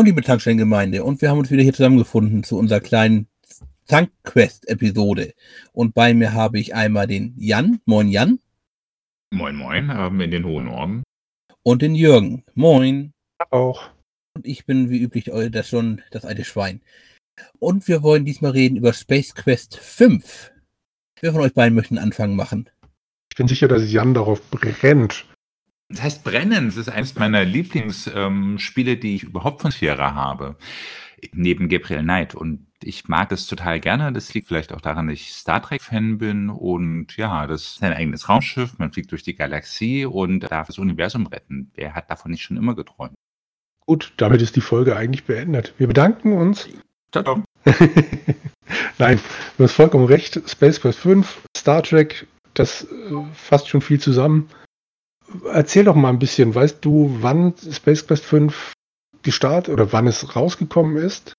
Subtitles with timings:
[0.00, 1.04] Moin, liebe Tankstellengemeinde.
[1.04, 3.28] Und wir haben uns wieder hier zusammengefunden zu unserer kleinen
[3.86, 5.34] Tankquest-Episode.
[5.72, 7.80] Und bei mir habe ich einmal den Jan.
[7.84, 8.38] Moin, Jan.
[9.30, 11.02] Moin, moin, haben in den hohen Norden.
[11.62, 12.44] Und den Jürgen.
[12.54, 13.12] Moin.
[13.50, 13.90] Auch.
[14.34, 16.80] Und ich bin wie üblich das schon das alte Schwein.
[17.58, 20.50] Und wir wollen diesmal reden über Space Quest 5.
[21.20, 22.70] Wer von euch beiden möchten Anfang machen?
[23.30, 25.26] Ich bin sicher, dass Jan darauf brennt.
[25.90, 26.66] Das heißt brennen.
[26.66, 30.56] Das ist eines meiner Lieblingsspiele, ähm, die ich überhaupt von Sierra habe.
[31.32, 32.34] Neben Gabriel Knight.
[32.34, 34.12] Und ich mag das total gerne.
[34.12, 36.48] Das liegt vielleicht auch daran, dass ich Star Trek-Fan bin.
[36.48, 38.78] Und ja, das ist ein eigenes Raumschiff.
[38.78, 41.72] Man fliegt durch die Galaxie und darf das Universum retten.
[41.74, 43.14] Wer hat davon nicht schon immer geträumt?
[43.84, 45.74] Gut, damit ist die Folge eigentlich beendet.
[45.76, 46.68] Wir bedanken uns.
[47.10, 47.44] Ciao, ciao.
[48.98, 49.18] Nein,
[49.58, 50.40] du hast vollkommen recht.
[50.48, 52.86] Space Quest 5, Star Trek, das äh,
[53.32, 54.48] fasst schon viel zusammen.
[55.52, 58.72] Erzähl doch mal ein bisschen, weißt du, wann Space Quest 5
[59.22, 61.34] gestartet oder wann es rausgekommen ist?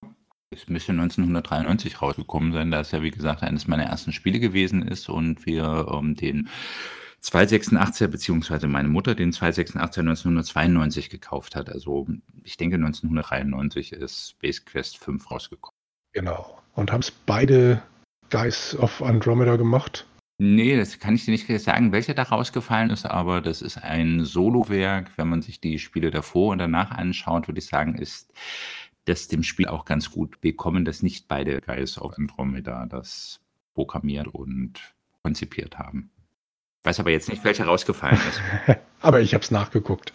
[0.54, 4.86] Es müsste 1993 rausgekommen sein, da es ja wie gesagt eines meiner ersten Spiele gewesen
[4.86, 6.50] ist und wir ähm, den
[7.24, 11.70] 286er beziehungsweise meine Mutter den 286er 1992 gekauft hat.
[11.70, 12.08] Also
[12.44, 15.76] ich denke 1993 ist Space Quest 5 rausgekommen.
[16.14, 16.60] Genau.
[16.74, 17.82] Und haben es beide
[18.30, 20.06] Guys of Andromeda gemacht?
[20.44, 24.26] Nee, das kann ich dir nicht sagen, welcher da rausgefallen ist, aber das ist ein
[24.26, 25.12] Solowerk.
[25.16, 28.34] Wenn man sich die Spiele davor und danach anschaut, würde ich sagen, ist
[29.06, 33.40] das dem Spiel auch ganz gut bekommen, dass nicht beide Guys of Andromeda das
[33.76, 34.80] programmiert und
[35.22, 36.10] konzipiert haben.
[36.80, 38.42] Ich weiß aber jetzt nicht, welcher rausgefallen ist.
[39.02, 40.12] aber ich habe es nachgeguckt.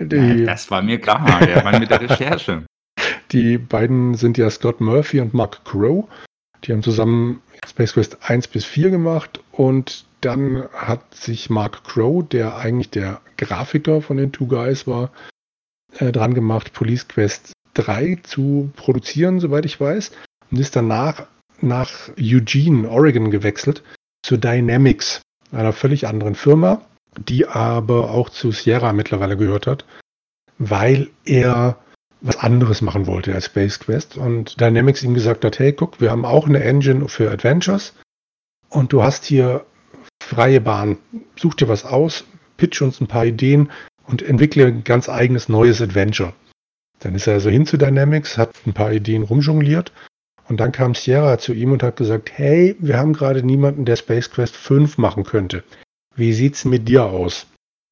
[0.00, 2.66] Die, das war mir klar, der Mann mit der Recherche.
[3.30, 6.08] Die beiden sind ja Scott Murphy und Mark Crow.
[6.64, 12.26] Die haben zusammen Space Quest 1 bis 4 gemacht und dann hat sich Mark Crow,
[12.26, 15.10] der eigentlich der Grafiker von den Two Guys war,
[15.98, 20.12] äh, dran gemacht, Police Quest 3 zu produzieren, soweit ich weiß,
[20.50, 21.26] und ist danach
[21.60, 23.82] nach Eugene, Oregon gewechselt,
[24.22, 25.22] zu Dynamics,
[25.52, 26.82] einer völlig anderen Firma,
[27.16, 29.84] die aber auch zu Sierra mittlerweile gehört hat,
[30.58, 31.78] weil er
[32.20, 36.10] was anderes machen wollte als Space Quest und Dynamics ihm gesagt hat, hey, guck, wir
[36.10, 37.94] haben auch eine Engine für Adventures
[38.68, 39.64] und du hast hier
[40.22, 40.98] freie Bahn.
[41.36, 42.24] Such dir was aus,
[42.56, 43.70] pitch uns ein paar Ideen
[44.06, 46.34] und entwickle ein ganz eigenes neues Adventure.
[46.98, 49.92] Dann ist er also hin zu Dynamics, hat ein paar Ideen rumjongliert
[50.48, 53.96] und dann kam Sierra zu ihm und hat gesagt, hey, wir haben gerade niemanden, der
[53.96, 55.64] Space Quest 5 machen könnte.
[56.14, 57.46] Wie sieht's mit dir aus?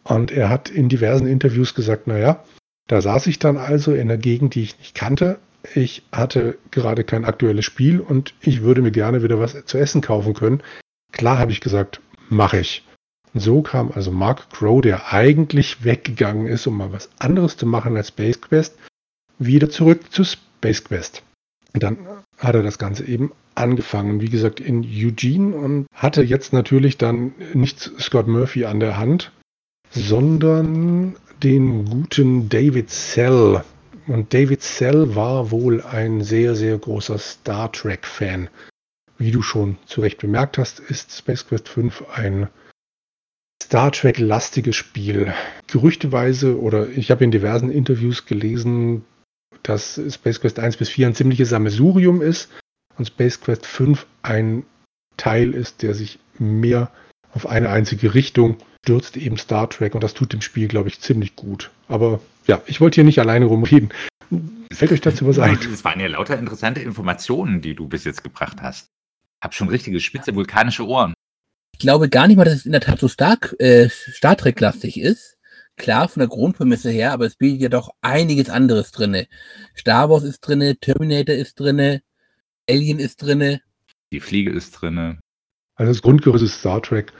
[0.04, 2.44] Und er hat in diversen Interviews gesagt, naja,
[2.88, 5.38] da saß ich dann also in einer Gegend, die ich nicht kannte.
[5.74, 10.00] Ich hatte gerade kein aktuelles Spiel und ich würde mir gerne wieder was zu essen
[10.00, 10.62] kaufen können.
[11.12, 12.84] Klar habe ich gesagt, mache ich.
[13.34, 17.66] Und so kam also Mark Crow, der eigentlich weggegangen ist, um mal was anderes zu
[17.66, 18.76] machen als Space Quest,
[19.38, 21.22] wieder zurück zu Space Quest.
[21.74, 21.98] Und dann
[22.38, 27.34] hat er das Ganze eben angefangen, wie gesagt, in Eugene und hatte jetzt natürlich dann
[27.52, 29.32] nicht Scott Murphy an der Hand,
[29.90, 33.62] sondern den guten David Sell.
[34.06, 38.48] Und David Sell war wohl ein sehr, sehr großer Star Trek-Fan.
[39.18, 42.48] Wie du schon zu Recht bemerkt hast, ist Space Quest 5 ein
[43.62, 45.34] Star Trek-lastiges Spiel.
[45.66, 49.04] Gerüchteweise, oder ich habe in diversen Interviews gelesen,
[49.62, 52.48] dass Space Quest 1 bis 4 ein ziemliches Sammelsurium ist
[52.96, 54.64] und Space Quest 5 ein
[55.16, 56.90] Teil ist, der sich mehr
[57.34, 58.56] auf eine einzige Richtung
[58.88, 61.70] stürzt eben Star Trek und das tut dem Spiel, glaube ich, ziemlich gut.
[61.88, 63.92] Aber ja, ich wollte hier nicht alleine rumreden.
[64.72, 65.58] Fällt euch dazu was ein?
[65.72, 68.88] Es waren ja lauter interessante Informationen, die du bis jetzt gebracht hast.
[69.42, 71.12] Hab schon richtige spitze vulkanische Ohren.
[71.74, 74.98] Ich glaube gar nicht mal, dass es in der Tat so stark äh, Star Trek-lastig
[74.98, 75.36] ist.
[75.76, 79.26] Klar, von der Grundprämisse her, aber es bietet ja doch einiges anderes drinne.
[79.76, 82.00] Star Wars ist drinne, Terminator ist drinne,
[82.66, 83.60] Alien ist drinne.
[84.12, 85.20] Die Fliege ist drinne.
[85.74, 87.12] Also das Grundgerüst ist Star Trek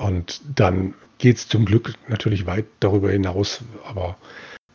[0.00, 4.16] und dann geht es zum Glück natürlich weit darüber hinaus, aber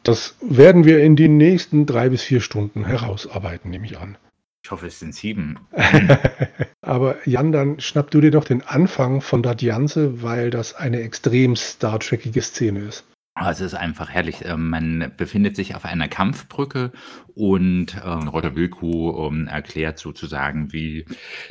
[0.03, 4.17] das werden wir in den nächsten drei bis vier Stunden herausarbeiten, nehme ich an.
[4.63, 5.59] Ich hoffe, es sind sieben.
[6.81, 11.55] aber Jan, dann schnapp du dir doch den Anfang von Dadianze, weil das eine extrem
[11.55, 13.05] Star Trekige Szene ist.
[13.37, 14.45] Ah, es ist einfach herrlich.
[14.45, 16.93] Ähm, man befindet sich auf einer Kampfbrücke
[17.33, 21.05] und ähm, Roger Wilco ähm, erklärt sozusagen, wie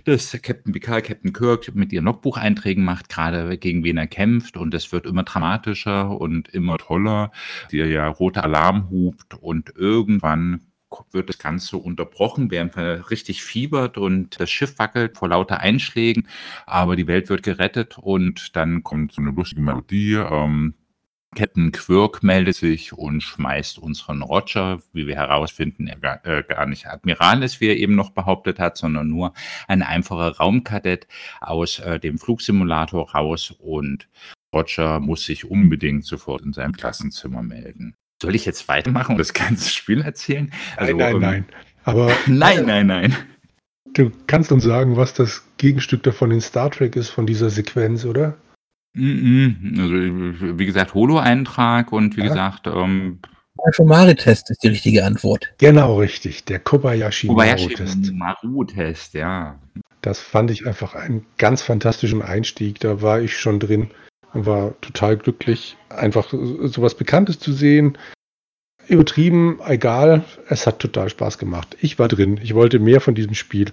[0.07, 4.57] das Captain Picard, Captain Kirk mit ihren Logbucheinträgen macht, gerade gegen wen er kämpft.
[4.57, 7.33] Und es wird immer dramatischer und immer toller.
[7.71, 10.63] Der ja rote Alarm hupt und irgendwann
[11.11, 16.29] wird das Ganze unterbrochen, während man richtig fiebert und das Schiff wackelt vor lauter Einschlägen,
[16.67, 20.15] aber die Welt wird gerettet und dann kommt so eine lustige Melodie.
[20.15, 20.75] Ähm,
[21.35, 26.67] Captain Quirk meldet sich und schmeißt unseren Roger, wie wir herausfinden, er gar, äh, gar
[26.67, 29.33] nicht Admiral ist, wie er eben noch behauptet hat, sondern nur
[29.69, 31.07] ein einfacher Raumkadett
[31.41, 34.09] aus äh, dem Flugsimulator raus und
[34.55, 37.97] Roger muss sich unbedingt sofort in seinem Klassenzimmer melden.
[38.23, 40.53] Soll ich jetzt weitermachen und das ganze Spiel erzählen?
[40.77, 41.45] Also, nein, nein, ähm, nein.
[41.85, 43.17] Aber nein, nein, nein.
[43.93, 48.05] Du kannst uns sagen, was das Gegenstück davon in Star Trek ist, von dieser Sequenz,
[48.05, 48.37] oder?
[48.95, 52.29] Mm Also, wie gesagt, Holo-Eintrag und wie ja.
[52.29, 53.19] gesagt, ähm,
[53.79, 55.53] Maru-Test ist die richtige Antwort.
[55.59, 59.59] Genau richtig, der Kobayashi, Kobayashi Maru-Test, ja.
[60.03, 62.79] Das fand ich einfach einen ganz fantastischen Einstieg.
[62.81, 63.91] Da war ich schon drin
[64.35, 67.97] und war total glücklich, einfach sowas Bekanntes zu sehen.
[68.87, 71.77] Übertrieben, egal, es hat total Spaß gemacht.
[71.81, 73.73] Ich war drin, ich wollte mehr von diesem Spiel.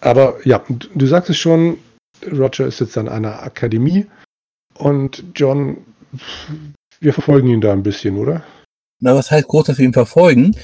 [0.00, 1.78] Aber ja, du sagst es schon,
[2.32, 4.06] Roger ist jetzt an einer Akademie
[4.78, 5.78] und John,
[7.00, 8.44] wir verfolgen ihn da ein bisschen, oder?
[9.00, 10.56] Na, was heißt groß, dass wir ihn verfolgen?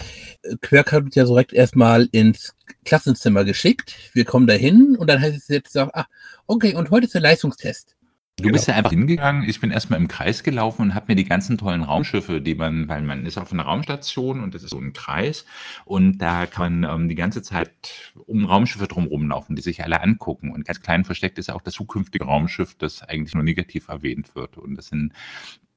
[0.61, 2.55] Quirk hat uns ja direkt erstmal ins
[2.85, 3.94] Klassenzimmer geschickt.
[4.12, 6.06] Wir kommen da hin und dann heißt es jetzt auch, ah,
[6.47, 7.94] okay, und heute ist der Leistungstest.
[8.43, 8.55] Du genau.
[8.55, 9.49] bist ja einfach hingegangen.
[9.49, 12.89] Ich bin erstmal im Kreis gelaufen und habe mir die ganzen tollen Raumschiffe, die man,
[12.89, 15.47] weil man ist auf einer Raumstation und das ist so ein Kreis
[15.85, 20.03] und da kann man ähm, die ganze Zeit um Raumschiffe drumherum laufen, die sich alle
[20.03, 20.50] angucken.
[20.50, 24.59] Und ganz klein versteckt ist auch das zukünftige Raumschiff, das eigentlich nur negativ erwähnt wird.
[24.59, 25.12] Und das sind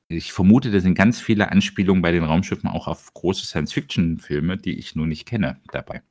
[0.07, 4.77] ich vermute, da sind ganz viele Anspielungen bei den Raumschiffen auch auf große Science-Fiction-Filme, die
[4.77, 6.03] ich nur nicht kenne, dabei.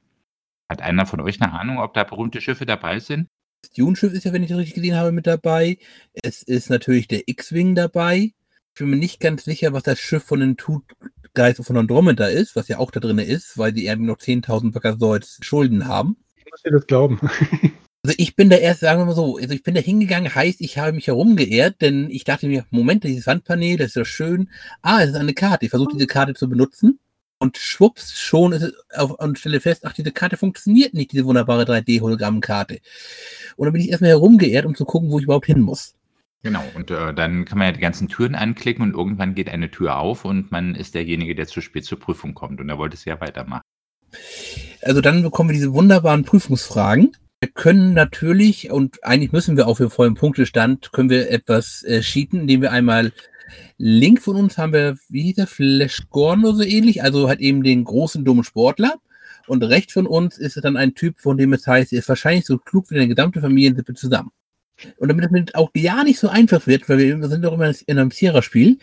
[0.69, 3.29] Hat einer von euch eine Ahnung, ob da berühmte Schiffe dabei sind?
[3.65, 5.79] Das Dune-Schiff ist ja, wenn ich das richtig gesehen habe, mit dabei.
[6.13, 8.35] Es ist natürlich der X-Wing dabei.
[8.75, 10.85] Ich bin mir nicht ganz sicher, was das Schiff von den Tut
[11.33, 14.73] Guys von Andromeda ist, was ja auch da drin ist, weil die irgendwie noch 10.000
[14.73, 16.19] Backazoids Schulden haben.
[16.37, 17.19] Ich muss dir das glauben.
[18.07, 20.61] Also ich bin da erst, sagen wir mal so, also ich bin da hingegangen, heißt,
[20.61, 24.51] ich habe mich herumgeehrt, denn ich dachte mir, Moment, dieses Wandpanel, das ist ja schön.
[24.83, 25.65] Ah, es ist eine Karte.
[25.65, 27.01] Ich versuche diese Karte zu benutzen
[27.45, 31.25] und schwupps, schon ist es auf, und stelle fest, ach, diese Karte funktioniert nicht, diese
[31.25, 32.81] wunderbare 3D-Hologrammkarte.
[33.57, 35.95] Und dann bin ich erstmal herumgeehrt, um zu gucken, wo ich überhaupt hin muss.
[36.43, 39.71] Genau, und äh, dann kann man ja die ganzen Türen anklicken und irgendwann geht eine
[39.71, 42.61] Tür auf und man ist derjenige, der zu spät zur Prüfung kommt.
[42.61, 43.63] Und er wollte es ja weitermachen.
[44.83, 49.77] Also dann bekommen wir diese wunderbaren Prüfungsfragen wir können natürlich, und eigentlich müssen wir auch
[49.77, 53.13] für vollen Punktestand, können wir etwas äh, cheaten, indem wir einmal
[53.79, 57.41] Link von uns haben wir, wie hieß der, Flash Gordon oder so ähnlich, also halt
[57.41, 58.95] eben den großen, dummen Sportler.
[59.47, 62.47] Und rechts von uns ist dann ein Typ, von dem es heißt, er ist wahrscheinlich
[62.47, 64.31] so klug wie eine gesamte Familiensippe zusammen.
[64.97, 67.99] Und damit es auch ja nicht so einfach wird, weil wir sind doch immer in
[67.99, 68.79] einem Sierra-Spiel,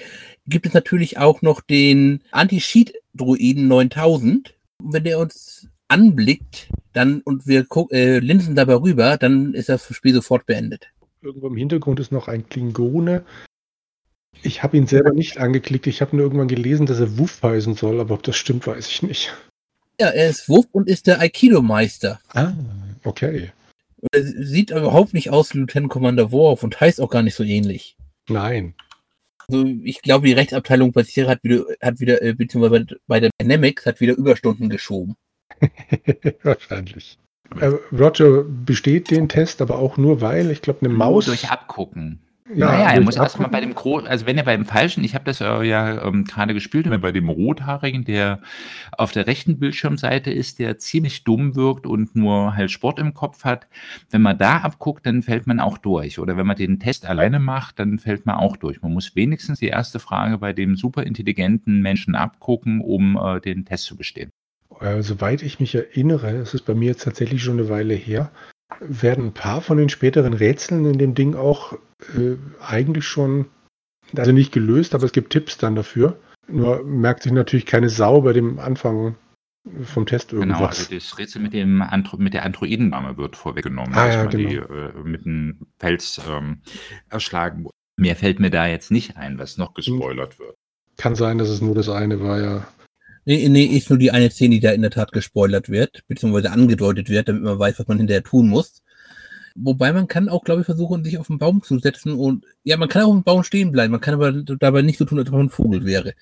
[0.48, 4.54] gibt es natürlich auch noch den Anti-Cheat-Druiden 9000.
[4.82, 9.94] Und wenn der uns anblickt, dann und wir äh, linsen dabei rüber, dann ist das
[9.94, 10.88] Spiel sofort beendet.
[11.22, 13.24] Irgendwo im Hintergrund ist noch ein Klingone.
[14.44, 15.88] Ich habe ihn selber nicht angeklickt.
[15.88, 18.88] Ich habe nur irgendwann gelesen, dass er Wuff heißen soll, aber ob das stimmt, weiß
[18.88, 19.34] ich nicht.
[20.00, 22.20] Ja, er ist Wuff und ist der Aikido-Meister.
[22.34, 22.54] Ah,
[23.04, 23.52] okay.
[24.00, 27.36] Und er sieht überhaupt nicht aus wie Lieutenant Commander Worf und heißt auch gar nicht
[27.36, 27.98] so ähnlich.
[28.28, 28.74] Nein.
[29.48, 33.30] Also ich glaube, die Rechtsabteilung bei Sierra hat wieder, hat wieder äh, beziehungsweise bei der
[33.40, 35.16] Dynamics hat wieder Überstunden geschoben.
[36.44, 37.20] Wahrscheinlich.
[37.60, 41.26] Äh, Roger besteht den Test, aber auch nur weil, ich glaube, eine Maus.
[41.26, 42.22] Durch Abgucken.
[42.54, 45.26] Ja, naja, er muss erstmal bei dem Großen, also wenn er beim Falschen, ich habe
[45.26, 48.42] das äh, ja ähm, gerade gespielt, wenn er bei dem Rothaarigen, der
[48.98, 53.44] auf der rechten Bildschirmseite ist, der ziemlich dumm wirkt und nur halt Sport im Kopf
[53.44, 53.68] hat,
[54.10, 56.20] wenn man da abguckt, dann fällt man auch durch.
[56.20, 58.82] Oder wenn man den Test alleine macht, dann fällt man auch durch.
[58.82, 63.86] Man muss wenigstens die erste Frage bei dem superintelligenten Menschen abgucken, um äh, den Test
[63.86, 64.32] zu bestehen.
[64.80, 68.32] Äh, soweit ich mich erinnere, es ist bei mir jetzt tatsächlich schon eine Weile her,
[68.80, 71.74] werden ein paar von den späteren Rätseln in dem Ding auch
[72.16, 73.46] äh, eigentlich schon,
[74.16, 76.20] also nicht gelöst, aber es gibt Tipps dann dafür.
[76.48, 79.16] Nur merkt sich natürlich keine Sau bei dem Anfang
[79.84, 80.58] vom Test irgendwas.
[80.58, 84.24] Genau, also das Rätsel mit, dem Andro mit der Androidenname wird vorweggenommen, ah, dass ja,
[84.24, 84.50] man genau.
[84.50, 86.62] die äh, mit einem Pelz ähm,
[87.10, 87.76] erschlagen wurde.
[88.00, 90.56] Mehr fällt mir da jetzt nicht ein, was noch gespoilert wird.
[90.98, 92.68] Kann sein, dass es nur das eine war, ja.
[93.26, 96.52] Nee, nee, ist nur die eine Szene, die da in der Tat gespoilert wird, beziehungsweise
[96.52, 98.82] angedeutet wird, damit man weiß, was man hinterher tun muss.
[99.56, 102.78] Wobei man kann auch, glaube ich, versuchen, sich auf den Baum zu setzen und ja,
[102.78, 105.20] man kann auch auf dem Baum stehen bleiben, man kann aber dabei nicht so tun,
[105.20, 106.14] als ob man ein Vogel wäre.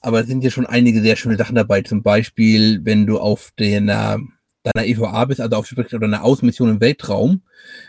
[0.00, 1.82] Aber es sind ja schon einige sehr schöne Sachen dabei.
[1.82, 4.18] Zum Beispiel, wenn du auf deiner,
[4.62, 7.42] deiner EVA bist, also auf oder einer Außenmission im Weltraum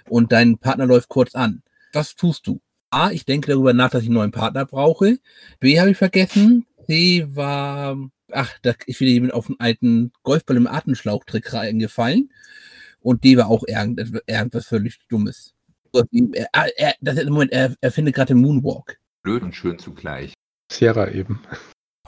[0.10, 1.64] und dein Partner läuft kurz an.
[1.94, 2.62] Was tust du?
[2.90, 5.20] A, ich denke darüber nach, dass ich einen neuen Partner brauche.
[5.60, 6.66] B, habe ich vergessen.
[6.86, 7.96] C war
[8.34, 12.32] ach, da ist wieder jemand auf einen alten Golfball im Atemschlauchtrick reingefallen.
[13.00, 15.54] Und die war auch irgendetwas, irgendwas völlig Dummes.
[15.94, 18.98] Er, er, das ist Moment, er, er findet gerade den Moonwalk.
[19.24, 20.34] Blöd und schön zugleich.
[20.72, 21.42] Sierra eben.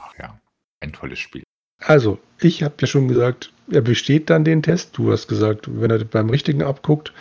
[0.00, 0.40] Ach ja,
[0.80, 1.42] ein tolles Spiel.
[1.78, 4.96] Also, ich habe ja schon gesagt, er besteht dann den Test.
[4.96, 7.12] Du hast gesagt, wenn er beim richtigen abguckt.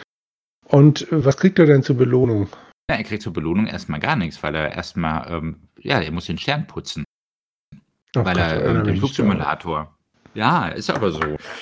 [0.68, 2.48] Und äh, was kriegt er denn zur Belohnung?
[2.90, 6.26] Ja, er kriegt zur Belohnung erstmal gar nichts, weil er erstmal, ähm, ja, er muss
[6.26, 7.04] den Stern putzen.
[8.16, 9.98] Ach weil Gott, er erinnere ähm, den Flugsimulator.
[10.36, 11.20] Ja, ist aber so.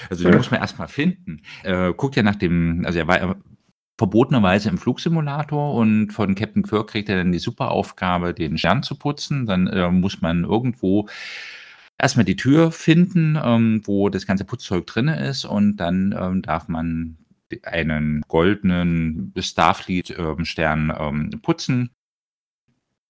[0.09, 0.37] Also den Ja.
[0.37, 1.41] muss man erstmal finden.
[1.63, 3.35] Äh, guckt ja nach dem, also er war
[3.97, 8.81] verbotenerweise im Flugsimulator und von Captain Kirk kriegt er dann die super Aufgabe, den Stern
[8.83, 9.45] zu putzen.
[9.45, 11.07] Dann äh, muss man irgendwo
[11.99, 16.67] erstmal die Tür finden, ähm, wo das ganze Putzzeug drin ist und dann ähm, darf
[16.67, 17.17] man
[17.63, 21.91] einen goldenen Starfleet-Stern ähm, putzen.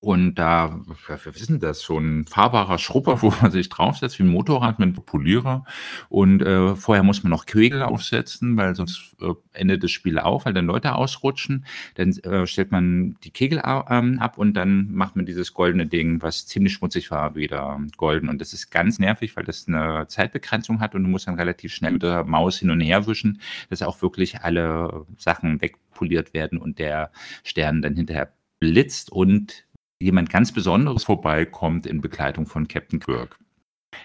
[0.02, 4.24] Und da, ja, wir wissen das, so ein fahrbarer Schrupper, wo man sich draufsetzt, wie
[4.24, 5.64] ein Motorrad mit einem Polierer.
[6.10, 10.46] Und äh, vorher muss man noch Kegel aufsetzen, weil sonst äh, endet das Spiel auf,
[10.46, 11.66] weil dann Leute ausrutschen.
[11.96, 16.20] Dann äh, stellt man die Kegel ähm, ab und dann macht man dieses goldene Ding,
[16.24, 18.28] was ziemlich schmutzig war, wieder golden.
[18.28, 21.74] Und das ist ganz nervig, weil das eine Zeitbegrenzung hat und du musst dann relativ
[21.74, 23.40] schnell mit der Maus hin und her wischen,
[23.70, 27.12] dass auch wirklich alle Sachen wegpoliert werden und der
[27.44, 29.66] Stern dann hinterher blitzt und
[30.02, 33.38] jemand ganz Besonderes vorbeikommt in Begleitung von Captain Kirk.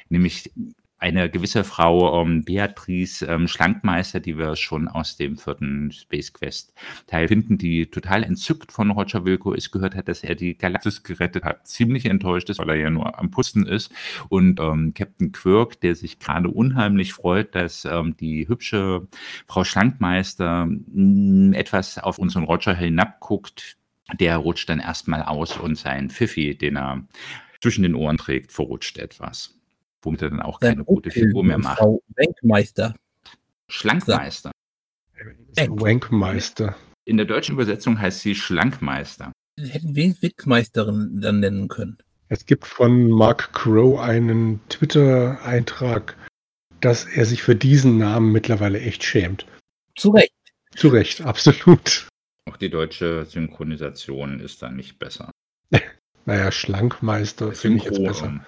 [0.08, 0.52] Nämlich
[0.98, 6.72] eine gewisse Frau ähm, Beatrice ähm, Schlankmeister, die wir schon aus dem vierten Space Quest
[7.06, 11.02] Teil finden, die total entzückt von Roger Wilco ist, gehört hat, dass er die Galaxis
[11.02, 11.66] gerettet hat.
[11.66, 13.92] Ziemlich enttäuscht ist, weil er ja nur am Pusten ist.
[14.28, 19.06] Und ähm, Captain Quirk, der sich gerade unheimlich freut, dass ähm, die hübsche
[19.46, 23.76] Frau Schlankmeister mh, etwas auf unseren Roger hinabguckt,
[24.14, 27.04] der rutscht dann erstmal aus und sein Pfiffi, den er
[27.60, 29.54] zwischen den Ohren trägt, verrutscht etwas.
[30.02, 31.78] Womit er dann auch keine gute Figur mehr macht.
[31.78, 32.94] Frau Wenkmeister.
[33.68, 34.52] Schlankmeister.
[35.56, 35.80] Wank.
[35.80, 36.76] Wankmeister.
[37.04, 39.32] In der deutschen Übersetzung heißt sie Schlankmeister.
[39.58, 41.98] Hätten wir Wichsmeisterin dann nennen können.
[42.28, 46.16] Es gibt von Mark Crow einen Twitter-Eintrag,
[46.80, 49.46] dass er sich für diesen Namen mittlerweile echt schämt.
[49.96, 50.32] Zu Recht.
[50.74, 52.08] Zu Recht, absolut.
[52.48, 55.30] Auch die deutsche Synchronisation ist dann nicht besser.
[56.28, 58.26] Naja, Schlankmeister finde ich jetzt besser.
[58.26, 58.40] ähm,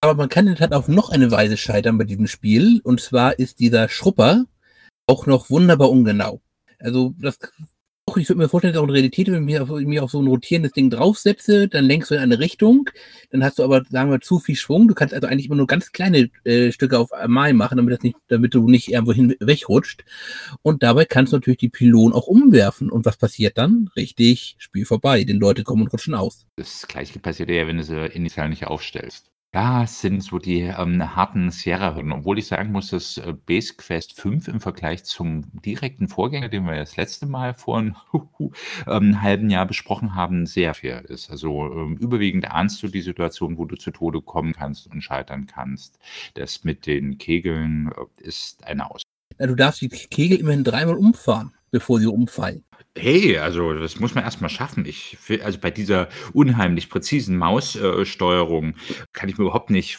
[0.00, 2.80] Aber man kann in der Tat auf noch eine Weise scheitern bei diesem Spiel.
[2.82, 4.46] Und zwar ist dieser Schrupper
[5.06, 6.40] auch noch wunderbar ungenau.
[6.78, 7.38] Also das
[8.16, 10.20] auch, ich würde mir vorstellen, dass auch in Realität, wenn ich mich auf, auf so
[10.20, 12.90] ein rotierendes Ding draufsetze, dann lenkst du in eine Richtung,
[13.30, 14.88] dann hast du aber, sagen wir, zu viel Schwung.
[14.88, 18.02] Du kannst also eigentlich immer nur ganz kleine äh, Stücke auf einmal machen, damit das
[18.02, 20.04] nicht, damit du nicht irgendwo hin wegrutscht.
[20.62, 22.90] Und dabei kannst du natürlich die Pylonen auch umwerfen.
[22.90, 23.90] Und was passiert dann?
[23.96, 25.24] Richtig, Spiel vorbei.
[25.24, 26.46] Die Leute kommen und rutschen aus.
[26.56, 29.30] Das gleiche passiert ja, wenn du sie initial nicht aufstellst.
[29.52, 32.12] Das sind so die ähm, harten Sierra-Hürden.
[32.12, 36.66] Obwohl ich sagen muss, dass äh, Base Quest 5 im Vergleich zum direkten Vorgänger, den
[36.66, 37.96] wir das letzte Mal vor einem
[38.86, 41.30] ähm, halben Jahr besprochen haben, sehr fair ist.
[41.30, 45.46] Also ähm, überwiegend ahnst du die Situation, wo du zu Tode kommen kannst und scheitern
[45.46, 45.98] kannst.
[46.34, 49.02] Das mit den Kegeln äh, ist eine Aus.
[49.38, 52.65] Ja, du darfst die Kegel immerhin dreimal umfahren, bevor sie umfallen.
[52.96, 54.84] Hey, also das muss man erst mal schaffen.
[54.86, 58.74] Ich also bei dieser unheimlich präzisen Maussteuerung Steuerung
[59.12, 59.98] kann ich mir überhaupt nicht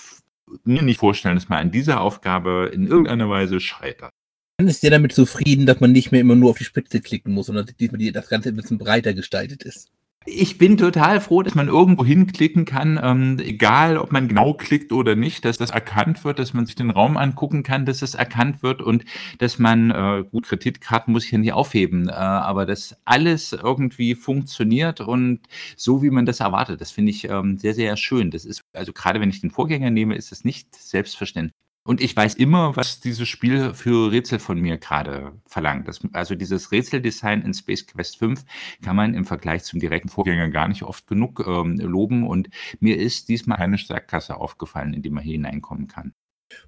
[0.63, 4.11] mir nicht vorstellen, dass man an dieser Aufgabe in irgendeiner Weise scheitert.
[4.57, 7.33] Dann ist der damit zufrieden, dass man nicht mehr immer nur auf die Spitze klicken
[7.33, 7.75] muss, sondern dass
[8.13, 9.91] das Ganze ein bisschen breiter gestaltet ist.
[10.29, 14.91] Ich bin total froh, dass man irgendwo hinklicken kann, ähm, egal ob man genau klickt
[14.91, 18.13] oder nicht, dass das erkannt wird, dass man sich den Raum angucken kann, dass es
[18.13, 19.05] erkannt wird und
[19.37, 24.15] dass man, äh, gut, Kreditkarten muss ich ja nicht aufheben, äh, aber dass alles irgendwie
[24.15, 25.39] funktioniert und
[25.77, 26.81] so, wie man das erwartet.
[26.81, 28.29] Das finde ich ähm, sehr, sehr schön.
[28.29, 31.53] Das ist, also gerade wenn ich den Vorgänger nehme, ist das nicht selbstverständlich.
[31.87, 35.87] Und ich weiß immer, was dieses Spiel für Rätsel von mir gerade verlangt.
[35.87, 38.43] Das, also dieses Rätseldesign in Space Quest 5
[38.81, 42.27] kann man im Vergleich zum direkten Vorgänger gar nicht oft genug ähm, loben.
[42.27, 42.49] Und
[42.81, 46.13] mir ist diesmal eine Sackgasse aufgefallen, in die man hier hineinkommen kann.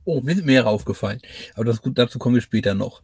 [0.05, 1.19] Oh, mir sind mehrere aufgefallen.
[1.55, 3.01] Aber das, dazu kommen wir später noch.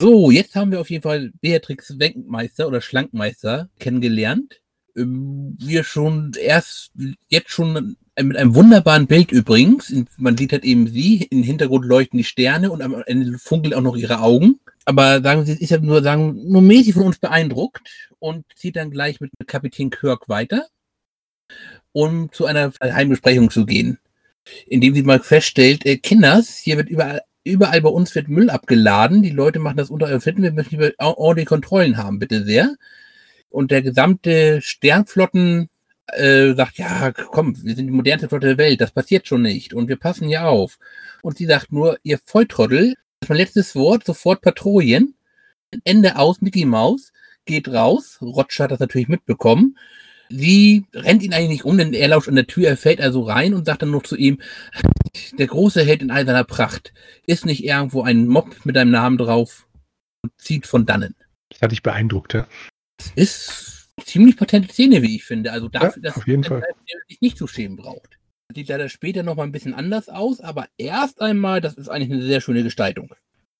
[0.00, 4.62] So, jetzt haben wir auf jeden Fall Beatrix Wenkmeister oder Schlankmeister kennengelernt.
[4.96, 6.92] Ähm, Wir schon erst
[7.26, 9.92] jetzt schon mit einem wunderbaren Bild übrigens.
[10.16, 13.82] Man sieht halt eben sie, im Hintergrund leuchten die Sterne und am Ende funkeln auch
[13.82, 14.60] noch ihre Augen.
[14.84, 18.90] Aber sagen Sie, ist ja nur sagen, nur mäßig von uns beeindruckt und zieht dann
[18.90, 20.66] gleich mit Kapitän Kirk weiter,
[21.92, 23.98] um zu einer Heimbesprechung zu gehen.
[24.66, 29.22] Indem sie mal feststellt, äh, Kinders, hier wird überall, überall bei uns wird Müll abgeladen,
[29.22, 32.74] die Leute machen das unter euren Fitten, wir müssen ordentliche Kontrollen haben, bitte sehr.
[33.50, 35.68] Und der gesamte Sternflotten
[36.12, 39.74] äh, sagt, ja, komm, wir sind die modernste Flotte der Welt, das passiert schon nicht
[39.74, 40.78] und wir passen ja auf.
[41.22, 45.14] Und sie sagt nur, ihr Volltrottel, das ist mein letztes Wort, sofort Patrouillen,
[45.84, 47.12] Ende aus, Mickey Maus,
[47.44, 49.76] geht raus, Roger hat das natürlich mitbekommen
[50.30, 53.22] Sie rennt ihn eigentlich nicht um, denn er lauscht an der Tür, er fällt also
[53.22, 54.38] rein und sagt dann noch zu ihm,
[55.38, 56.92] der große Held in all seiner Pracht,
[57.26, 59.66] ist nicht irgendwo ein Mob mit einem Namen drauf
[60.22, 61.16] und zieht von dannen.
[61.50, 62.46] Das hat dich beeindruckt, ja?
[62.98, 65.52] Das ist ziemlich patente Szene, wie ich finde.
[65.52, 66.62] Also dafür, Ja, dass auf jeden dass Fall.
[66.62, 68.18] er sich nicht zu schämen braucht.
[68.54, 72.10] Sieht leider später noch mal ein bisschen anders aus, aber erst einmal, das ist eigentlich
[72.12, 73.12] eine sehr schöne Gestaltung.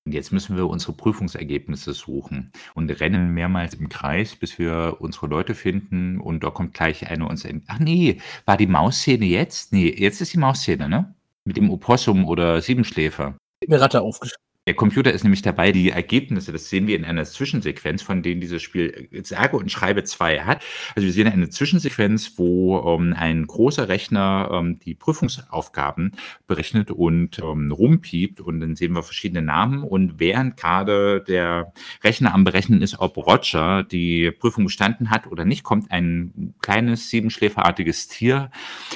[0.05, 5.27] Und jetzt müssen wir unsere Prüfungsergebnisse suchen und rennen mehrmals im Kreis, bis wir unsere
[5.27, 6.19] Leute finden.
[6.19, 9.71] Und da kommt gleich eine uns ent Ach nee, war die Mausszene jetzt?
[9.71, 11.13] Nee, jetzt ist die Mausszene, ne?
[11.45, 13.37] Mit dem Opossum oder Siebenschläfer.
[13.61, 14.43] Ich mir Ratte aufgeschrieben.
[14.67, 18.41] Der Computer ist nämlich dabei, die Ergebnisse, das sehen wir in einer Zwischensequenz, von denen
[18.41, 20.63] dieses Spiel äh, sage und schreibe zwei hat.
[20.95, 26.11] Also wir sehen eine Zwischensequenz, wo ähm, ein großer Rechner ähm, die Prüfungsaufgaben
[26.45, 32.31] berechnet und ähm, rumpiept und dann sehen wir verschiedene Namen und während gerade der Rechner
[32.31, 38.09] am Berechnen ist, ob Roger die Prüfung bestanden hat oder nicht, kommt ein kleines siebenschläferartiges
[38.09, 38.51] Tier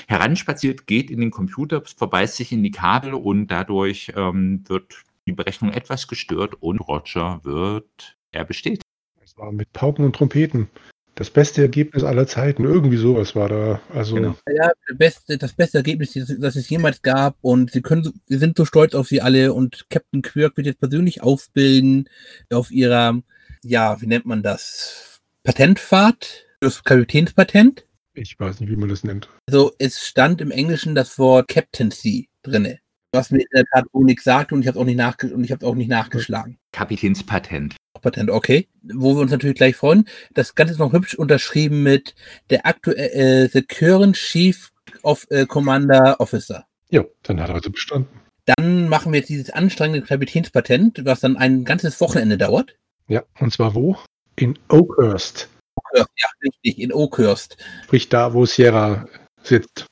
[0.08, 5.34] heranspaziert, geht in den Computer, verbeißt sich in die Kabel und dadurch ähm, wird die
[5.34, 8.82] Berechnung etwas gestört und Roger wird, er besteht.
[9.20, 10.70] Das war mit Pauken und Trompeten.
[11.16, 12.66] Das beste Ergebnis aller Zeiten.
[12.66, 13.82] Irgendwie sowas war da.
[13.94, 14.36] Also, Genau.
[14.54, 17.38] Ja, der beste, das beste Ergebnis, das, das es jemals gab.
[17.42, 19.54] Und sie können, sie sind so stolz auf sie alle.
[19.54, 22.10] Und Captain Quirk wird jetzt persönlich ausbilden
[22.52, 23.22] auf ihrer,
[23.64, 25.22] ja, wie nennt man das?
[25.44, 27.86] Patentfahrt, das Kapitänspatent.
[28.14, 29.30] ich weiß nicht, wie man das nennt.
[29.48, 32.80] Also es stand im Englischen das Wort Captaincy drinne.
[33.16, 35.44] Was mir in der Tat wohl nichts sagt und ich habe auch nicht nachge und
[35.44, 36.58] ich habe auch nicht nachgeschlagen.
[36.74, 37.78] Kapitänspatent.
[38.02, 38.68] Patent, okay.
[38.84, 40.06] Wo wir uns natürlich gleich freuen.
[40.34, 42.14] Das Ganze ist noch hübsch unterschrieben mit
[42.50, 46.66] der aktuelle äh, The Current Chief of äh, Commander Officer.
[46.90, 48.20] Ja, dann hat er also bestanden.
[48.58, 52.76] Dann machen wir jetzt dieses anstrengende Kapitänspatent, was dann ein ganzes Wochenende dauert.
[53.08, 53.98] Ja, und zwar wo?
[54.36, 55.50] In Oakhurst.
[55.96, 56.06] Ja,
[56.44, 57.58] richtig, in Oakhurst.
[57.86, 59.08] Sprich da, wo Sierra
[59.42, 59.86] sitzt.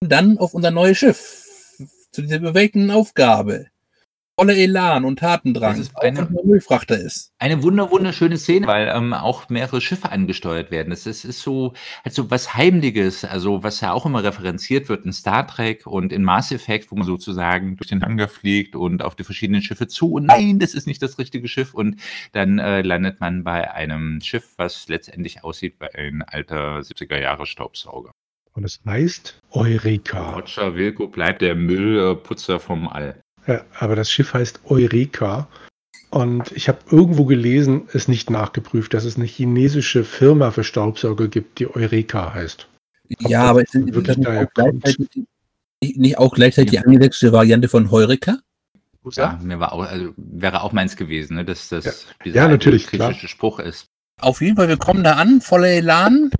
[0.00, 1.41] Und dann auf unser neues Schiff.
[2.12, 3.66] Zu dieser bewegten Aufgabe.
[4.38, 5.72] Voller Elan und Tatendrang.
[5.72, 7.32] Das ist eine- er Müllfrachter ist.
[7.38, 10.90] Eine wunder wunderschöne Szene, weil ähm, auch mehrere Schiffe angesteuert werden.
[10.92, 11.74] Es ist, ist so,
[12.08, 16.22] so was Heimliches, also was ja auch immer referenziert wird in Star Trek und in
[16.24, 20.12] Mass Effect, wo man sozusagen durch den Hangar fliegt und auf die verschiedenen Schiffe zu
[20.12, 21.96] und nein, das ist nicht das richtige Schiff und
[22.32, 27.44] dann äh, landet man bei einem Schiff, was letztendlich aussieht wie ein alter 70er Jahre
[27.46, 28.12] Staubsauger.
[28.54, 30.34] Und es heißt Eureka.
[30.34, 33.20] Roger Wilco bleibt der Müllputzer vom All.
[33.46, 35.48] Ja, aber das Schiff heißt Eureka.
[36.10, 41.28] Und ich habe irgendwo gelesen, ist nicht nachgeprüft, dass es eine chinesische Firma für Staubsauger
[41.28, 42.68] gibt, die Eureka heißt.
[43.20, 46.78] Ja, aber ist, ist wirklich das nicht daher auch gleichzeitig, die- nicht auch gleichzeitig die
[46.78, 48.38] angesetzte Variante von Heureka?
[49.12, 51.92] Ja, mir war auch, also wäre auch meins gewesen, ne, dass das Ja.
[52.24, 53.86] dieser Ja, natürlich, griechische Spruch ist.
[54.20, 56.30] Auf jeden Fall, wir kommen da an, voller Elan,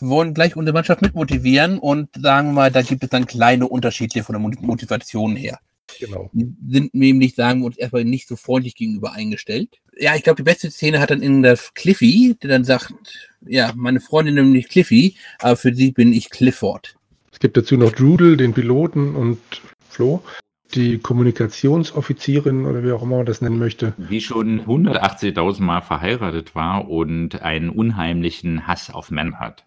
[0.00, 4.22] wollen gleich unsere Mannschaft mitmotivieren und sagen wir mal, da gibt es dann kleine Unterschiede
[4.22, 5.58] von der Mo- Motivation her.
[6.00, 6.30] Genau.
[6.32, 9.78] Die sind nämlich, sagen wir uns, erstmal nicht so freundlich gegenüber eingestellt.
[9.96, 12.92] Ja, ich glaube, die beste Szene hat dann in der Cliffy, der dann sagt,
[13.46, 16.96] ja, meine Freundin nämlich Cliffy, aber für sie bin ich Clifford.
[17.32, 19.38] Es gibt dazu noch Drudel, den Piloten und
[19.88, 20.22] Flo,
[20.74, 23.94] die Kommunikationsoffizierin oder wie auch immer man das nennen möchte.
[24.10, 29.64] die schon 180.000 Mal verheiratet war und einen unheimlichen Hass auf Männer hat.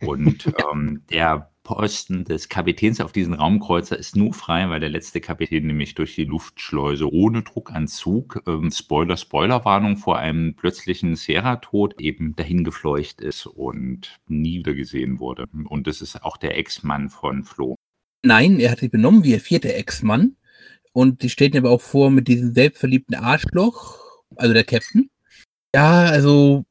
[0.00, 5.20] Und ähm, der Posten des Kapitäns auf diesen Raumkreuzer ist nur frei, weil der letzte
[5.20, 12.34] Kapitän nämlich durch die Luftschleuse ohne Druckanzug, ähm, Spoiler, Spoilerwarnung vor einem plötzlichen Sierra-Tod eben
[12.36, 15.44] dahin gefleucht ist und nie wieder gesehen wurde.
[15.68, 17.76] Und das ist auch der Ex-Mann von Flo.
[18.22, 20.36] Nein, er hat sich benommen wie der vierte Ex-Mann.
[20.92, 24.00] Und die ihm aber auch vor mit diesem selbstverliebten Arschloch,
[24.36, 25.10] also der Captain.
[25.74, 26.64] Ja, also,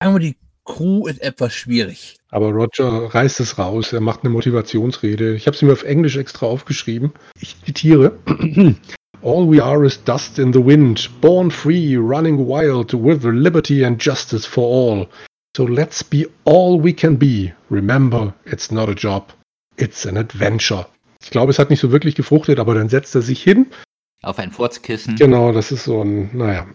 [0.00, 2.16] sagen wir, die Crew ist etwas schwierig.
[2.30, 5.34] Aber Roger reißt es raus, er macht eine Motivationsrede.
[5.34, 7.12] Ich habe sie mir auf Englisch extra aufgeschrieben.
[7.40, 8.18] Ich zitiere.
[9.22, 13.98] All we are is dust in the wind, born free, running wild, with liberty and
[13.98, 15.08] justice for all.
[15.56, 17.54] So let's be all we can be.
[17.70, 19.32] Remember, it's not a job,
[19.76, 20.86] it's an adventure.
[21.22, 23.66] Ich glaube, es hat nicht so wirklich gefruchtet, aber dann setzt er sich hin.
[24.22, 25.16] Auf ein Furzkissen.
[25.16, 26.66] Genau, das ist so ein, naja,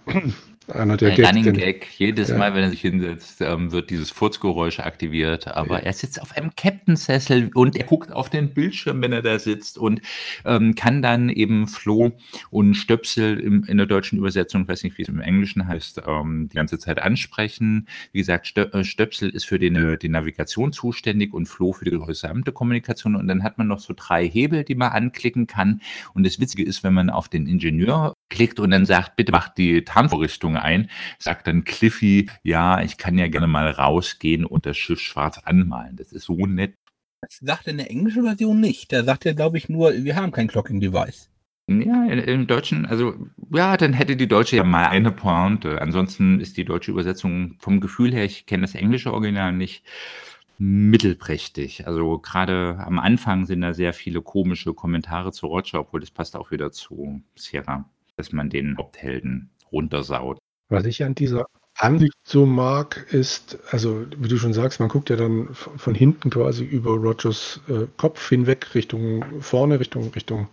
[0.72, 1.30] einer der Gags.
[1.30, 1.88] Running Gag.
[1.98, 2.38] Jedes Ja.
[2.38, 5.48] Mal, wenn er sich hinsetzt, ähm, wird dieses Furzgeräusch aktiviert.
[5.48, 9.40] Aber er sitzt auf einem Captain-Sessel und er guckt auf den Bildschirm, wenn er da
[9.40, 10.02] sitzt und
[10.46, 12.12] ähm, kann dann eben Flo
[12.50, 16.50] und Stöpsel im, in der deutschen Übersetzung, weiß nicht, wie es im Englischen heißt, ähm,
[16.52, 17.88] die ganze Zeit ansprechen.
[18.12, 21.86] Wie gesagt, Stö äh, Stöpsel ist für den, äh, die Navigation zuständig und Flo für
[21.86, 23.16] die gesamte Kommunikation.
[23.16, 25.82] Und dann hat man noch so drei Hebel, die man anklicken kann.
[26.14, 29.50] Und das Witzige ist, wenn man auf den Ingenieur klickt und dann sagt, bitte mach
[29.50, 34.78] die Tarnvorrichtung ein, sagt dann Cliffy, ja, ich kann ja gerne mal rausgehen und das
[34.78, 35.96] Schiff schwarz anmalen.
[35.96, 36.76] Das ist so nett.
[37.22, 38.92] Das sagt er in der englischen Version nicht.
[38.94, 41.30] Da sagt er, glaube ich, nur, wir haben kein Clocking Device.
[41.68, 43.14] Ja, im Deutschen, also
[43.54, 45.80] ja, dann hätte die Deutsche ja mal eine Pointe.
[45.80, 49.84] Ansonsten ist die deutsche Übersetzung vom Gefühl her, ich kenne das englische Original nicht,
[50.60, 51.88] mittelprächtig.
[51.88, 56.36] Also gerade am Anfang sind da sehr viele komische Kommentare zu Roger, obwohl das passt
[56.36, 57.90] auch wieder zu Sierra,
[58.20, 60.40] dass man den Haupthelden runtersaut.
[60.68, 61.46] Was ich an dieser
[61.78, 66.30] Ansicht so mag, ist, also wie du schon sagst, man guckt ja dann von hinten
[66.30, 70.50] quasi über Rogers äh, Kopf hinweg Richtung vorne, Richtung, Richtung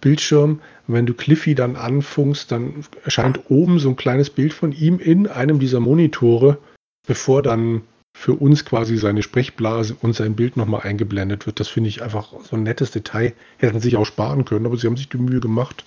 [0.00, 0.60] Bildschirm.
[0.86, 5.00] Und wenn du Cliffy dann anfunkst, dann erscheint oben so ein kleines Bild von ihm
[5.00, 6.58] in einem dieser Monitore,
[7.06, 7.82] bevor dann
[8.16, 11.58] für uns quasi seine Sprechblase und sein Bild nochmal eingeblendet wird.
[11.58, 13.32] Das finde ich einfach so ein nettes Detail.
[13.58, 15.84] Hätten sich auch sparen können, aber sie haben sich die Mühe gemacht.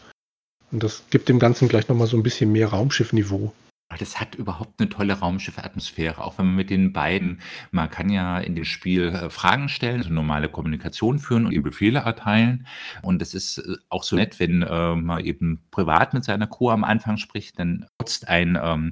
[0.72, 3.54] Und das gibt dem Ganzen gleich nochmal so ein bisschen mehr Raumschiffniveau.
[4.00, 7.40] Das hat überhaupt eine tolle Raumschiffatmosphäre, auch wenn man mit den beiden
[7.72, 11.62] man kann ja in dem Spiel, äh, Fragen stellen, also normale Kommunikation führen und ihr
[11.62, 12.66] Befehle erteilen.
[13.04, 16.72] Und das ist, äh, auch so nett, wenn, äh, man eben privat mit seiner Crew
[16.72, 18.92] am Anfang spricht, dann nutzt ein, ähm,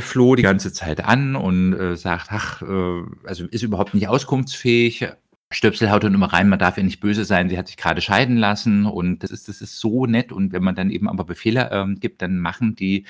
[0.00, 5.08] Flo die ganze Zeit an und, äh, sagt: „Ach, äh, also, ist überhaupt nicht auskunftsfähig.“
[5.50, 8.02] Stöpsel haut dann immer rein, man darf ja nicht böse sein, sie hat sich gerade
[8.02, 11.24] scheiden lassen und das ist das ist so nett und wenn man dann eben aber
[11.24, 13.04] Befehle, ähm, gibt, dann machen die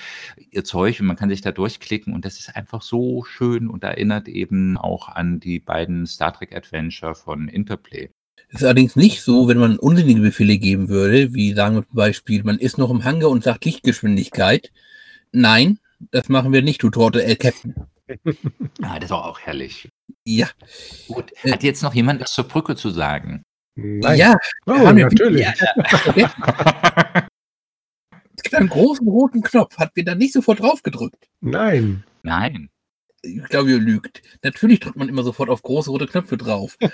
[0.49, 3.83] ihr Zeug und man kann sich da durchklicken und das ist einfach so schön und
[3.83, 8.09] erinnert eben auch an die beiden Star Trek Adventure von Interplay.
[8.51, 12.43] Ist allerdings nicht so, wenn man unsinnige Befehle geben würde, wie sagen wir zum Beispiel,
[12.43, 14.71] man ist noch im Hangar und sagt Lichtgeschwindigkeit.
[15.31, 15.77] Nein,
[16.11, 17.75] das machen wir nicht, du Torte, äh, Captain.
[18.81, 19.89] Ah, das war auch herrlich.
[20.25, 20.47] Ja.
[21.07, 21.31] Gut.
[21.43, 21.51] Äh.
[21.51, 23.43] Hat jetzt noch jemand was zur Brücke zu sagen?
[23.75, 24.17] Nein.
[24.17, 25.45] Ja, Oh, haben wir- natürlich.
[25.47, 25.59] es
[28.43, 29.77] gibt einen großen roten Knopf.
[29.77, 31.27] Hat mir da nicht sofort drauf gedrückt?
[31.41, 32.03] Nein.
[32.23, 32.69] Nein.
[33.21, 34.21] Ich glaube, ihr lügt.
[34.43, 36.77] Natürlich drückt man immer sofort auf große rote Knöpfe drauf.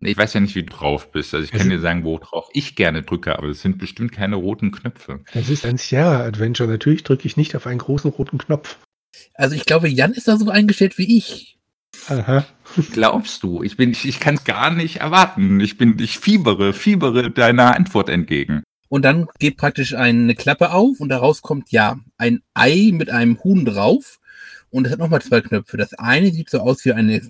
[0.00, 1.34] Ich weiß ja nicht, wie du drauf bist.
[1.34, 4.70] Also, ich kann dir sagen, worauf ich gerne drücke, aber es sind bestimmt keine roten
[4.70, 5.24] Knöpfe.
[5.34, 6.68] Das ist ein Sierra-Adventure.
[6.68, 8.78] Natürlich drücke ich nicht auf einen großen roten Knopf.
[9.34, 11.58] Also ich glaube, Jan ist da so eingestellt wie ich.
[12.08, 12.44] Aha.
[12.92, 13.62] Glaubst du?
[13.62, 15.60] Ich bin ich ich kann's gar nicht erwarten.
[15.60, 18.62] Ich bin ich fiebere fiebere deiner Antwort entgegen.
[18.88, 23.42] Und dann geht praktisch eine Klappe auf und daraus kommt ja ein Ei mit einem
[23.42, 24.18] Huhn drauf.
[24.70, 25.76] Und es hat nochmal zwei Knöpfe.
[25.76, 27.20] Das eine sieht so aus wie eine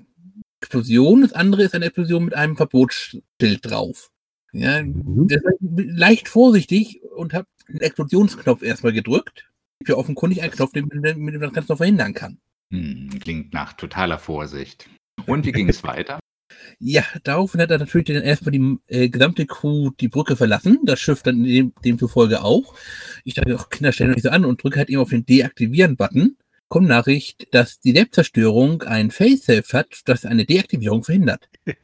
[0.60, 3.22] Explosion, das andere ist eine Explosion mit einem Verbotsschild
[3.62, 4.10] drauf.
[4.52, 5.28] Ja, Mhm.
[5.60, 9.48] leicht vorsichtig und habe den Explosionsknopf erstmal gedrückt.
[9.78, 12.38] Gibt ja offenkundig einen Knopf, den- mit dem man das Ganze noch verhindern kann.
[12.72, 14.88] Hm, klingt nach totaler Vorsicht.
[15.26, 16.18] Und wie ging es weiter?
[16.80, 20.98] Ja, daraufhin hat er natürlich dann erstmal die äh, gesamte Crew die Brücke verlassen, das
[20.98, 22.74] Schiff dann dem, demzufolge auch.
[23.24, 25.26] Ich dachte, ach, Kinder, stellen euch nicht so an und drücke halt eben auf den
[25.26, 26.38] Deaktivieren-Button.
[26.68, 31.48] Kommt Nachricht, dass die Selbstzerstörung ein Failsafe hat, das eine Deaktivierung verhindert.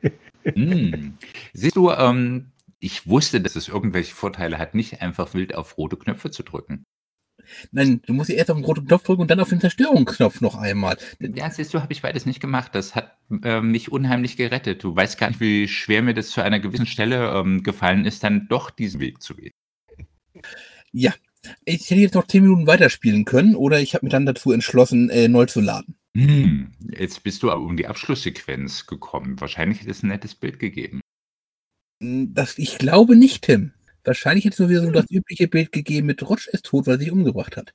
[0.45, 1.15] Hm.
[1.55, 5.97] Siehst du, ähm, ich wusste, dass es irgendwelche Vorteile hat, nicht einfach wild auf rote
[5.97, 6.85] Knöpfe zu drücken.
[7.73, 10.57] Nein, du musst erst auf den roten Knopf drücken und dann auf den Zerstörungsknopf noch
[10.57, 10.97] einmal.
[11.21, 12.75] Ja, siehst du, habe ich beides nicht gemacht.
[12.75, 14.83] Das hat, ähm, mich unheimlich gerettet.
[14.85, 18.25] Du weißt gar nicht, wie schwer mir das zu einer gewissen Stelle, ähm, gefallen ist,
[18.25, 19.53] dann doch diesen Weg zu gehen.
[20.93, 21.13] Ja,
[21.65, 25.11] ich hätte jetzt noch 10 Minuten weiterspielen können oder ich habe mich dann dazu entschlossen,
[25.11, 25.97] äh, neu zu laden.
[26.17, 29.41] Hm, jetzt bist du aber um die Abschlusssequenz gekommen.
[29.41, 31.01] Wahrscheinlich hätte es ein nettes Bild gegeben.
[32.03, 33.74] Hm, Das, ich glaube nicht, Tim.
[34.05, 37.11] Wahrscheinlich hätte es sowieso das übliche Bild gegeben mit Rotsch ist tot, weil er sich
[37.11, 37.73] umgebracht hat.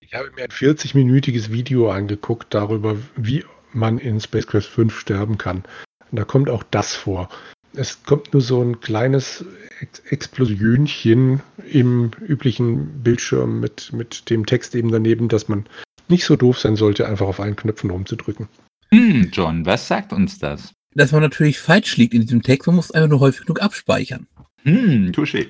[0.00, 5.38] Ich habe mir ein 40-minütiges Video angeguckt darüber, wie man in Space Quest 5 sterben
[5.38, 5.64] kann.
[6.10, 7.28] Und da kommt auch das vor.
[7.74, 9.44] Es kommt nur so ein kleines
[9.80, 15.66] Ex Explosionchen im üblichen Bildschirm mit, mit dem Text eben daneben, dass man
[16.08, 18.48] nicht so doof sein sollte, einfach auf allen Knöpfen rumzudrücken.
[18.90, 20.74] Hm, John, was sagt uns das?
[20.94, 24.26] Dass man natürlich falsch liegt in diesem Text, man muss einfach nur häufig genug abspeichern.
[24.64, 25.48] Hm, touché.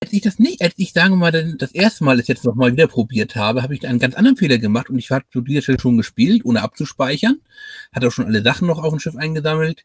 [0.00, 2.44] Als ich das nicht, als ich sagen wir mal dann das erste Mal das jetzt
[2.44, 5.40] nochmal wieder probiert habe, habe ich einen ganz anderen Fehler gemacht und ich habe zu
[5.40, 7.40] dieser Stelle schon gespielt, ohne abzuspeichern.
[7.92, 9.84] Hatte auch schon alle Sachen noch auf dem Schiff eingesammelt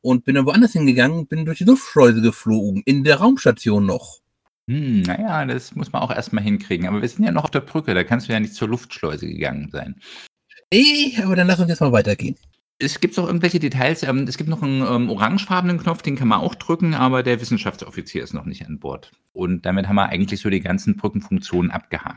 [0.00, 4.20] und bin dann woanders hingegangen, bin durch die Luftschleuse geflogen, in der Raumstation noch.
[4.68, 6.86] Hm, naja, das muss man auch erstmal hinkriegen.
[6.86, 9.26] Aber wir sind ja noch auf der Brücke, da kannst du ja nicht zur Luftschleuse
[9.26, 9.96] gegangen sein.
[10.70, 12.36] Ey, aber dann lass uns jetzt mal weitergehen.
[12.82, 14.02] Es gibt auch irgendwelche Details.
[14.02, 17.40] Ähm, es gibt noch einen ähm, orangefarbenen Knopf, den kann man auch drücken, aber der
[17.40, 19.12] Wissenschaftsoffizier ist noch nicht an Bord.
[19.32, 22.16] Und damit haben wir eigentlich so die ganzen Brückenfunktionen abgehakt.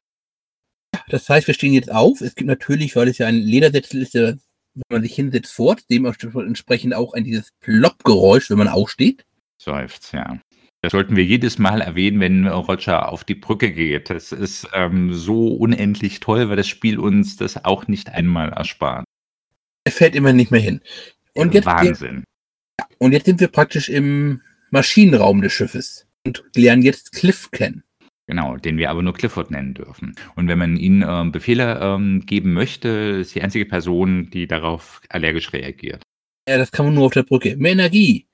[1.09, 2.21] Das heißt, wir stehen jetzt auf.
[2.21, 4.37] Es gibt natürlich, weil es ja ein Ledersitzel ist, der,
[4.73, 9.25] wenn man sich hinsetzt, fort, dementsprechend auch ein dieses Plopp-Geräusch, wenn man aufsteht.
[9.61, 10.39] Seufzt, ja.
[10.81, 14.09] Das sollten wir jedes Mal erwähnen, wenn Roger auf die Brücke geht.
[14.09, 19.05] Das ist ähm, so unendlich toll, weil das Spiel uns das auch nicht einmal erspart.
[20.03, 20.81] Fällt immer nicht mehr hin.
[21.33, 22.25] Und jetzt, Wahnsinn.
[22.77, 27.83] Ja, und jetzt sind wir praktisch im Maschinenraum des Schiffes und lernen jetzt Cliff kennen.
[28.27, 30.13] Genau, den wir aber nur Clifford nennen dürfen.
[30.35, 34.99] Und wenn man ihnen ähm, Befehle ähm, geben möchte, ist die einzige Person, die darauf
[35.07, 36.03] allergisch reagiert.
[36.49, 37.55] Ja, das kann man nur auf der Brücke.
[37.55, 38.27] Mehr Energie.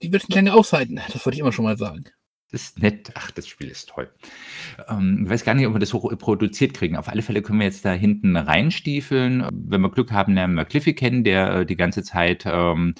[0.00, 1.00] Die wird nicht lange aushalten.
[1.12, 2.04] Das wollte ich immer schon mal sagen.
[2.52, 3.10] Das ist nett.
[3.14, 4.08] Ach, das Spiel ist toll.
[4.88, 6.96] Ähm, ich weiß gar nicht, ob wir das so produziert kriegen.
[6.96, 9.48] Auf alle Fälle können wir jetzt da hinten reinstiefeln.
[9.52, 12.94] Wenn wir Glück haben, lernen wir Cliffy kennen, der äh, die ganze Zeit ähm,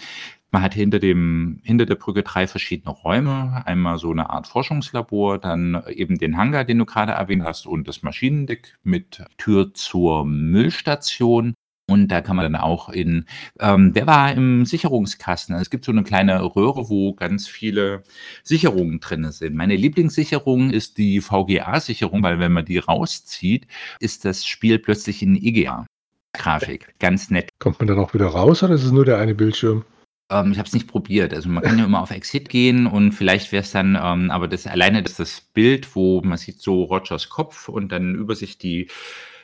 [0.53, 3.63] man hat hinter, dem, hinter der Brücke drei verschiedene Räume.
[3.67, 7.87] Einmal so eine Art Forschungslabor, dann eben den Hangar, den du gerade erwähnt hast, und
[7.89, 11.55] das Maschinendeck mit Tür zur Müllstation.
[11.88, 13.27] Und da kann man dann auch in,
[13.61, 15.55] ähm, der war im Sicherungskasten.
[15.55, 18.03] Also es gibt so eine kleine Röhre, wo ganz viele
[18.42, 19.55] Sicherungen drin sind.
[19.55, 23.68] Meine Lieblingssicherung ist die VGA-Sicherung, weil wenn man die rauszieht,
[24.01, 25.87] ist das Spiel plötzlich in EGA.
[26.33, 27.51] Grafik, ganz nett.
[27.61, 29.85] Kommt man dann auch wieder raus oder ist es nur der eine Bildschirm?
[30.31, 31.33] Ähm, ich habe es nicht probiert.
[31.33, 34.49] Also man kann ja immer auf Exit gehen und vielleicht wäre es dann, ähm, aber
[34.49, 38.59] das alleine das, das Bild, wo man sieht so Rogers Kopf und dann über sich
[38.59, 38.88] die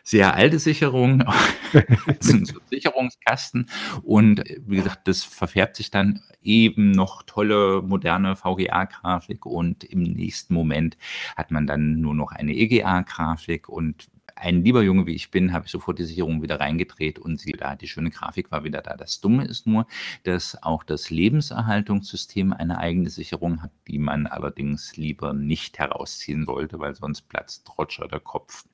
[0.03, 1.25] sehr alte Sicherung,
[2.21, 2.38] so
[2.71, 3.67] Sicherungskasten.
[4.03, 10.55] Und wie gesagt, das verfärbt sich dann eben noch tolle moderne VGA-Grafik und im nächsten
[10.55, 10.97] Moment
[11.37, 15.67] hat man dann nur noch eine EGA-Grafik und ein lieber Junge wie ich bin, habe
[15.67, 18.97] ich sofort die Sicherung wieder reingedreht und sie da, die schöne Grafik war wieder da.
[18.97, 19.87] Das Dumme ist nur,
[20.25, 26.81] dass auch das Lebenserhaltungssystem eine eigene Sicherung hat, die man allerdings lieber nicht herausziehen sollte,
[26.81, 28.65] weil sonst platzt Roger der Kopf.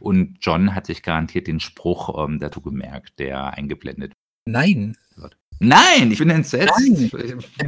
[0.00, 4.12] Und John hat sich garantiert den Spruch ähm, dazu gemerkt, der eingeblendet
[4.46, 4.96] Nein.
[5.16, 5.36] wird.
[5.60, 6.72] Nein, ich bin entsetzt.
[6.78, 7.10] Nein.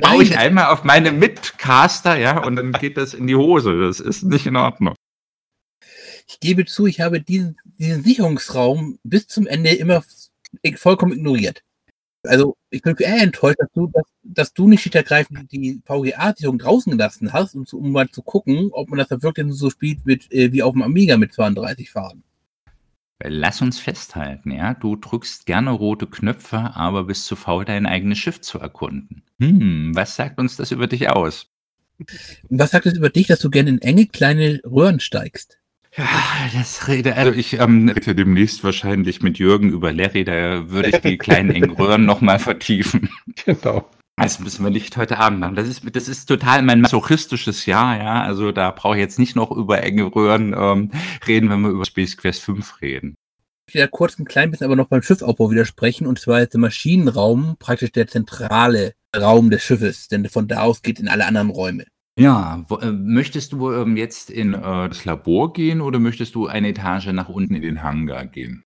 [0.00, 3.80] Baue ich einmal auf meine Mitcaster, ja, und dann geht das in die Hose.
[3.80, 4.94] Das ist nicht in Ordnung.
[6.28, 10.04] Ich gebe zu, ich habe diesen, diesen Sicherungsraum bis zum Ende immer
[10.76, 11.62] vollkommen ignoriert.
[12.22, 16.92] Also ich bin eher enttäuscht, dass du, dass, dass du nicht ergreifend die VGA-Sicherung draußen
[16.92, 20.04] gelassen hast, um, zu, um mal zu gucken, ob man das da wirklich so spielt
[20.04, 22.22] mit, äh, wie auf dem Amiga mit 32 Fahren.
[23.22, 24.74] Lass uns festhalten, ja.
[24.74, 29.22] Du drückst gerne rote Knöpfe, aber bist zu faul, dein eigenes Schiff zu erkunden.
[29.38, 31.50] Hm, was sagt uns das über dich aus?
[32.48, 35.59] Was sagt es über dich, dass du gerne in enge kleine Röhren steigst?
[35.96, 36.06] Ja,
[36.54, 40.98] das rede, also ich ähm, rede demnächst wahrscheinlich mit Jürgen über Larry, da würde ich
[40.98, 43.10] die kleinen engen Röhren nochmal vertiefen.
[43.44, 43.88] Genau.
[44.16, 45.56] Das müssen wir nicht heute Abend machen.
[45.56, 48.22] Das ist, das ist total mein masochistisches Jahr, ja.
[48.22, 50.90] Also da brauche ich jetzt nicht noch über enge Röhren ähm,
[51.26, 53.16] reden, wenn wir über Space Quest 5 reden.
[53.66, 56.06] Ich will ja kurz ein klein bisschen aber noch beim Schiffaufbau widersprechen.
[56.06, 60.82] Und zwar ist der Maschinenraum praktisch der zentrale Raum des Schiffes, denn von da aus
[60.82, 61.84] geht in alle anderen Räume.
[62.20, 66.48] Ja, wo, äh, möchtest du ähm, jetzt in äh, das Labor gehen oder möchtest du
[66.48, 68.62] eine Etage nach unten in den Hangar gehen?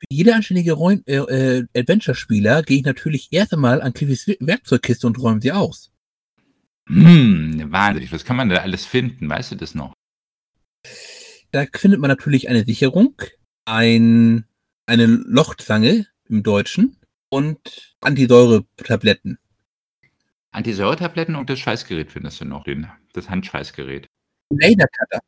[0.00, 5.06] Wie jeder anständige Räum äh, äh, Adventure-Spieler gehe ich natürlich erst einmal an Cliffys Werkzeugkiste
[5.06, 5.92] und räume sie aus.
[6.88, 8.10] Hm, wahnsinnig.
[8.10, 9.28] Was kann man da alles finden?
[9.28, 9.92] Weißt du das noch?
[11.52, 13.22] Da findet man natürlich eine Sicherung,
[13.66, 14.46] ein,
[14.86, 16.96] eine Lochzange im Deutschen
[17.30, 19.38] und Antisäure-Tabletten.
[20.56, 24.06] Antisäuretabletten und das Schweißgerät findest du noch, den, das Handschweißgerät.
[24.50, 25.20] Lasercutter.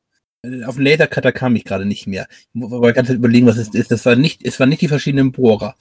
[0.67, 2.27] Auf den Lasercutter kam ich gerade nicht mehr.
[2.31, 3.91] Ich muss aber ganz überlegen, was es ist.
[3.91, 5.77] Das war nicht, es waren nicht die verschiedenen Bohrer.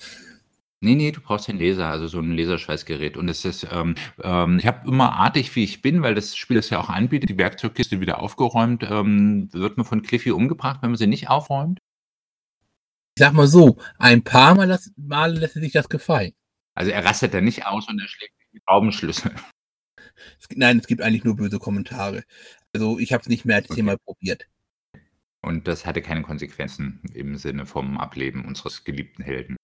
[0.79, 3.15] Nee, nee, du brauchst den Laser, also so ein Laserschweißgerät.
[3.15, 6.57] Und es ist, ähm, ähm, ich habe immer artig, wie ich bin, weil das Spiel
[6.57, 8.83] das ja auch anbietet, die Werkzeugkiste wieder aufgeräumt.
[8.83, 11.79] Ähm, wird man von Cliffy umgebracht, wenn man sie nicht aufräumt?
[13.15, 16.33] Ich sag mal so, ein paar Mal, das, Mal lässt sich das gefallen.
[16.75, 19.31] Also er rastet da nicht aus und er schlägt Schraubenschlüssel.
[20.39, 22.23] Es, nein, es gibt eigentlich nur böse Kommentare.
[22.73, 23.75] Also ich habe es nicht mehr als okay.
[23.75, 24.47] Thema probiert.
[25.41, 29.55] Und das hatte keine Konsequenzen im Sinne vom Ableben unseres geliebten Helden.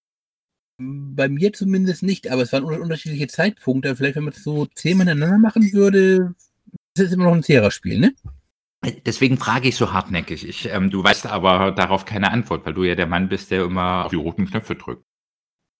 [0.79, 3.95] Bei mir zumindest nicht, aber es waren unterschiedliche Zeitpunkte.
[3.95, 6.35] Vielleicht, wenn man es so zehnmal miteinander machen würde,
[6.95, 8.13] ist es immer noch ein fairer Spiel, ne?
[9.05, 10.47] Deswegen frage ich so hartnäckig.
[10.47, 13.63] Ich, ähm, du weißt aber darauf keine Antwort, weil du ja der Mann bist, der
[13.63, 15.05] immer auf die roten Knöpfe drückt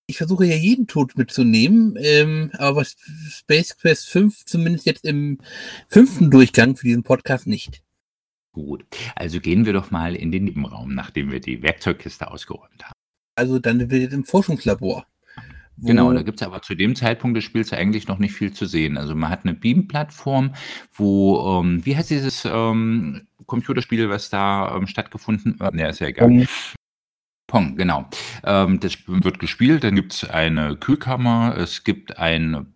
[0.08, 2.96] ich versuche ja jeden Tod mitzunehmen, ähm, aber was
[3.30, 5.40] Space Quest 5 zumindest jetzt im
[5.88, 7.82] fünften Durchgang für diesen Podcast nicht.
[8.52, 8.86] Gut,
[9.16, 12.94] also gehen wir doch mal in den Nebenraum, nachdem wir die Werkzeugkiste ausgeräumt haben.
[13.36, 15.08] Also dann sind wir jetzt im Forschungslabor.
[15.78, 18.68] Genau, da gibt es aber zu dem Zeitpunkt des Spiels eigentlich noch nicht viel zu
[18.68, 18.96] sehen.
[18.96, 20.54] Also man hat eine Beam-Plattform,
[20.94, 25.74] wo, ähm, wie heißt dieses ähm, Computerspiel, was da ähm, stattgefunden hat?
[25.74, 26.48] Ne, ist ja egal.
[27.54, 28.10] Pong, genau.
[28.44, 32.74] Ähm, das wird gespielt, dann gibt es eine Kühlkammer, es gibt ein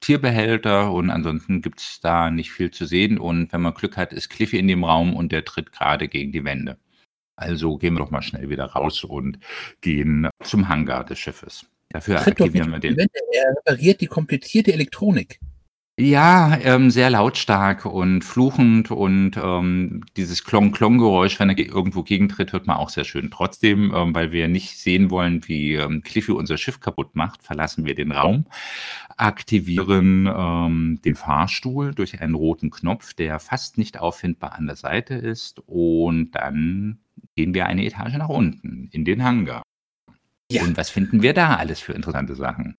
[0.00, 3.16] Tierbehälter und ansonsten gibt es da nicht viel zu sehen.
[3.16, 6.30] Und wenn man Glück hat, ist Cliffy in dem Raum und der tritt gerade gegen
[6.30, 6.76] die Wände.
[7.36, 9.38] Also gehen wir doch mal schnell wieder raus und
[9.80, 11.64] gehen zum Hangar des Schiffes.
[11.88, 12.98] Dafür aktivieren wir den.
[12.98, 13.18] Wände.
[13.32, 15.40] Er repariert die komplizierte Elektronik.
[15.96, 22.52] Ja, ähm, sehr lautstark und fluchend und ähm, dieses Klong-Klong-Geräusch, wenn er ge irgendwo gegentritt,
[22.52, 23.30] hört man auch sehr schön.
[23.30, 27.84] Trotzdem, ähm, weil wir nicht sehen wollen, wie ähm, Cliffy unser Schiff kaputt macht, verlassen
[27.84, 28.46] wir den Raum,
[29.16, 35.14] aktivieren ähm, den Fahrstuhl durch einen roten Knopf, der fast nicht auffindbar an der Seite
[35.14, 36.98] ist und dann
[37.36, 39.62] gehen wir eine Etage nach unten in den Hangar.
[40.50, 40.64] Ja.
[40.64, 42.74] Und was finden wir da alles für interessante Sachen?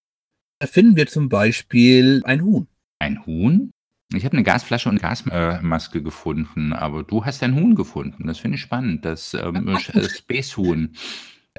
[0.58, 2.68] Da finden wir zum Beispiel ein Huhn.
[2.98, 3.70] Ein Huhn?
[4.14, 8.26] Ich habe eine Gasflasche und Gasmaske gefunden, aber du hast ein Huhn gefunden.
[8.26, 9.04] Das finde ich spannend.
[9.04, 10.94] Das ähm, äh, Space Huhn.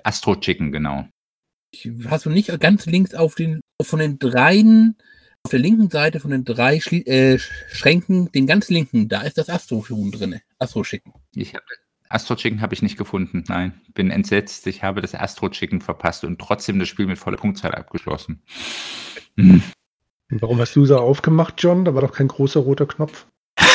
[0.03, 1.07] Astro Chicken, genau.
[1.71, 4.95] Ich- Hast du nicht ganz links auf den, von den dreien,
[5.43, 7.37] auf der linken Seite von den drei Schli äh,
[7.69, 10.39] Schränken, den ganz linken, da ist das Astro-Huhn drin.
[10.59, 11.13] Astro-Schicken.
[11.35, 11.65] Ich habe
[12.09, 13.43] Astro Chicken habe ich nicht gefunden.
[13.49, 14.65] Nein, bin entsetzt.
[14.67, 18.41] Ich habe das Astro Chicken verpasst und trotzdem das Spiel mit voller Punktzahl abgeschlossen.
[19.35, 19.61] Hm.
[20.29, 21.85] Und warum hast du so aufgemacht, John?
[21.85, 23.27] Da war doch kein großer roter Knopf.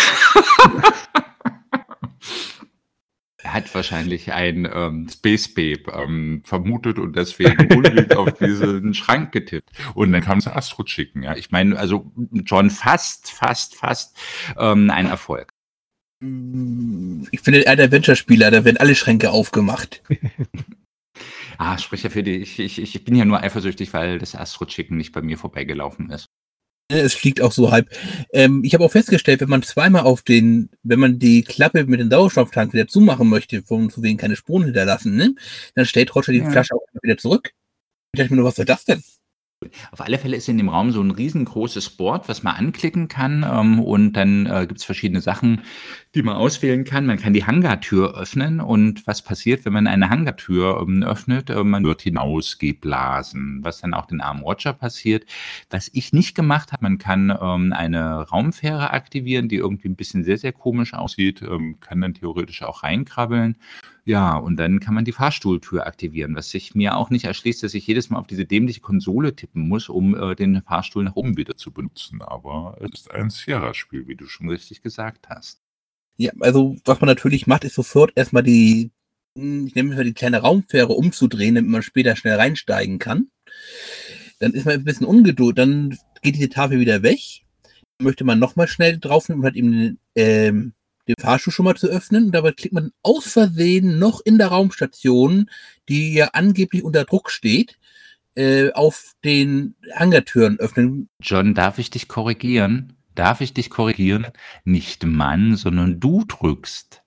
[3.44, 9.32] Er hat wahrscheinlich ein ähm, Space Babe ähm, vermutet und deswegen unbedingt auf diesen Schrank
[9.32, 9.70] getippt.
[9.94, 11.24] Und dann kam das Astro Chicken.
[11.24, 14.16] Ja, ich meine, also John fast, fast, fast
[14.56, 15.52] ähm, ein Erfolg.
[16.20, 20.02] Ich bin ein Adventure-Spieler, da werden alle Schränke aufgemacht.
[21.58, 22.36] Ah, sprich ja für die.
[22.38, 26.10] Ich, ich, ich bin ja nur eifersüchtig, weil das Astro Chicken nicht bei mir vorbeigelaufen
[26.10, 26.26] ist.
[26.90, 27.88] Es fliegt auch so halb.
[28.32, 32.00] Ähm, ich habe auch festgestellt, wenn man zweimal auf den, wenn man die Klappe mit
[32.00, 35.34] dem Sauerstofftank wieder zumachen möchte, von zu wegen keine Spuren hinterlassen, ne,
[35.74, 36.50] dann stellt Roger die Ja.
[36.50, 37.52] Flasche auch wieder zurück.
[38.12, 39.02] Ich dachte mir nur, was soll das denn?
[39.90, 43.46] Auf alle Fälle ist in dem Raum so ein riesengroßes Board, was man anklicken kann.
[43.48, 45.62] Ähm, und dann äh, gibt es verschiedene Sachen,
[46.14, 47.06] die man auswählen kann.
[47.06, 48.60] Man kann die Hangartür öffnen.
[48.60, 51.50] Und was passiert, wenn man eine Hangartür ähm, öffnet?
[51.50, 55.24] Äh, man wird hinausgeblasen, was dann auch den armen Roger passiert.
[55.70, 60.24] Was ich nicht gemacht habe, man kann ähm, eine Raumfähre aktivieren, die irgendwie ein bisschen
[60.24, 61.42] sehr, sehr komisch aussieht.
[61.42, 63.56] Ähm, kann dann theoretisch auch reinkrabbeln.
[64.04, 67.74] Ja, und dann kann man die Fahrstuhltür aktivieren, was sich mir auch nicht erschließt, dass
[67.74, 71.36] ich jedes Mal auf diese dämliche Konsole tippen muss, um äh, den Fahrstuhl nach oben
[71.36, 72.20] wieder zu benutzen.
[72.20, 75.60] Aber es ist ein Sierra-Spiel, wie du schon richtig gesagt hast.
[76.16, 78.90] Ja, also was man natürlich macht, ist sofort erstmal die,
[79.36, 83.28] hm, ich es mal die kleine Raumfähre umzudrehen, damit man später schnell reinsteigen kann.
[84.40, 87.20] Dann ist man ein bisschen ungeduldig, dann geht diese Tafel wieder weg.
[88.00, 90.72] Möchte man nochmal schnell draufnehmen, um halt eben ähm,
[91.08, 92.26] den Fahrstuhl schon mal zu öffnen.
[92.26, 95.50] Und dabei klickt man aus Versehen noch in der Raumstation,
[95.88, 97.78] die ja angeblich unter Druck steht,
[98.34, 101.08] äh, auf den Hangartüren öffnen.
[101.20, 102.94] John, darf ich dich korrigieren?
[103.14, 104.28] Darf ich dich korrigieren?
[104.64, 107.02] Nicht Mann, sondern du drückst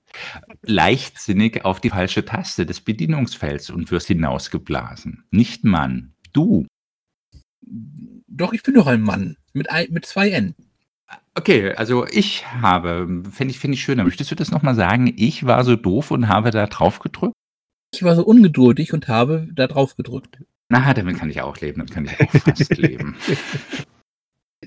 [0.62, 5.26] leichtsinnig auf die falsche Taste des Bedienungsfelds und wirst hinausgeblasen.
[5.32, 6.66] Nicht Mann, du.
[8.28, 10.56] Doch, ich bin doch ein Mann mit, ein, mit zwei N.
[11.38, 14.06] Okay, also ich habe, finde ich, finde ich schöner.
[14.06, 15.14] Möchtest du das nochmal sagen?
[15.18, 17.34] Ich war so doof und habe da drauf gedrückt?
[17.94, 20.40] Ich war so ungeduldig und habe da drauf gedrückt.
[20.70, 23.16] Na, damit kann ich auch leben, damit kann ich auch fast leben.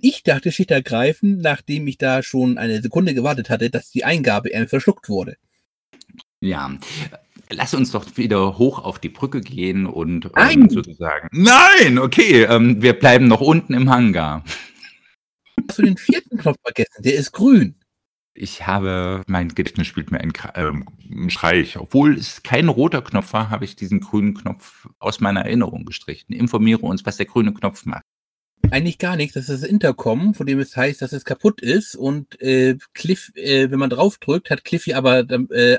[0.00, 4.50] Ich dachte schlicht ergreifend, nachdem ich da schon eine Sekunde gewartet hatte, dass die Eingabe
[4.50, 5.36] irgendwie verschluckt wurde.
[6.40, 6.70] Ja,
[7.50, 11.28] lass uns doch wieder hoch auf die Brücke gehen und ähm, sozusagen.
[11.32, 14.44] Nein, okay, ähm, wir bleiben noch unten im Hangar.
[15.68, 17.02] Hast du den vierten Knopf vergessen?
[17.02, 17.74] Der ist grün.
[18.34, 21.76] Ich habe, mein Gedächtnis spielt mir einen, einen Streich.
[21.76, 26.32] Obwohl es kein roter Knopf war, habe ich diesen grünen Knopf aus meiner Erinnerung gestrichen.
[26.32, 28.04] Informiere uns, was der grüne Knopf macht.
[28.70, 29.34] Eigentlich gar nichts.
[29.34, 31.96] Das ist das Intercom, von dem es heißt, dass es kaputt ist.
[31.96, 35.78] Und äh, Cliff, äh, wenn man draufdrückt, hat Cliffy aber äh,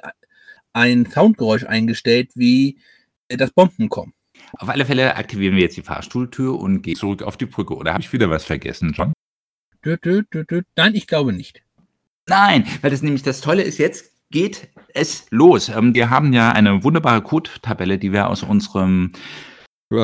[0.73, 2.79] ein Soundgeräusch eingestellt, wie
[3.29, 4.13] äh, das Bomben kommen.
[4.53, 7.75] Auf alle Fälle aktivieren wir jetzt die Fahrstuhltür und gehen zurück auf die Brücke.
[7.75, 9.13] Oder habe ich wieder was vergessen, John?
[9.83, 11.61] Nein, ich glaube nicht.
[12.27, 15.69] Nein, weil das nämlich das Tolle ist, jetzt geht es los.
[15.69, 19.13] Ähm, wir haben ja eine wunderbare Code-Tabelle, die wir aus unserem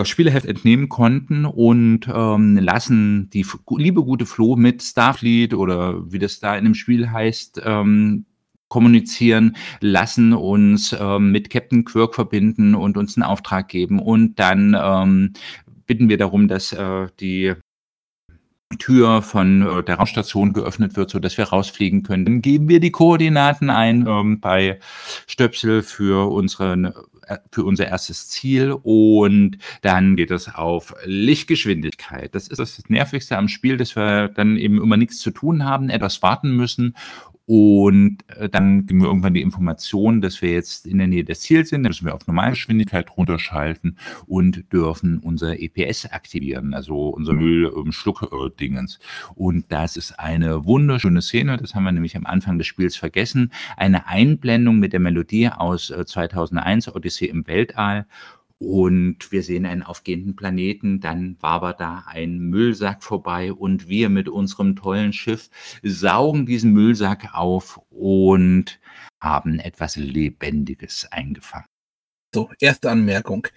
[0.04, 3.46] Spieleheft entnehmen konnten und ähm, lassen die
[3.78, 8.26] liebe gute Flo mit Starfleet oder wie das da in dem Spiel heißt, ähm,
[8.68, 14.76] kommunizieren, lassen uns ähm, mit Captain Quirk verbinden und uns einen Auftrag geben und dann
[14.76, 15.34] ähm,
[15.86, 17.54] bitten wir darum, dass äh, die
[18.80, 22.26] Tür von äh, der Raumstation geöffnet wird, so dass wir rausfliegen können.
[22.26, 24.80] Dann geben wir die Koordinaten ein ähm, bei
[25.28, 26.86] Stöpsel für unseren
[27.28, 32.34] äh, für unser erstes Ziel und dann geht es auf Lichtgeschwindigkeit.
[32.34, 35.90] Das ist das Nervigste am Spiel, dass wir dann eben immer nichts zu tun haben,
[35.90, 36.96] etwas warten müssen
[37.48, 41.42] und äh, dann kriegen wir irgendwann die Information, dass wir jetzt in der Nähe des
[41.42, 41.84] Ziels sind.
[41.84, 49.00] Dann müssen wir auf Normalgeschwindigkeit runterschalten und dürfen unser EPS aktivieren, also unser Müllschluck-Dingens.
[49.36, 51.58] Und das ist eine wunderschöne Szene.
[51.58, 53.52] Das haben wir nämlich am Anfang des Spiels vergessen.
[53.78, 58.08] Eine Einblendung mit der Melodie aus 2001, äh, Odyssee im Weltall.
[58.58, 64.30] Und wir sehen einen aufgehenden Planeten, dann wabert da ein Müllsack vorbei und wir mit
[64.30, 65.50] unserem tollen Schiff
[65.84, 68.80] saugen diesen Müllsack auf und
[69.22, 71.68] haben etwas Lebendiges eingefangen.
[72.34, 73.48] So, erste Anmerkung.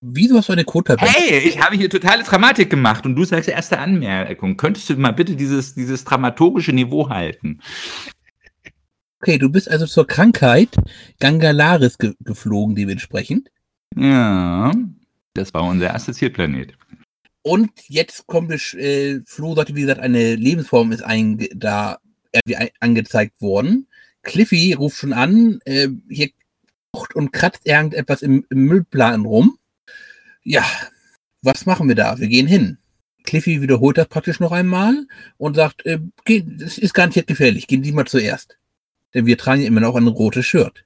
[0.00, 1.10] Wieso hast du eine Quote-Tabelle?
[1.10, 4.56] Hey, ich habe hier totale Dramatik gemacht und du sagst erste Anmerkung.
[4.56, 7.60] Könntest du mal bitte dieses, dieses dramaturgische Niveau halten?
[9.20, 10.76] Okay, du bist also zur Krankheit
[11.18, 13.50] Gangalaris ge geflogen, dementsprechend.
[13.96, 14.72] Ja,
[15.34, 16.74] das war unser erster Zielplanet.
[17.42, 21.98] Und jetzt kommt es, äh, Flo sagte, wie gesagt, eine Lebensform ist ein, da
[22.32, 23.86] irgendwie angezeigt worden.
[24.22, 26.30] Cliffy ruft schon an, äh, hier
[26.92, 29.58] kocht und kratzt irgendetwas im, im Müllplan rum.
[30.42, 30.64] Ja,
[31.42, 32.18] was machen wir da?
[32.18, 32.78] Wir gehen hin.
[33.24, 36.00] Cliffy wiederholt das praktisch noch einmal und sagt, äh,
[36.60, 38.58] es ist garantiert gefährlich, gehen Sie mal zuerst.
[39.14, 40.84] Denn wir tragen ja immer noch ein rotes Shirt.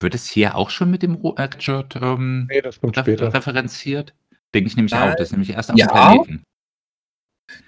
[0.00, 1.18] Wird es hier auch schon mit dem
[1.58, 3.32] Shirt ähm, nee, das kommt später.
[3.32, 4.14] referenziert?
[4.54, 5.12] Denke ich nämlich äh, auch.
[5.12, 5.86] Das ist nämlich erst am ja.
[5.86, 6.42] Planeten.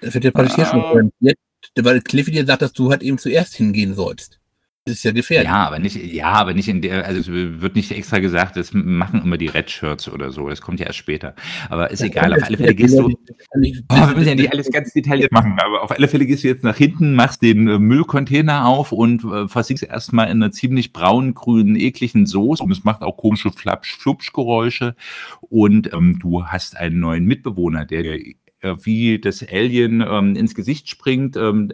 [0.01, 0.89] Das wird ja praktisch hier schon ah.
[0.89, 1.37] referenziert,
[1.79, 4.38] weil Cliffy dir sagt, dass du halt eben zuerst hingehen sollst.
[4.85, 5.47] Das ist ja gefährlich.
[5.47, 8.71] Ja, aber nicht, ja, aber nicht in der, also es wird nicht extra gesagt, das
[8.73, 10.49] machen immer die Red Shirts oder so.
[10.49, 11.35] Das kommt ja erst später.
[11.69, 12.33] Aber ist ja, egal.
[12.33, 13.07] Auf alle Fälle gehst du.
[13.07, 16.47] Oh, wir müssen ja nicht alles ganz detailliert machen, aber auf alle Fälle gehst du
[16.47, 20.91] jetzt nach hinten, machst den äh, Müllcontainer auf und äh, versinkst erstmal in einer ziemlich
[20.93, 22.63] braun-grünen, ekligen Soße.
[22.63, 24.95] Und es macht auch komische Flapsch-Flupsch-Geräusche.
[25.41, 28.17] Und ähm, du hast einen neuen Mitbewohner, der
[28.61, 31.71] wie das Alien ähm, ins Gesicht springt ähm,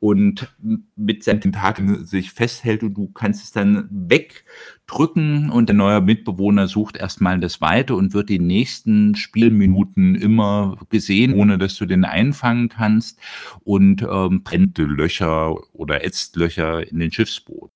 [0.00, 0.54] und
[0.96, 6.66] mit seinen Tentakeln sich festhält und du kannst es dann wegdrücken und der neue Mitbewohner
[6.66, 12.04] sucht erstmal das Weite und wird die nächsten Spielminuten immer gesehen, ohne dass du den
[12.04, 13.18] einfangen kannst
[13.62, 17.70] und ähm, brennt Löcher oder ätzt Löcher in den Schiffsboot.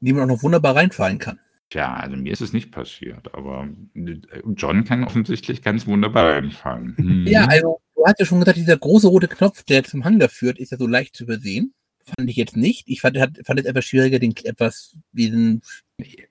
[0.00, 1.38] In die man auch noch wunderbar reinfallen kann.
[1.72, 4.18] Tja, also mir ist es nicht passiert, aber äh,
[4.56, 6.94] John kann offensichtlich ganz wunderbar einfallen.
[6.98, 7.26] Mhm.
[7.26, 10.58] Ja, also du hast ja schon gesagt, dieser große rote Knopf, der zum Handler führt,
[10.58, 11.72] ist ja so leicht zu übersehen.
[12.04, 12.88] Fand ich jetzt nicht.
[12.88, 15.62] Ich fand, fand es etwas schwieriger, den etwas diesen.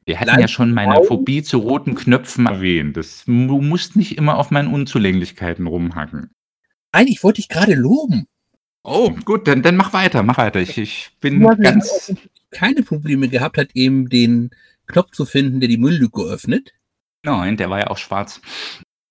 [0.05, 2.95] Wir hatten ja schon meine Phobie zu roten Knöpfen erwähnt.
[2.95, 6.29] Das, du musst nicht immer auf meinen Unzulänglichkeiten rumhacken.
[6.93, 8.27] Nein, ich wollte dich gerade loben.
[8.83, 10.59] Oh, gut, dann, dann mach weiter, mach weiter.
[10.59, 12.13] Ich, ich bin ganz.
[12.51, 14.51] Keine Probleme gehabt, hat eben den
[14.91, 16.73] Knopf zu finden, der die Mülllücke öffnet.
[17.23, 18.41] Nein, der war ja auch schwarz.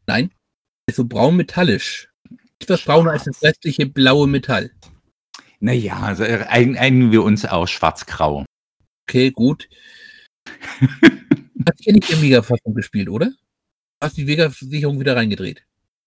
[0.07, 2.09] Nein, der ist so braun metallisch.
[2.61, 4.70] Etwas brauner als das restliche blaue Metall.
[5.61, 8.45] Naja, also äh, einigen wir uns aus schwarz-grau.
[9.09, 9.68] Okay, gut.
[11.66, 13.33] Hast du ja nicht in Mega-Fassung gespielt, oder?
[14.03, 15.64] Hast die Vega-Sicherung wieder reingedreht?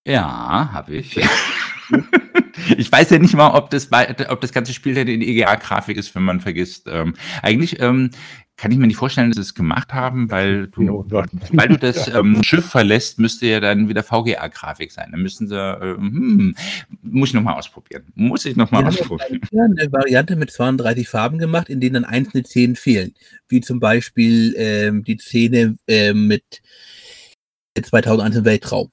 [0.08, 1.18] Ja, habe ich.
[2.78, 3.90] ich weiß ja nicht mal, ob das,
[4.30, 6.88] ob das ganze Spiel in EGA-Grafik ist, wenn man vergisst.
[6.88, 8.10] Ähm, eigentlich ähm,
[8.64, 11.78] kann ich mir nicht vorstellen, dass sie es gemacht haben, weil du, no, weil du
[11.78, 15.10] das ähm, Schiff verlässt, müsste ja dann wieder VGA-Grafik sein.
[15.12, 16.56] Dann müssen sie, äh, hm,
[17.02, 18.06] muss ich nochmal ausprobieren.
[18.16, 19.42] Muss ich nochmal ausprobieren.
[19.52, 23.14] eine Variante mit 32 Farben gemacht, in denen dann einzelne Szenen fehlen.
[23.50, 26.62] Wie zum Beispiel ähm, die Szene äh, mit
[27.76, 28.92] 2001 im Weltraum.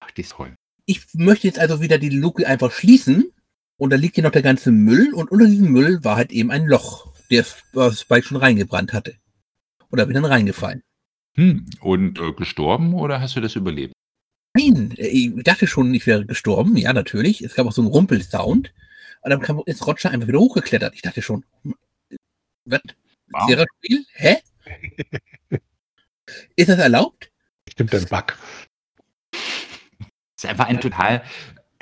[0.00, 0.56] Ach, die ist toll.
[0.84, 3.26] Ich möchte jetzt also wieder die Luke einfach schließen
[3.76, 6.50] und da liegt hier noch der ganze Müll und unter diesem Müll war halt eben
[6.50, 7.44] ein Loch der
[7.92, 9.16] Spike schon reingebrannt hatte.
[9.90, 10.82] Oder bin dann reingefallen.
[11.34, 11.66] Hm.
[11.80, 13.94] Und äh, gestorben oder hast du das überlebt?
[14.54, 16.76] Nein, äh, ich dachte schon, ich wäre gestorben.
[16.76, 17.42] Ja, natürlich.
[17.42, 18.72] Es gab auch so einen Rumpelsound.
[19.22, 20.94] Und dann kam, ist Roger einfach wieder hochgeklettert.
[20.94, 21.44] Ich dachte schon,
[22.64, 22.80] was?
[23.30, 23.64] Wow.
[23.78, 24.04] Spiel?
[24.12, 24.36] Hä?
[26.56, 27.30] ist das erlaubt?
[27.70, 28.36] Stimmt ein Bug.
[29.30, 31.24] Das ist einfach ein total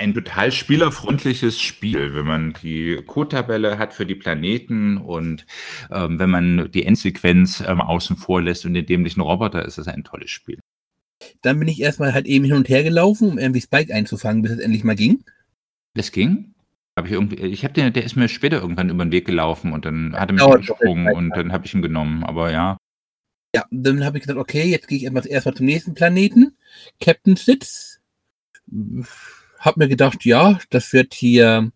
[0.01, 5.44] ein total spielerfreundliches Spiel, wenn man die Code-Tabelle hat für die Planeten und
[5.90, 9.88] ähm, wenn man die Endsequenz ähm, außen vor lässt und den dämlichen Roboter, ist das
[9.88, 10.59] ein tolles Spiel.
[11.42, 14.53] Dann bin ich erstmal halt eben hin und her gelaufen, um irgendwie Spike einzufangen, bis
[14.53, 15.22] es endlich mal ging.
[15.94, 16.55] Das ging?
[16.96, 19.74] Hab ich irgendwie, ich habe den, der ist mir später irgendwann über den Weg gelaufen
[19.74, 22.78] und dann hat er mich angesprungen und dann habe ich ihn genommen, aber ja.
[23.55, 26.57] Ja, dann habe ich gesagt, okay, jetzt gehe ich erstmal zum nächsten Planeten.
[27.01, 28.01] Captain Sitz
[29.61, 31.70] habe mir gedacht, ja, das wird hier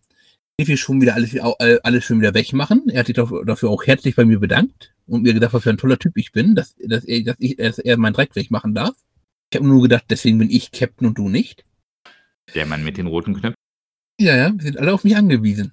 [0.55, 2.89] Steffi schon wieder alles, alles schon wieder wegmachen.
[2.89, 4.95] Er hat sich dafür auch herzlich bei mir bedankt.
[5.07, 7.57] und mir gedacht, was für ein toller Typ ich bin, dass, dass, er, dass, ich,
[7.57, 8.95] dass er meinen Dreck wegmachen darf.
[9.51, 11.65] Ich habe nur gedacht, deswegen bin ich Captain und du nicht.
[12.55, 13.55] Der Mann mit den roten Knöpfen.
[14.21, 15.73] Ja, ja, wir sind alle auf mich angewiesen.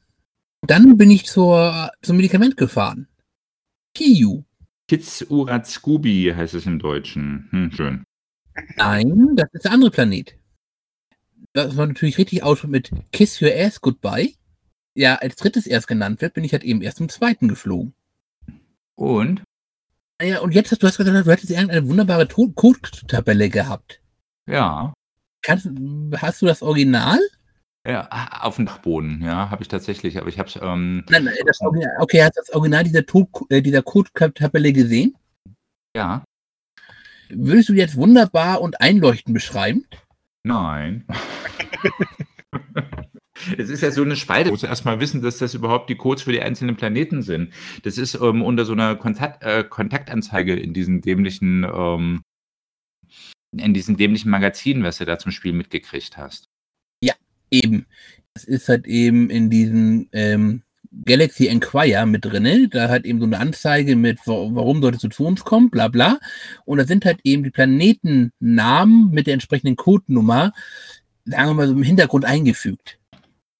[0.67, 3.07] Dann bin ich zur, zum Medikament gefahren.
[5.29, 7.47] Urat Scooby heißt es im Deutschen.
[7.51, 8.03] Hm, schön.
[8.75, 10.35] Nein, das ist der andere Planet.
[11.53, 14.33] Das war natürlich richtig aus mit Kiss Your Ass Goodbye.
[14.95, 17.93] Ja, als drittes erst genannt wird, bin ich halt eben erst zum zweiten geflogen.
[18.95, 19.43] Und?
[20.21, 24.01] Ja, und jetzt hast du hast gesagt, du hättest irgendeine wunderbare Code-Tabelle gehabt.
[24.47, 24.93] Ja.
[25.41, 25.69] Kannst,
[26.17, 27.19] hast du das Original?
[27.87, 31.23] Ja, ah, auf dem Dachboden, ja, habe ich tatsächlich, aber ich habe es, ähm, Nein,
[31.23, 31.95] nein, das Original.
[31.99, 33.03] Okay, hast du das Original dieser,
[33.49, 35.15] äh, dieser Code-Tabelle gesehen?
[35.95, 36.23] ja,
[37.33, 39.85] Würdest du jetzt wunderbar und einleuchtend beschreiben?
[40.43, 41.05] Nein.
[43.57, 44.45] Es ist ja so eine Spalte.
[44.45, 47.51] Du musst erstmal wissen, dass das überhaupt die Codes für die einzelnen Planeten sind.
[47.81, 52.21] Das ist ähm, unter so einer Kontakt, äh, Kontaktanzeige in diesem dämlichen, ähm,
[53.57, 56.51] in diesem dämlichen Magazin, was du da zum Spiel mitgekriegt hast.
[57.51, 57.85] Eben.
[58.33, 60.63] Das ist halt eben in diesem ähm,
[61.05, 62.67] Galaxy Enquire mit drinne.
[62.69, 65.87] Da hat eben so eine Anzeige mit, wa- warum solltest du zu uns kommen, bla
[65.87, 66.19] bla.
[66.65, 70.51] Und da sind halt eben die Planetennamen mit der entsprechenden Codenummer,
[71.25, 72.97] sagen wir mal so im Hintergrund eingefügt.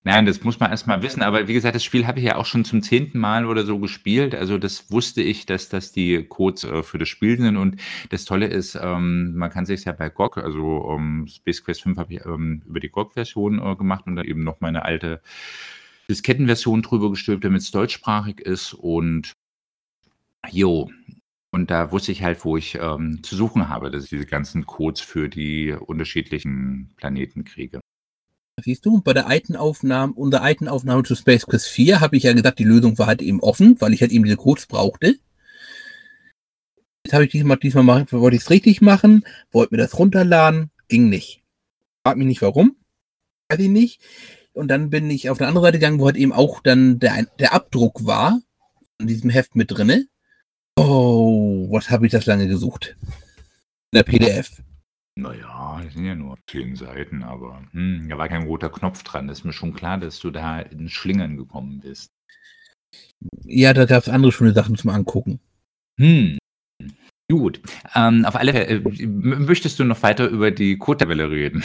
[0.03, 2.47] Nein, das muss man erstmal wissen, aber wie gesagt, das Spiel habe ich ja auch
[2.47, 4.33] schon zum zehnten Mal oder so gespielt.
[4.33, 7.55] Also das wusste ich, dass das die Codes äh, für das Spiel sind.
[7.55, 7.75] Und
[8.09, 11.99] das Tolle ist, ähm, man kann sich ja bei GOG, also ähm, Space Quest 5
[11.99, 15.21] habe ich ähm, über die GOG-Version äh, gemacht und dann eben noch meine alte
[16.11, 18.73] Diskettenversion drüber gestülpt, damit es deutschsprachig ist.
[18.73, 19.33] Und
[20.51, 20.89] jo,
[21.51, 24.65] und da wusste ich halt, wo ich ähm, zu suchen habe, dass ich diese ganzen
[24.65, 27.81] Codes für die unterschiedlichen Planeten kriege.
[28.63, 32.23] Siehst du, bei der alten Aufnahme, unserer alten Aufnahme zu Space Quest 4 habe ich
[32.23, 35.15] ja gesagt, die Lösung war halt eben offen, weil ich halt eben diese Codes brauchte.
[37.03, 40.69] Jetzt habe ich diesmal, diesmal machen, wollte ich es richtig machen, wollte mir das runterladen,
[40.87, 41.41] ging nicht.
[42.05, 42.75] Frag mich nicht warum,
[43.49, 44.01] weiß ich nicht.
[44.53, 47.25] Und dann bin ich auf eine andere Seite gegangen, wo halt eben auch dann der,
[47.39, 48.41] der Abdruck war,
[48.99, 50.07] in diesem Heft mit drinne.
[50.75, 52.95] Oh, was habe ich das lange gesucht?
[53.91, 54.61] In der PDF.
[55.15, 59.27] Naja, das sind ja nur zehn Seiten, aber hm, da war kein roter Knopf dran.
[59.27, 62.11] Das ist mir schon klar, dass du da in Schlingern gekommen bist.
[63.43, 65.39] Ja, da gab es andere schöne Sachen zum Angucken.
[65.99, 66.37] Hm.
[67.29, 67.61] Gut.
[67.95, 71.63] Ähm, auf alle Fälle, äh, möchtest du noch weiter über die Code-Tabelle reden?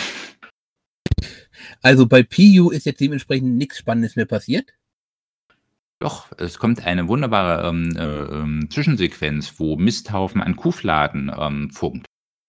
[1.87, 4.75] Also bei PU ist jetzt dementsprechend nichts Spannendes mehr passiert.
[6.01, 12.07] Doch, es kommt eine wunderbare ähm, äh, ähm, Zwischensequenz, wo Misthaufen an Kuhfladen ähm, funkt.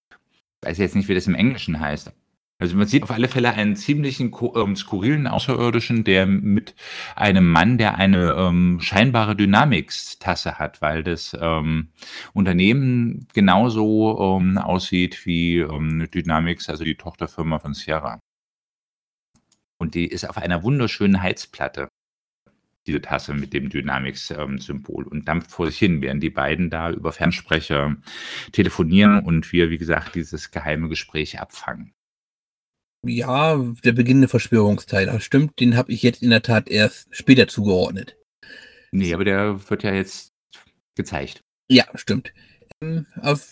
[0.09, 2.11] Ich weiß jetzt nicht, wie das im Englischen heißt.
[2.57, 6.73] Also man sieht auf alle Fälle einen ziemlichen ähm, skurrilen Außerirdischen, der mit
[7.15, 11.89] einem Mann, der eine ähm, scheinbare Dynamics-Tasse hat, weil das ähm,
[12.33, 18.19] Unternehmen genauso ähm, aussieht wie ähm, Dynamics, also die Tochterfirma von Sierra.
[19.79, 21.89] Und die ist auf einer wunderschönen Heizplatte
[22.87, 27.11] diese Tasse mit dem Dynamics-Symbol und dampft vor sich hin, während die beiden da über
[27.11, 27.97] Fernsprecher
[28.53, 31.93] telefonieren und wir, wie gesagt, dieses geheime Gespräch abfangen.
[33.05, 37.47] Ja, der beginnende Verschwörungsteil, das stimmt, den habe ich jetzt in der Tat erst später
[37.47, 38.17] zugeordnet.
[38.91, 40.31] Nee, aber der wird ja jetzt
[40.95, 41.41] gezeigt.
[41.69, 42.33] Ja, stimmt.
[42.81, 43.47] Ähm, auf,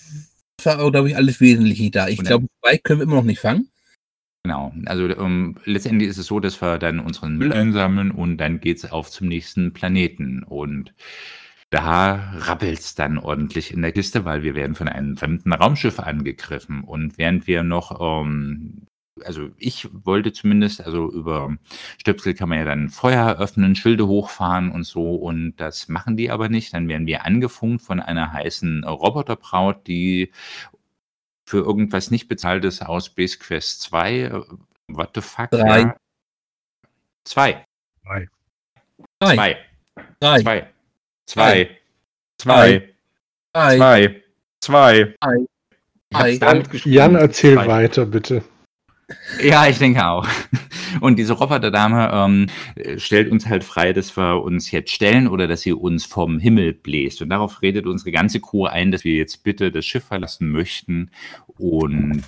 [0.58, 2.08] das war, glaube ich, alles Wesentliche da.
[2.08, 3.70] Ich glaube, zwei können wir immer noch nicht fangen.
[4.46, 4.72] Genau.
[4.86, 8.86] Also ähm, letztendlich ist es so, dass wir dann unseren Müll einsammeln und dann geht's
[8.86, 10.44] auf zum nächsten Planeten.
[10.44, 10.94] Und
[11.72, 16.84] da rappelt's dann ordentlich in der Kiste, weil wir werden von einem fremden Raumschiff angegriffen.
[16.84, 18.84] Und während wir noch, ähm,
[19.24, 21.58] also ich wollte zumindest, also über
[21.98, 25.16] Stöpsel kann man ja dann Feuer öffnen, Schilde hochfahren und so.
[25.16, 26.72] Und das machen die aber nicht.
[26.76, 30.30] Dann werden wir angefunkt von einer heißen Roboterbraut, die
[31.46, 34.20] für irgendwas nicht bezahltes aus Base Quest 2.
[34.22, 34.42] äh,
[34.88, 35.50] What the fuck?
[35.52, 35.80] Drei.
[35.82, 35.96] Ja.
[37.24, 37.66] Zwei.
[38.04, 38.28] Drei.
[39.20, 39.36] Drei.
[40.20, 40.42] Zwei.
[40.42, 40.70] Drei.
[41.28, 41.70] Zwei.
[42.38, 42.94] Zwei.
[43.54, 44.24] Zwei.
[44.62, 45.16] Zwei.
[46.12, 46.38] Zwei.
[46.38, 46.96] Damit geschrieben.
[46.96, 47.68] Jan, erzähl Zwei.
[47.68, 48.44] weiter, bitte.
[49.44, 50.28] Ja, ich denke auch.
[51.02, 55.48] Und diese Roboterdame ähm, äh, stellt uns halt frei, dass wir uns jetzt stellen oder
[55.48, 57.22] dass sie uns vom Himmel bläst.
[57.22, 61.12] Und darauf redet unsere ganze Crew ein, dass wir jetzt bitte das Schiff verlassen möchten
[61.58, 62.24] und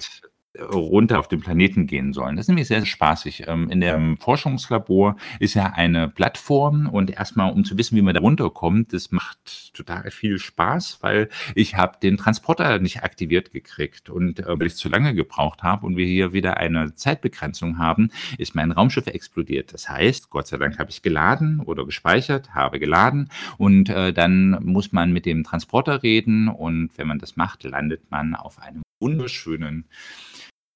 [0.62, 2.36] runter auf den Planeten gehen sollen.
[2.36, 3.46] Das ist nämlich sehr, spaßig.
[3.48, 8.14] Ähm, in dem Forschungslabor ist ja eine Plattform und erstmal, um zu wissen, wie man
[8.14, 14.10] da runterkommt, das macht total viel Spaß, weil ich habe den Transporter nicht aktiviert gekriegt
[14.10, 18.10] und äh, weil ich zu lange gebraucht habe und wir hier wieder eine Zeitbegrenzung haben,
[18.38, 19.74] ist mein Raumschiff explodiert.
[19.74, 24.58] Das heißt, Gott sei Dank habe ich geladen oder gespeichert, habe geladen und äh, dann
[24.64, 28.82] muss man mit dem Transporter reden und wenn man das macht, landet man auf einem
[29.00, 29.86] wunderschönen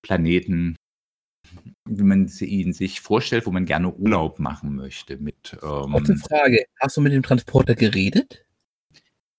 [0.01, 0.75] Planeten,
[1.85, 5.17] wie man ihn sich vorstellt, wo man gerne Urlaub machen möchte.
[5.17, 8.45] Mit, ähm, Kurze Frage, hast du mit dem Transporter geredet?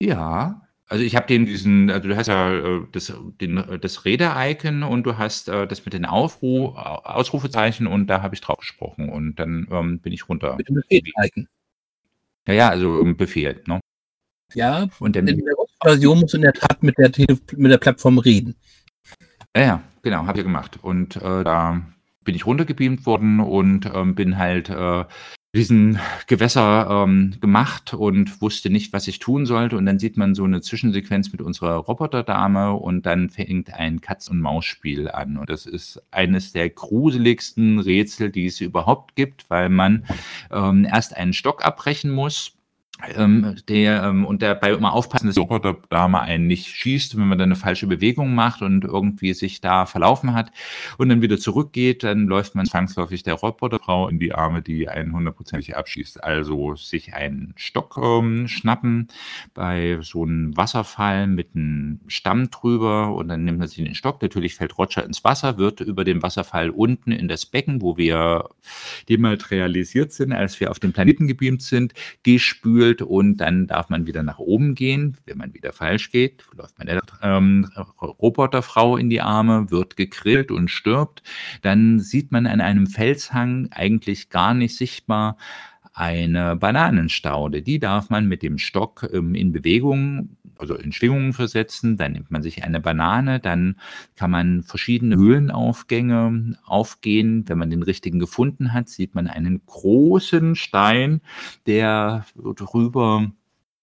[0.01, 4.83] Ja, also ich habe den diesen, also du hast ja äh, das, den, das Räder-Icon
[4.83, 9.09] und du hast äh, das mit den Aufru Ausrufezeichen und da habe ich drauf gesprochen
[9.09, 10.57] und dann ähm, bin ich runter.
[10.57, 11.49] Mit dem Befehl-Icon.
[12.47, 13.81] Ja, ja, also im Befehl, ne?
[14.55, 17.11] Ja, und dann, in der Version musst du in der Tat mit der,
[17.57, 18.55] mit der Plattform reden.
[19.57, 20.79] Ja, ja, genau, habe ich gemacht.
[20.83, 21.83] Und äh, da
[22.25, 25.05] bin ich runtergebeamt worden und ähm, bin halt äh,
[25.55, 29.77] diesen Gewässer ähm, gemacht und wusste nicht, was ich tun sollte.
[29.77, 35.11] Und dann sieht man so eine Zwischensequenz mit unserer Roboterdame und dann fängt ein Katz-und-Maus-Spiel
[35.11, 35.37] an.
[35.37, 40.07] Und das ist eines der gruseligsten Rätsel, die es überhaupt gibt, weil man
[40.51, 42.53] ähm, erst einen Stock abbrechen muss
[43.17, 47.39] ähm, der, ähm, und dabei immer aufpassen, dass die Roboterdame einen nicht schießt, wenn man
[47.39, 50.53] dann eine falsche Bewegung macht und irgendwie sich da verlaufen hat
[50.99, 55.13] und dann wieder zurückgeht, dann läuft man zwangsläufig der Roboterfrau in die Arme, die einen
[55.13, 56.23] hundertprozentig abschießt.
[56.23, 59.09] Also sich einen Stock ähm, schnappen
[59.55, 64.23] bei so einem Wasserfall mit einem Stamm drüber und dann nimmt man sich den Stock.
[64.23, 68.49] Natürlich fällt Roger ins Wasser, wird über dem Wasserfall unten in das Becken, wo wir
[69.09, 74.07] dematerialisiert sind, als wir auf den Planeten gebeamt sind, gespült geholt und dann darf man
[74.07, 75.17] wieder nach oben gehen.
[75.27, 77.71] Wenn man wieder falsch geht, läuft man der ähm,
[78.01, 81.23] Roboterfrau in die Arme, wird gegrillt und stirbt.
[81.63, 85.37] Dann sieht man an einem Felshang eigentlich gar nicht sichtbar
[85.93, 87.63] eine Bananenstaude.
[87.63, 92.31] Die darf man mit dem Stock ähm, in Bewegung also in Schwingungen versetzen, dann nimmt
[92.31, 93.81] man sich eine Banane, dann
[94.15, 97.45] kann man verschiedene Höhlenaufgänge aufgehen.
[97.49, 101.21] Wenn man den richtigen gefunden hat, sieht man einen großen Stein,
[101.67, 103.33] der drüber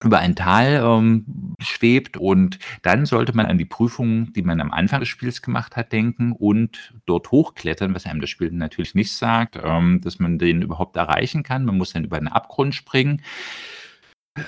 [0.04, 4.72] über ein Tal ähm, schwebt und dann sollte man an die Prüfung, die man am
[4.72, 9.12] Anfang des Spiels gemacht hat, denken und dort hochklettern, was einem das Spiel natürlich nicht
[9.12, 11.66] sagt, ähm, dass man den überhaupt erreichen kann.
[11.66, 13.22] Man muss dann über einen Abgrund springen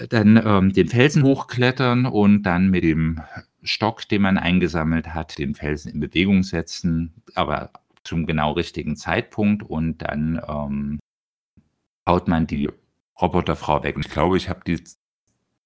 [0.09, 3.21] dann ähm, den Felsen hochklettern und dann mit dem
[3.63, 7.71] Stock, den man eingesammelt hat, den Felsen in Bewegung setzen, aber
[8.03, 10.99] zum genau richtigen Zeitpunkt und dann ähm,
[12.07, 12.69] haut man die
[13.21, 13.95] Roboterfrau weg.
[13.95, 14.81] Und ich glaube, ich habe die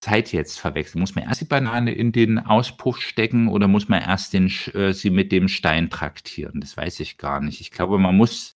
[0.02, 1.00] Zeit jetzt verwechselt.
[1.00, 4.94] Muss man erst die Banane in den Auspuff stecken oder muss man erst den, äh,
[4.94, 6.62] sie mit dem Stein traktieren?
[6.62, 7.62] Das weiß ich gar nicht.
[7.62, 8.56] Ich glaube, man muss.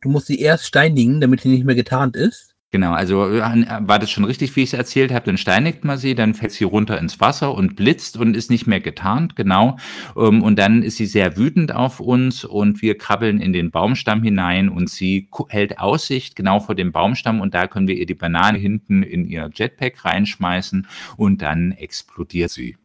[0.00, 2.55] Du musst sie erst steinigen, damit sie nicht mehr getarnt ist.
[2.76, 5.96] Genau, also äh, war das schon richtig, wie ich es erzählt habe, dann steinigt man
[5.96, 9.78] sie, dann fällt sie runter ins Wasser und blitzt und ist nicht mehr getarnt, genau.
[10.14, 14.22] Ähm, und dann ist sie sehr wütend auf uns und wir krabbeln in den Baumstamm
[14.22, 18.12] hinein und sie hält Aussicht genau vor dem Baumstamm und da können wir ihr die
[18.12, 22.76] Banane hinten in ihr Jetpack reinschmeißen und dann explodiert sie.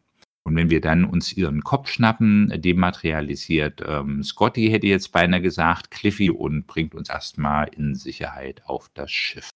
[0.42, 5.90] Und wenn wir dann uns ihren Kopf schnappen, dematerialisiert ähm, Scotty, hätte jetzt beinahe gesagt,
[5.90, 9.50] Cliffy und bringt uns erstmal in Sicherheit auf das Schiff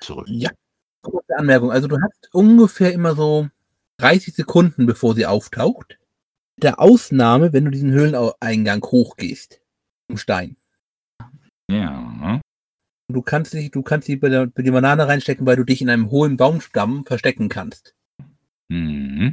[0.00, 0.26] zurück.
[0.28, 0.50] Ja,
[1.02, 1.70] kurze Anmerkung.
[1.70, 3.48] Also du hast ungefähr immer so
[3.98, 5.98] 30 Sekunden, bevor sie auftaucht.
[6.56, 9.60] Der Ausnahme, wenn du diesen Höhleneingang hochgehst.
[10.08, 10.56] Im Stein.
[11.70, 12.40] Ja.
[13.08, 15.82] Du kannst dich, du kannst die bei der, bei der Banane reinstecken, weil du dich
[15.82, 17.94] in einem hohen Baumstamm verstecken kannst.
[18.68, 19.32] Mhm.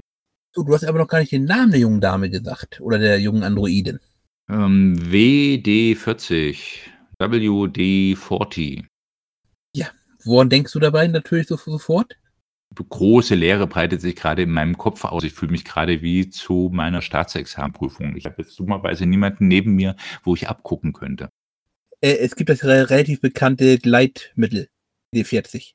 [0.53, 2.81] So, du hast aber noch gar nicht den Namen der jungen Dame gesagt.
[2.81, 3.99] Oder der jungen Androidin.
[4.49, 6.57] Ähm, WD40.
[7.19, 8.85] WD40.
[10.27, 12.17] Woran denkst du dabei natürlich so, sofort?
[12.75, 15.23] Große Leere breitet sich gerade in meinem Kopf aus.
[15.23, 18.15] Ich fühle mich gerade wie zu meiner Staatsexamenprüfung.
[18.17, 21.29] Ich habe jetzt dummerweise niemanden neben mir, wo ich abgucken könnte.
[22.01, 24.67] Äh, es gibt das relativ bekannte Gleitmittel,
[25.15, 25.73] D40.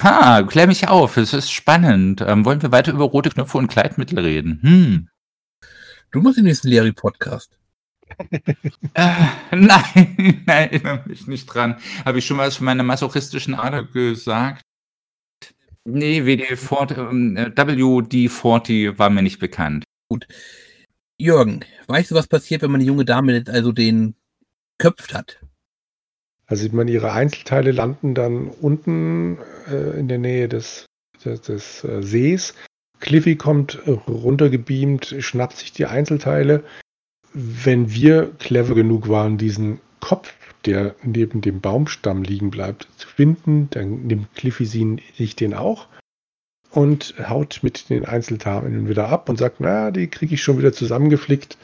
[0.00, 2.20] Ha, klär mich auf, es ist spannend.
[2.20, 4.60] Ähm, wollen wir weiter über rote Knöpfe und Gleitmittel reden?
[4.62, 5.08] Hm.
[6.10, 7.58] Du machst den nächsten Larry-Podcast
[8.94, 9.16] äh,
[9.56, 11.76] nein, nein, erinnere mich nicht dran.
[12.04, 14.62] Habe ich schon was von meiner masochistischen Ader gesagt?
[15.84, 19.84] Nee, WD40, äh, WD40 war mir nicht bekannt.
[20.10, 20.26] Gut.
[21.18, 24.14] Jürgen, weißt du, was passiert, wenn man die junge Dame also den
[24.78, 25.40] köpft hat?
[26.46, 29.38] Also sieht man, ihre Einzelteile landen dann unten
[29.70, 30.86] äh, in der Nähe des,
[31.24, 32.54] des, des äh, Sees.
[33.00, 36.64] Cliffy kommt runtergebeamt, schnappt sich die Einzelteile,
[37.40, 40.34] wenn wir clever genug waren, diesen Kopf,
[40.64, 45.86] der neben dem Baumstamm liegen bleibt, zu finden, dann nimmt Cliffy sich den auch
[46.72, 50.72] und haut mit den Einzelteilen wieder ab und sagt, na, die kriege ich schon wieder
[50.72, 51.56] zusammengeflickt.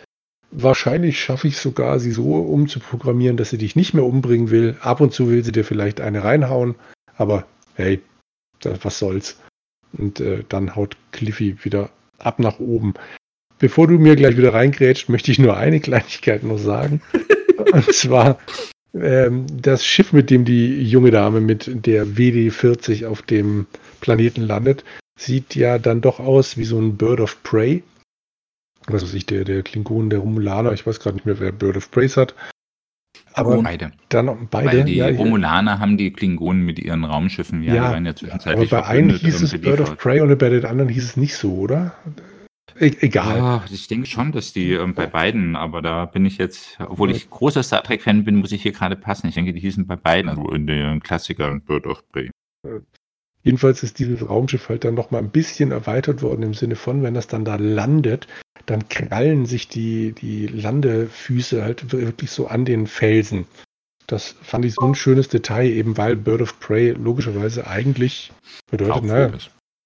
[0.53, 4.77] Wahrscheinlich schaffe ich sogar, sie so umzuprogrammieren, dass sie dich nicht mehr umbringen will.
[4.81, 6.77] Ab und zu will sie dir vielleicht eine reinhauen,
[7.16, 8.01] aber hey,
[8.62, 9.41] was soll's.
[9.93, 12.95] Und äh, dann haut Cliffy wieder ab nach oben.
[13.65, 17.01] Bevor du mir gleich wieder reingrätscht, möchte ich nur eine Kleinigkeit noch sagen.
[17.73, 18.39] und zwar
[18.93, 23.67] ähm, das Schiff, mit dem die junge Dame mit der WD-40 auf dem
[24.03, 24.85] Planeten landet,
[25.19, 27.83] sieht ja dann doch aus wie so ein Bird of Prey.
[28.87, 31.79] Was weiß ich, der, der Klingon, der Romulaner, ich weiß gerade nicht mehr, wer Bird
[31.79, 32.35] of Prey hat.
[33.33, 33.93] Aber beide.
[34.11, 34.67] Dann beide.
[34.67, 38.15] Weil die ja, Romulaner haben die Klingonen mit ihren Raumschiffen, ja, ja die waren ja
[38.15, 41.17] zwischenzeitlich Aber bei einem hieß es Bird of Prey und bei den anderen hieß es
[41.17, 41.95] nicht so, oder?
[42.79, 43.39] E egal.
[43.39, 47.11] Ja, ich denke schon, dass die ähm, bei beiden, aber da bin ich jetzt, obwohl
[47.11, 49.29] ich großer Star Trek-Fan bin, muss ich hier gerade passen.
[49.29, 52.31] Ich denke, die hießen bei beiden, also in den Klassiker Bird of Prey.
[53.43, 57.15] Jedenfalls ist dieses Raumschiff halt dann nochmal ein bisschen erweitert worden im Sinne von, wenn
[57.15, 58.27] das dann da landet,
[58.67, 63.47] dann krallen sich die, die Landefüße halt wirklich so an den Felsen.
[64.07, 68.33] Das fand ich so ein schönes Detail, eben weil Bird of Prey logischerweise eigentlich
[68.71, 69.31] bedeutet, naja,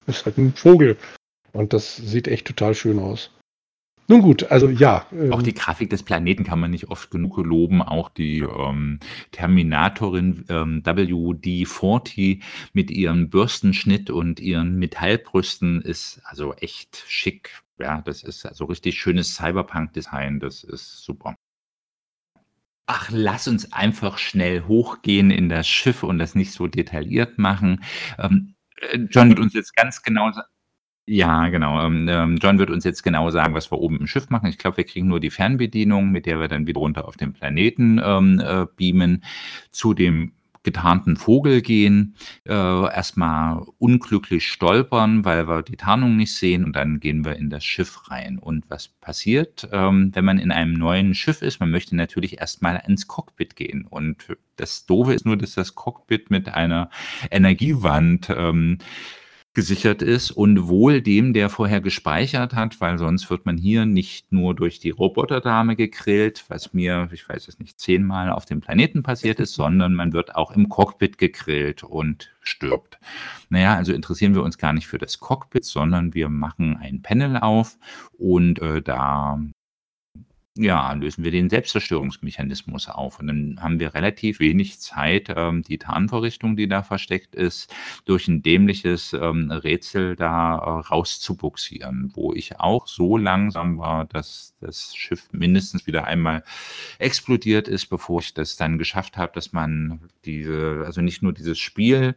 [0.07, 0.97] ist halt ein Vogel.
[1.59, 3.33] Und das sieht echt total schön aus.
[4.07, 5.07] Nun gut, also ja.
[5.31, 7.83] Auch ähm, die Grafik des Planeten kann man nicht oft genug loben.
[7.83, 9.01] Auch die ähm,
[9.33, 12.41] Terminatorin ähm, WD-40
[12.75, 17.61] mit ihrem Bürstenschnitt und ihren Metallbrüsten ist also echt schick.
[17.81, 20.39] Ja, das ist also richtig schönes Cyberpunk-Design.
[20.39, 21.35] Das ist super.
[22.87, 27.83] Ach, lass uns einfach schnell hochgehen in das Schiff und das nicht so detailliert machen.
[28.17, 30.47] Ähm, äh, John wird uns jetzt ganz genau sagen.
[31.11, 31.83] Ja, genau.
[31.87, 34.51] Ähm, ähm, John wird uns jetzt genau sagen, was wir oben im Schiff machen.
[34.51, 37.33] Ich glaube, wir kriegen nur die Fernbedienung, mit der wir dann wieder runter auf den
[37.33, 39.25] Planeten ähm, äh, beamen,
[39.71, 40.33] zu dem
[40.65, 47.01] getarnten Vogel gehen, äh, erstmal unglücklich stolpern, weil wir die Tarnung nicht sehen und dann
[47.01, 48.39] gehen wir in das Schiff rein.
[48.39, 51.59] Und was passiert, ähm, wenn man in einem neuen Schiff ist?
[51.61, 53.87] Man möchte natürlich erstmal ins Cockpit gehen.
[53.89, 56.91] Und das Doofe ist nur, dass das Cockpit mit einer
[57.31, 58.77] Energiewand ähm,
[59.59, 64.31] gesichert ist und wohl dem, der vorher gespeichert hat, weil sonst wird man hier nicht
[64.31, 69.03] nur durch die Roboterdame gegrillt, was mir, ich weiß es nicht, zehnmal auf dem Planeten
[69.03, 73.01] passiert ist, sondern man wird auch im Cockpit gegrillt und stirbt.
[73.49, 77.39] Naja, also interessieren wir uns gar nicht für das Cockpit, sondern wir machen ein Panel
[77.39, 77.79] auf
[78.17, 79.41] und äh, da
[80.59, 83.21] ja, lösen wir den Selbstzerstörungsmechanismus auf.
[83.21, 87.73] Und dann haben wir relativ wenig Zeit, ähm, die Tarnvorrichtung, die da versteckt ist,
[88.05, 94.55] durch ein dämliches ähm, Rätsel da äh, rauszubuxieren, wo ich auch so langsam war, dass
[94.61, 96.43] das Schiff mindestens wieder einmal
[96.99, 101.59] explodiert ist, bevor ich das dann geschafft habe, dass man diese, also nicht nur dieses
[101.59, 102.17] Spiel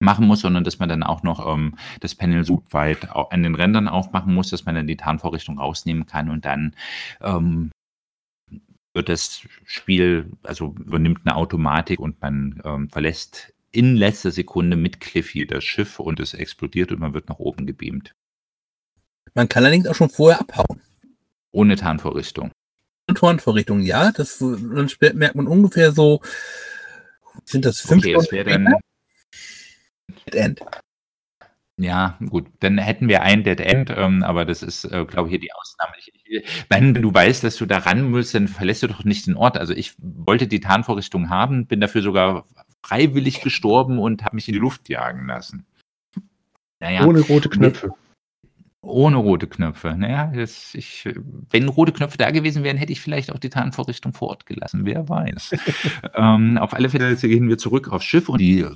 [0.00, 3.54] machen muss, sondern dass man dann auch noch ähm, das Panel so weit an den
[3.54, 6.74] Rändern aufmachen muss, dass man dann die Tarnvorrichtung rausnehmen kann und dann
[7.20, 7.70] ähm,
[8.92, 15.00] wird das Spiel, also übernimmt eine Automatik und man ähm, verlässt in letzter Sekunde mit
[15.00, 18.14] Cliffy das Schiff und es explodiert und man wird nach oben gebeamt.
[19.34, 20.80] Man kann allerdings auch schon vorher abhauen.
[21.52, 22.50] Ohne Tarnvorrichtung.
[23.14, 24.10] Tarnvorrichtung, ja.
[24.10, 26.20] Das, dann merkt man ungefähr so,
[27.44, 28.74] sind das fünf okay, das wäre dann
[30.26, 30.60] Dead End.
[31.78, 35.32] Ja, gut, dann hätten wir ein Dead End, ähm, aber das ist, äh, glaube ich,
[35.32, 35.94] hier die Ausnahme.
[35.98, 39.26] Ich, ich, wenn du weißt, dass du da ran musst, dann verlässt du doch nicht
[39.26, 39.56] den Ort.
[39.56, 42.44] Also ich wollte die Tarnvorrichtung haben, bin dafür sogar
[42.82, 45.66] freiwillig gestorben und habe mich in die Luft jagen lassen.
[46.80, 47.94] Naja, Ohne rote Knöpfe.
[48.82, 49.94] Ohne rote Knöpfe.
[49.96, 51.08] Naja, das, ich,
[51.50, 54.86] wenn rote Knöpfe da gewesen wären, hätte ich vielleicht auch die Tarnvorrichtung vor Ort gelassen.
[54.86, 55.54] Wer weiß.
[56.14, 58.66] ähm, auf alle Fälle gehen wir zurück aufs Schiff und die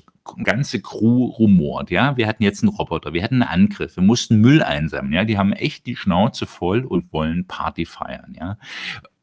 [0.42, 1.90] ganze Crew rumort.
[1.90, 5.12] Ja, wir hatten jetzt einen Roboter, wir hatten einen Angriff, wir mussten Müll einsammeln.
[5.12, 8.34] Ja, die haben echt die Schnauze voll und wollen Party feiern.
[8.38, 8.56] Ja,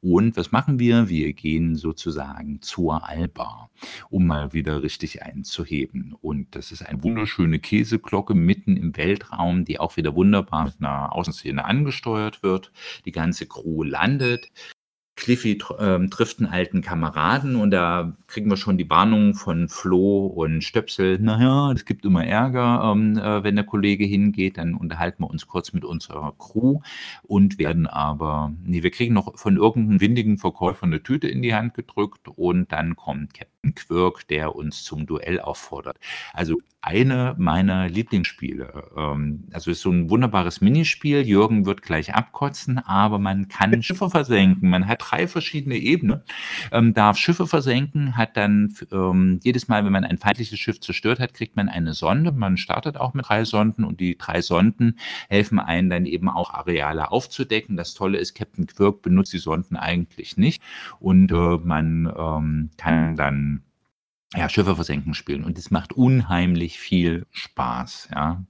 [0.03, 1.09] und was machen wir?
[1.09, 3.69] Wir gehen sozusagen zur Alba,
[4.09, 6.15] um mal wieder richtig einzuheben.
[6.21, 11.13] Und das ist eine wunderschöne Käseglocke mitten im Weltraum, die auch wieder wunderbar mit einer
[11.13, 12.71] Außenszene angesteuert wird.
[13.05, 14.51] Die ganze Crew landet.
[15.21, 20.25] Cliffy ähm, trifft einen alten Kameraden und da kriegen wir schon die Warnung von Flo
[20.25, 21.19] und Stöpsel.
[21.19, 24.57] Naja, es gibt immer Ärger, ähm, äh, wenn der Kollege hingeht.
[24.57, 26.79] Dann unterhalten wir uns kurz mit unserer Crew
[27.21, 31.53] und werden aber, nee, wir kriegen noch von irgendeinem windigen Verkäufer eine Tüte in die
[31.53, 35.97] Hand gedrückt und dann kommt Captain Quirk, der uns zum Duell auffordert.
[36.33, 38.89] Also eine meiner Lieblingsspiele.
[38.97, 41.21] Ähm, also ist so ein wunderbares Minispiel.
[41.21, 44.69] Jürgen wird gleich abkotzen, aber man kann Schiffe versenken.
[44.69, 46.21] Man hat drei verschiedene Ebenen,
[46.71, 51.19] ähm, darf Schiffe versenken, hat dann ähm, jedes Mal, wenn man ein feindliches Schiff zerstört
[51.19, 52.31] hat, kriegt man eine Sonde.
[52.31, 54.97] Man startet auch mit drei Sonden und die drei Sonden
[55.29, 57.77] helfen einen dann eben auch Areale aufzudecken.
[57.77, 60.63] Das Tolle ist, Captain Quirk benutzt die Sonden eigentlich nicht
[60.99, 63.61] und äh, man ähm, kann dann
[64.35, 65.43] ja, Schiffe versenken spielen.
[65.43, 68.43] Und es macht unheimlich viel Spaß, ja.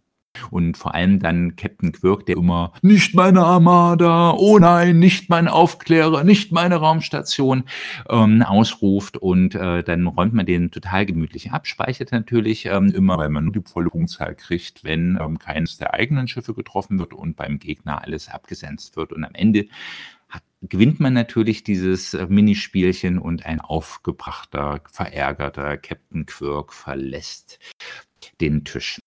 [0.49, 5.49] Und vor allem dann Captain Quirk, der immer nicht meine Armada, oh nein, nicht mein
[5.49, 7.65] Aufklärer, nicht meine Raumstation
[8.09, 13.17] ähm, ausruft und äh, dann räumt man den total gemütlich ab, speichert natürlich ähm, immer,
[13.17, 17.13] weil man nur die volle Punktzahl kriegt, wenn ähm, keines der eigenen Schiffe getroffen wird
[17.13, 19.11] und beim Gegner alles abgesenzt wird.
[19.11, 19.67] Und am Ende
[20.61, 27.59] gewinnt man natürlich dieses äh, Minispielchen und ein aufgebrachter, verärgerter Captain Quirk verlässt
[28.39, 28.99] den Tisch.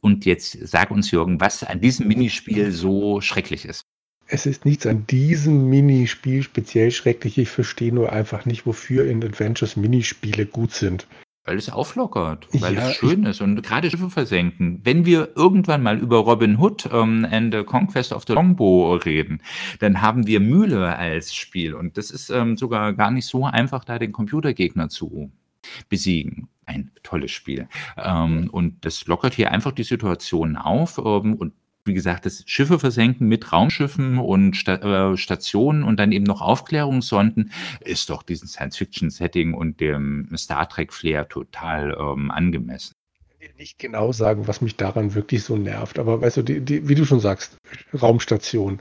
[0.00, 3.82] Und jetzt sag uns, Jürgen, was an diesem Minispiel so schrecklich ist.
[4.26, 7.36] Es ist nichts an diesem Minispiel speziell schrecklich.
[7.36, 11.08] Ich verstehe nur einfach nicht, wofür in Adventures Minispiele gut sind.
[11.44, 14.80] Weil es auflockert, weil ja, es schön ist und gerade Schiffe versenken.
[14.84, 19.42] Wenn wir irgendwann mal über Robin Hood ähm, and the Conquest of the Longbow reden,
[19.78, 23.84] dann haben wir Mühle als Spiel und das ist ähm, sogar gar nicht so einfach,
[23.84, 25.32] da den Computergegner zu
[25.88, 26.48] besiegen.
[26.66, 27.68] Ein tolles Spiel.
[27.96, 31.52] Ähm, und das lockert hier einfach die Situation auf ähm, und
[31.90, 36.40] wie gesagt, das Schiffe versenken mit Raumschiffen und Sta äh, Stationen und dann eben noch
[36.40, 42.94] Aufklärungssonden, ist doch diesen Science-Fiction-Setting und dem Star Trek-Flair total ähm, angemessen.
[43.58, 46.94] Nicht genau sagen, was mich daran wirklich so nervt, aber weißt du, die, die, wie
[46.94, 47.56] du schon sagst,
[48.00, 48.80] Raumstation.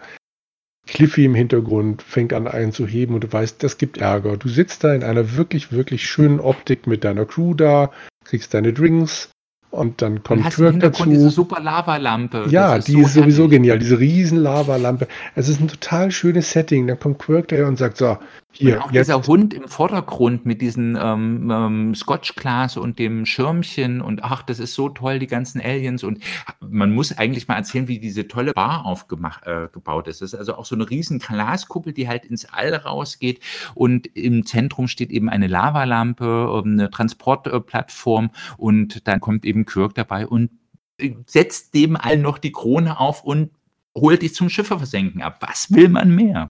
[0.85, 4.37] Cliffy im Hintergrund fängt an einen zu heben und du weißt, das gibt Ärger.
[4.37, 7.91] Du sitzt da in einer wirklich, wirklich schönen Optik mit deiner Crew da,
[8.23, 9.31] kriegst deine Drinks,
[9.71, 11.05] und dann kommt und Quirk dazu.
[11.05, 12.47] diese super Lavalampe.
[12.49, 13.57] Ja, ist die so ist sowieso herrlich.
[13.57, 13.79] genial.
[13.79, 15.07] Diese riesen Lavalampe.
[15.35, 16.87] Es ist ein total schönes Setting.
[16.87, 18.17] Dann kommt Quirk daher und sagt so,
[18.51, 19.07] hier, und auch jetzt.
[19.07, 24.57] dieser Hund im Vordergrund mit diesem ähm, ähm, Scotch-Glas und dem Schirmchen und ach, das
[24.57, 26.03] ist so toll, die ganzen Aliens.
[26.03, 26.19] Und
[26.59, 30.21] man muss eigentlich mal erzählen, wie diese tolle Bar aufgebaut äh, ist.
[30.21, 33.39] Das ist also auch so eine riesen Glaskuppel, die halt ins All rausgeht.
[33.75, 39.95] Und im Zentrum steht eben eine Lavalampe, ähm, eine Transportplattform und dann kommt eben Kirk
[39.95, 40.51] dabei und
[40.97, 43.51] äh, setzt dem allen noch die Krone auf und
[43.95, 45.37] holt dich zum Schiffe versenken ab.
[45.41, 46.47] Was will man mehr?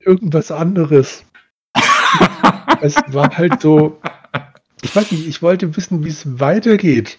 [0.00, 1.24] Irgendwas anderes
[2.82, 3.98] es war halt so,
[4.82, 7.18] ich weiß nicht, ich wollte wissen, wie es weitergeht.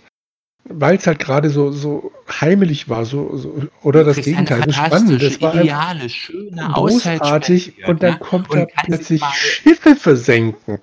[0.65, 5.21] Weil es halt gerade so, so heimelig war, so, so oder das Gegenteil, so spannend.
[5.21, 8.19] Das war ideale, schöne, großartig und dann ne?
[8.19, 10.79] kommt und da plötzlich Schiffe versenken.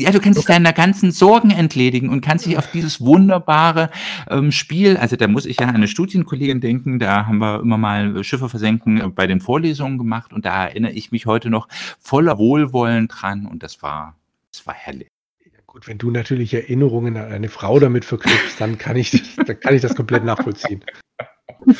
[0.00, 3.90] Ja, du kannst dich deiner ganzen Sorgen entledigen und kannst dich auf dieses wunderbare
[4.30, 7.78] ähm, Spiel, also da muss ich ja an eine Studienkollegin denken, da haben wir immer
[7.78, 11.66] mal Schiffe versenken äh, bei den Vorlesungen gemacht und da erinnere ich mich heute noch
[11.98, 14.14] voller Wohlwollen dran und das war,
[14.52, 15.08] das war herrlich.
[15.44, 19.58] Ja, gut, wenn du natürlich Erinnerungen an eine Frau damit verknüpfst, dann kann ich, dann
[19.58, 20.84] kann ich das komplett nachvollziehen.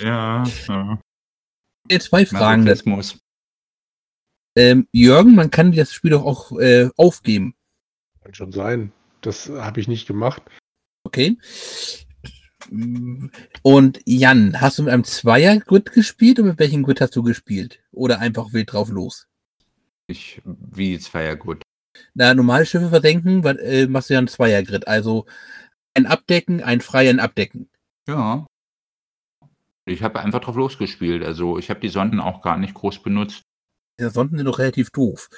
[0.00, 1.00] Ja, ja.
[1.90, 2.64] Jetzt zwei Fragen.
[2.64, 3.18] Das muss.
[4.56, 7.54] Ähm, Jürgen, man kann das Spiel doch auch äh, aufgeben.
[8.28, 8.92] Kann schon sein.
[9.22, 10.42] Das habe ich nicht gemacht.
[11.02, 11.38] Okay.
[13.62, 17.82] Und Jan, hast du mit einem Zweier-Grid gespielt oder mit welchem Grid hast du gespielt?
[17.90, 19.28] Oder einfach wild drauf los?
[20.08, 21.62] Ich, wie Zweier-Grid?
[22.12, 24.86] Na, normale Schiffe verdenken, äh, machst du ja ein Zweier-Grid.
[24.86, 25.24] Also
[25.94, 27.70] ein Abdecken, ein freien Abdecken.
[28.06, 28.46] Ja.
[29.86, 31.24] Ich habe einfach drauf losgespielt.
[31.24, 33.44] Also ich habe die Sonden auch gar nicht groß benutzt.
[33.98, 35.30] Ja, Sonden sind doch relativ doof.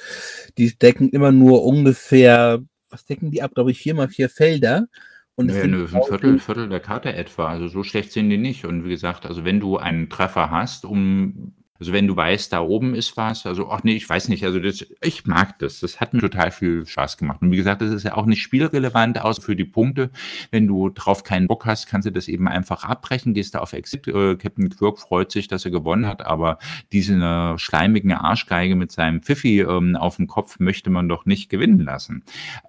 [0.58, 2.60] Die decken immer nur ungefähr
[2.90, 3.52] was decken die ab?
[3.54, 4.86] Glaube ich, vier mal vier Felder.
[5.34, 7.48] Und nee, nö, ein Viertel, Viertel der Karte etwa.
[7.48, 8.64] Also so schlecht sind die nicht.
[8.64, 12.60] Und wie gesagt, also wenn du einen Treffer hast, um also wenn du weißt, da
[12.60, 15.80] oben ist was, also ach nee, ich weiß nicht, also das, ich mag das.
[15.80, 17.40] Das hat mir total viel Spaß gemacht.
[17.40, 20.10] Und wie gesagt, das ist ja auch nicht spielrelevant, außer für die Punkte.
[20.50, 23.72] Wenn du drauf keinen Bock hast, kannst du das eben einfach abbrechen, gehst da auf
[23.72, 24.06] Exit.
[24.08, 26.58] Äh, Captain Quirk freut sich, dass er gewonnen hat, aber
[26.92, 31.48] diese äh, schleimigen Arschgeige mit seinem Pfiffi ähm, auf dem Kopf möchte man doch nicht
[31.48, 32.24] gewinnen lassen.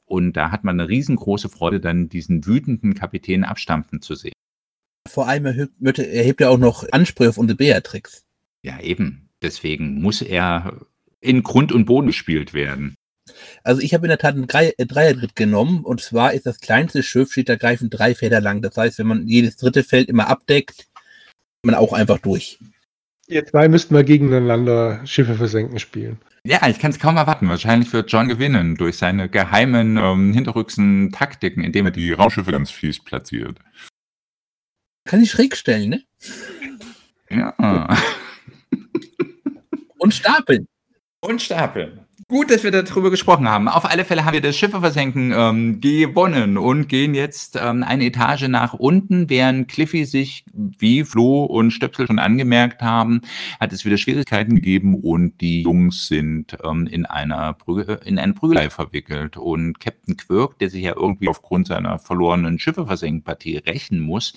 [0.05, 4.33] Und da hat man eine riesengroße Freude, dann diesen wütenden Kapitän abstampfen zu sehen.
[5.05, 8.23] Vor allem erhebt er auch noch Ansprüche auf unsere Beatrix.
[8.63, 9.29] Ja, eben.
[9.41, 10.79] Deswegen muss er
[11.19, 12.95] in Grund und Boden gespielt werden.
[13.63, 17.03] Also ich habe in der Tat einen äh, Dreierdritt genommen und zwar ist das kleinste
[17.03, 18.61] Schiff steht ergreifend drei Felder lang.
[18.61, 20.87] Das heißt, wenn man jedes dritte Feld immer abdeckt,
[21.63, 22.59] man auch einfach durch.
[23.27, 26.17] Ihr zwei müssten mal gegeneinander Schiffe versenken spielen.
[26.43, 27.47] Ja, ich kann es kaum erwarten.
[27.47, 32.71] Wahrscheinlich wird John gewinnen durch seine geheimen ähm, hinterrücksen Taktiken, indem er die Raumschiffe ganz
[32.71, 33.59] fies platziert.
[35.05, 36.03] Kann ich schräg stellen, ne?
[37.29, 37.95] Ja.
[39.97, 40.67] Und stapeln.
[41.21, 41.99] Und stapeln.
[42.31, 43.67] Gut, dass wir darüber gesprochen haben.
[43.67, 48.05] Auf alle Fälle haben wir das Schiffe versenken ähm, gewonnen und gehen jetzt ähm, eine
[48.05, 53.19] Etage nach unten, während Cliffy sich, wie Flo und Stöpsel schon angemerkt haben,
[53.59, 58.33] hat es wieder Schwierigkeiten gegeben und die Jungs sind ähm, in einer Brügge, in eine
[58.33, 63.57] Prügelei verwickelt und Captain Quirk, der sich ja irgendwie aufgrund seiner verlorenen Schiffe versenken Partie
[63.57, 64.33] rächen muss,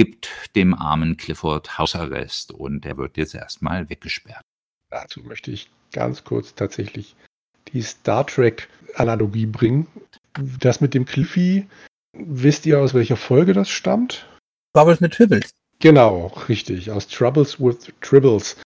[0.00, 4.40] gibt dem armen Clifford Hausarrest und er wird jetzt erstmal weggesperrt.
[4.88, 7.16] Dazu möchte ich ganz kurz tatsächlich
[7.74, 9.86] die Star Trek-Analogie bringen.
[10.58, 11.66] Das mit dem Cliffy,
[12.16, 14.26] wisst ihr aus welcher Folge das stammt?
[14.74, 15.50] Troubles mit Tribbles.
[15.80, 18.56] Genau, richtig, aus Troubles with Tribbles.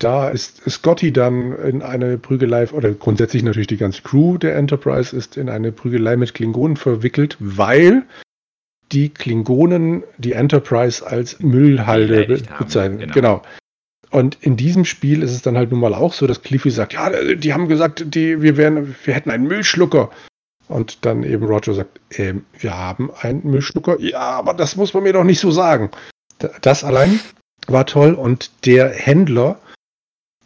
[0.00, 5.16] Da ist Scotty dann in eine Prügelei, oder grundsätzlich natürlich die ganze Crew der Enterprise
[5.16, 8.04] ist in eine Prügelei mit Klingonen verwickelt, weil
[8.92, 12.98] die Klingonen die Enterprise als Müllhalde bezeichnen.
[12.98, 13.12] Genau.
[13.12, 13.42] genau.
[14.10, 16.92] Und in diesem Spiel ist es dann halt nun mal auch so, dass Cliffy sagt,
[16.92, 20.10] ja, die haben gesagt, die, wir, wären, wir hätten einen Müllschlucker.
[20.68, 23.98] Und dann eben Roger sagt, äh, wir haben einen Müllschlucker.
[24.00, 25.90] Ja, aber das muss man mir doch nicht so sagen.
[26.60, 27.20] Das allein
[27.68, 28.12] war toll.
[28.12, 29.58] Und der Händler,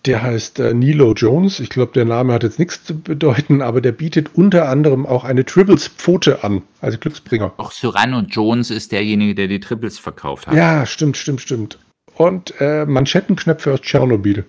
[0.06, 1.60] der heißt äh, Nilo Jones.
[1.60, 5.24] Ich glaube, der Name hat jetzt nichts zu bedeuten, aber der bietet unter anderem auch
[5.24, 7.52] eine Tribbles-Pfote an, also Glücksbringer.
[7.56, 10.54] Auch Cyrano Jones ist derjenige, der die Tribbles verkauft hat.
[10.54, 11.78] Ja, stimmt, stimmt, stimmt
[12.16, 14.44] und äh, Manschettenknöpfe aus Tschernobyl.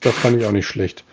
[0.00, 1.04] Das fand ich auch nicht schlecht.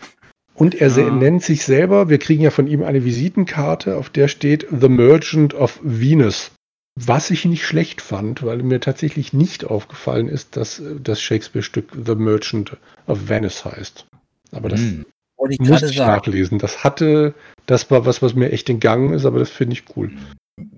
[0.54, 1.10] Und er ja.
[1.10, 5.54] nennt sich selber, wir kriegen ja von ihm eine Visitenkarte, auf der steht The Merchant
[5.54, 6.52] of Venus.
[6.96, 12.16] Was ich nicht schlecht fand, weil mir tatsächlich nicht aufgefallen ist, dass das Shakespeare-Stück The
[12.16, 14.08] Merchant of Venice heißt.
[14.52, 15.06] Aber das hm.
[15.50, 16.58] ich muss ich nachlesen.
[16.58, 17.34] Das hatte,
[17.66, 20.12] das war was, was mir echt entgangen ist, aber das finde ich cool.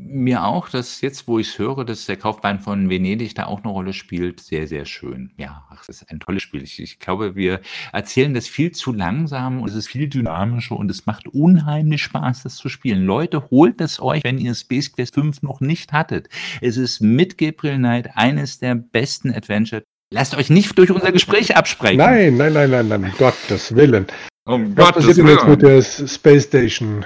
[0.10, 3.64] Mir auch, dass jetzt, wo ich es höre, dass der Kaufmann von Venedig da auch
[3.64, 5.32] eine Rolle spielt, sehr, sehr schön.
[5.38, 6.64] Ja, ach, das ist ein tolles Spiel.
[6.64, 7.62] Ich ich glaube, wir
[7.94, 12.44] erzählen das viel zu langsam und es ist viel dynamischer und es macht unheimlich Spaß,
[12.44, 13.06] das zu spielen.
[13.06, 16.30] Leute, holt es euch, wenn ihr Space Quest 5 noch nicht hattet.
[16.62, 19.84] Es ist mit Gabriel Knight eines der besten Adventure.
[20.14, 21.98] Lasst euch nicht durch unser Gespräch absprechen.
[21.98, 24.08] Nein, nein, nein, nein, nein, um Gottes Willen.
[24.46, 27.06] Um Was Gottes passiert denn jetzt mit der Space Station?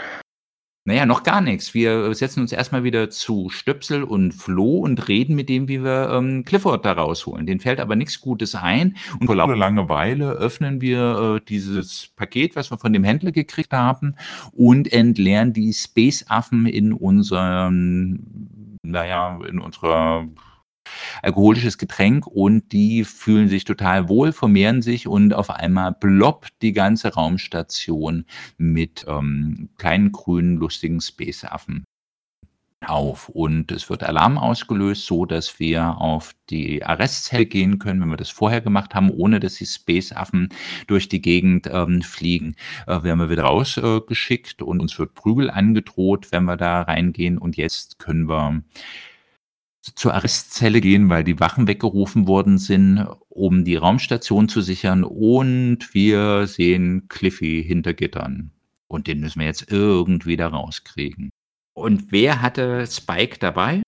[0.84, 1.76] Naja, noch gar nichts.
[1.76, 6.10] Wir setzen uns erstmal wieder zu Stöpsel und Flo und reden mit dem, wie wir
[6.12, 7.46] ähm, Clifford da rausholen.
[7.46, 8.98] Den fällt aber nichts Gutes ein.
[9.20, 13.74] Und vor lauter Langeweile öffnen wir äh, dieses Paket, was wir von dem Händler gekriegt
[13.74, 14.16] haben,
[14.54, 20.28] und entleeren die Space-Affen in unserem, naja, in unserer
[21.22, 26.74] alkoholisches Getränk und die fühlen sich total wohl, vermehren sich und auf einmal ploppt die
[26.74, 28.26] ganze Raumstation
[28.58, 31.86] mit ähm, kleinen grünen, lustigen Space-Affen
[32.86, 38.10] auf und es wird Alarm ausgelöst, so dass wir auf die Arrestzelle gehen können, wenn
[38.10, 40.50] wir das vorher gemacht haben, ohne dass die Space-Affen
[40.88, 42.56] durch die Gegend ähm, fliegen.
[42.88, 47.38] Äh, werden wir wieder rausgeschickt äh, und uns wird Prügel angedroht, wenn wir da reingehen
[47.38, 48.64] und jetzt können wir
[49.82, 55.04] zur Arrestzelle gehen, weil die Wachen weggerufen worden sind, um die Raumstation zu sichern.
[55.04, 58.52] Und wir sehen Cliffy hinter Gittern.
[58.88, 61.30] Und den müssen wir jetzt irgendwie da rauskriegen.
[61.74, 63.82] Und wer hatte Spike dabei?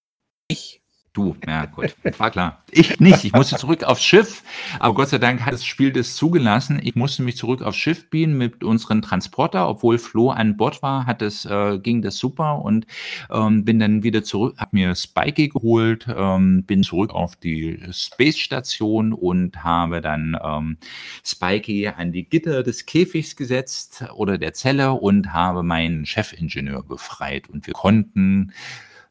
[0.48, 0.83] Ich.
[1.14, 2.64] Du, ja gut, war klar.
[2.72, 4.42] Ich nicht, ich musste zurück aufs Schiff,
[4.80, 6.80] aber Gott sei Dank hat das Spiel das zugelassen.
[6.82, 11.06] Ich musste mich zurück aufs Schiff bieten mit unseren Transporter, obwohl Flo an Bord war,
[11.06, 12.64] hat das, äh, ging das super.
[12.64, 12.88] Und
[13.30, 18.40] ähm, bin dann wieder zurück, habe mir Spikey geholt, ähm, bin zurück auf die Space
[18.40, 20.78] Station und habe dann ähm,
[21.24, 27.50] Spikey an die Gitter des Käfigs gesetzt oder der Zelle und habe meinen Chefingenieur befreit
[27.50, 28.52] und wir konnten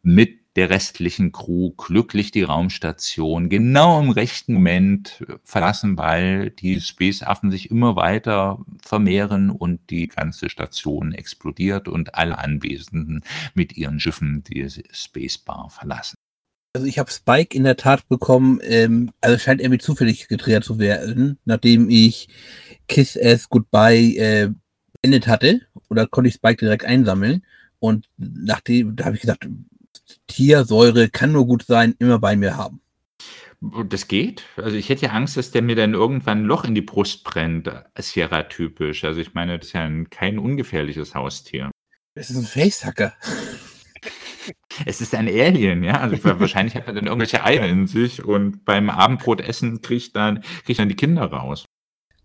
[0.02, 7.50] mit der restlichen Crew glücklich die Raumstation genau im rechten Moment verlassen, weil die Space-Affen
[7.50, 13.22] sich immer weiter vermehren und die ganze Station explodiert und alle Anwesenden
[13.54, 16.16] mit ihren Schiffen die Spacebar verlassen.
[16.74, 20.64] Also ich habe Spike in der Tat bekommen, ähm, also scheint er mir zufällig gedreht
[20.64, 22.28] zu werden, nachdem ich
[22.88, 24.50] Kiss Ass Goodbye äh,
[25.00, 27.44] beendet hatte, oder konnte ich Spike direkt einsammeln.
[27.78, 29.48] Und nachdem, da habe ich gesagt,
[30.26, 32.80] Tiersäure kann nur gut sein, immer bei mir haben.
[33.88, 34.44] Das geht.
[34.56, 37.22] Also ich hätte ja Angst, dass der mir dann irgendwann ein Loch in die Brust
[37.22, 39.04] brennt, Sierra-typisch.
[39.04, 41.70] Also ich meine, das ist ja ein, kein ungefährliches Haustier.
[42.14, 43.14] Das ist ein Facehacker.
[44.86, 46.00] Es ist ein Alien, ja.
[46.00, 50.80] Also wahrscheinlich hat er dann irgendwelche Eier in sich und beim Abendbrotessen kriegt dann, kriegt
[50.80, 51.64] dann die Kinder raus.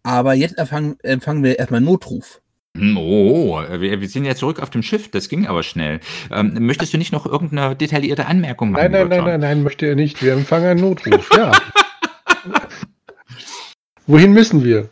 [0.02, 2.42] Aber jetzt empfangen, empfangen wir erstmal Notruf.
[2.78, 6.00] Hm, oh, wir, wir sind ja zurück auf dem Schiff, das ging aber schnell.
[6.32, 8.92] Ähm, möchtest du nicht noch irgendeine detaillierte Anmerkung machen?
[8.92, 10.22] Nein, nein, nein, nein, nein, möchte er nicht.
[10.22, 11.52] Wir empfangen einen Notruf, ja.
[14.08, 14.90] Wohin müssen wir?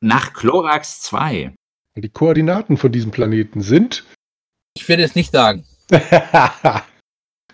[0.00, 1.52] Nach Chlorax 2.
[1.96, 4.04] Die Koordinaten von diesem Planeten sind
[4.76, 5.64] Ich werde es nicht sagen.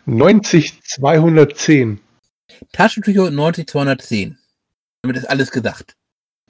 [0.06, 2.00] 90210.
[2.72, 4.38] Taschentücher 90210.
[5.02, 5.94] Damit ist alles gesagt.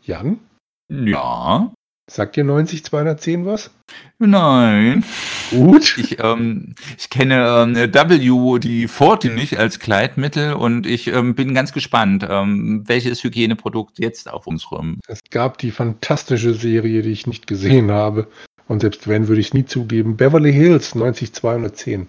[0.02, 0.40] Jan,
[0.88, 1.72] Ja.
[2.10, 3.70] Sagt dir 90210 was?
[4.18, 5.04] Nein.
[5.50, 5.96] Gut.
[5.98, 11.54] Ich, ähm, ich kenne ähm, W, die Forti nicht als Kleidmittel und ich ähm, bin
[11.54, 14.98] ganz gespannt, ähm, welches Hygieneprodukt jetzt auf unserem.
[15.08, 18.28] Es gab die fantastische Serie, die ich nicht gesehen habe.
[18.68, 20.16] Und selbst wenn, würde ich es nie zugeben.
[20.16, 22.08] Beverly Hills 90210.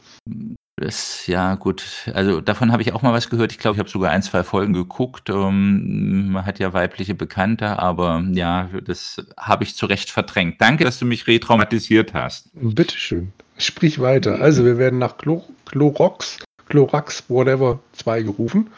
[0.82, 2.10] Das, ja, gut.
[2.12, 3.52] Also davon habe ich auch mal was gehört.
[3.52, 5.30] Ich glaube, ich habe sogar ein, zwei Folgen geguckt.
[5.30, 10.60] Ähm, man hat ja weibliche Bekannte, aber ja, das habe ich zu Recht verdrängt.
[10.60, 12.50] Danke, dass du mich retraumatisiert hast.
[12.54, 13.32] Bitteschön.
[13.60, 14.42] Sprich weiter.
[14.42, 18.72] Also, wir werden nach Chlor Chlorox, Chlorax, whatever, 2 gerufen.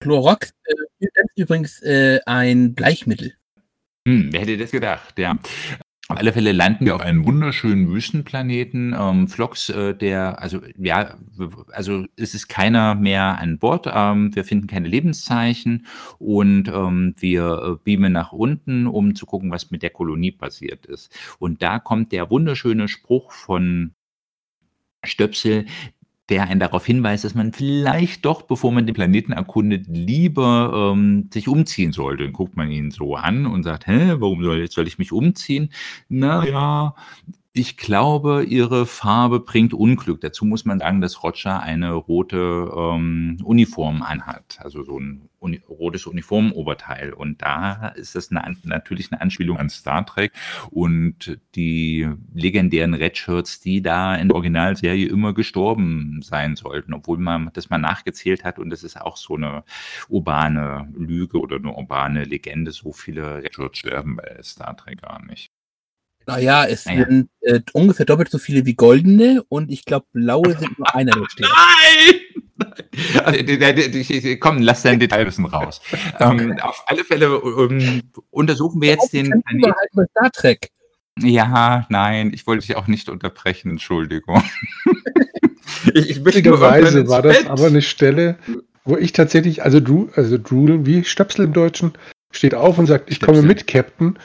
[0.00, 3.34] Chlorox äh, ist übrigens äh, ein Bleichmittel.
[4.08, 5.38] Hm, wer hätte das gedacht, ja.
[6.10, 8.96] Auf alle Fälle landen wir auf einem wunderschönen Wüstenplaneten.
[8.98, 11.18] Ähm, Phlox, äh, der, also ja,
[11.70, 13.86] also es ist keiner mehr an Bord.
[13.92, 15.86] Ähm, wir finden keine Lebenszeichen
[16.18, 20.86] und ähm, wir äh, beamen nach unten, um zu gucken, was mit der Kolonie passiert
[20.86, 21.14] ist.
[21.38, 23.92] Und da kommt der wunderschöne Spruch von
[25.04, 25.66] Stöpsel,
[26.28, 31.28] der einen darauf hinweist, dass man vielleicht doch, bevor man den Planeten erkundet, lieber ähm,
[31.32, 32.24] sich umziehen sollte.
[32.24, 35.70] Dann guckt man ihn so an und sagt, hä, warum soll, soll ich mich umziehen?
[36.08, 36.94] Na ja,
[37.58, 40.20] ich glaube, ihre Farbe bringt Unglück.
[40.20, 45.60] Dazu muss man sagen, dass Roger eine rote ähm, Uniform anhat, also so ein Uni
[45.68, 47.12] rotes Uniformoberteil.
[47.12, 50.32] Und da ist das eine, natürlich eine Anspielung an Star Trek
[50.70, 57.50] und die legendären Redshirts, die da in der Originalserie immer gestorben sein sollten, obwohl man
[57.54, 59.64] das mal nachgezählt hat und das ist auch so eine
[60.08, 62.70] urbane Lüge oder eine urbane Legende.
[62.72, 65.47] So viele Redshirts sterben bei Star Trek gar nicht.
[66.28, 67.06] Naja, es Naja.
[67.06, 71.12] sind äh, ungefähr doppelt so viele wie goldene und ich glaube, blaue sind nur einer,
[71.12, 71.46] der steht.
[71.46, 72.20] Nein!
[73.24, 75.80] Also, Komm, lass dein Detailwissen raus.
[76.20, 79.74] ähm, auf alle Fälle ähm, untersuchen wir jetzt den Dann Planeten.
[79.96, 80.68] halt Star Trek.
[81.20, 84.42] Ja, nein, ich wollte dich auch nicht unterbrechen, Entschuldigung.
[85.94, 87.48] ich, ich möchte irgendwann war das Bett.
[87.48, 88.36] aber eine Stelle,
[88.84, 91.92] wo ich tatsächlich, also Drew, also Drool, wie Stöpsel im Deutschen,
[92.32, 93.48] steht auf und sagt, ich komme Stöpsel.
[93.48, 94.18] mit, Captain.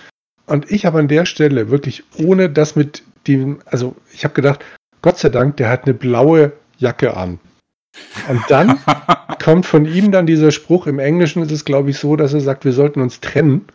[0.46, 4.64] Und ich habe an der Stelle wirklich ohne das mit dem, also ich habe gedacht,
[5.02, 7.40] Gott sei Dank, der hat eine blaue Jacke an.
[8.30, 8.80] Und dann
[9.44, 12.42] kommt von ihm dann dieser Spruch, im Englischen ist es, glaube ich, so, dass er
[12.42, 13.66] sagt, wir sollten uns trennen.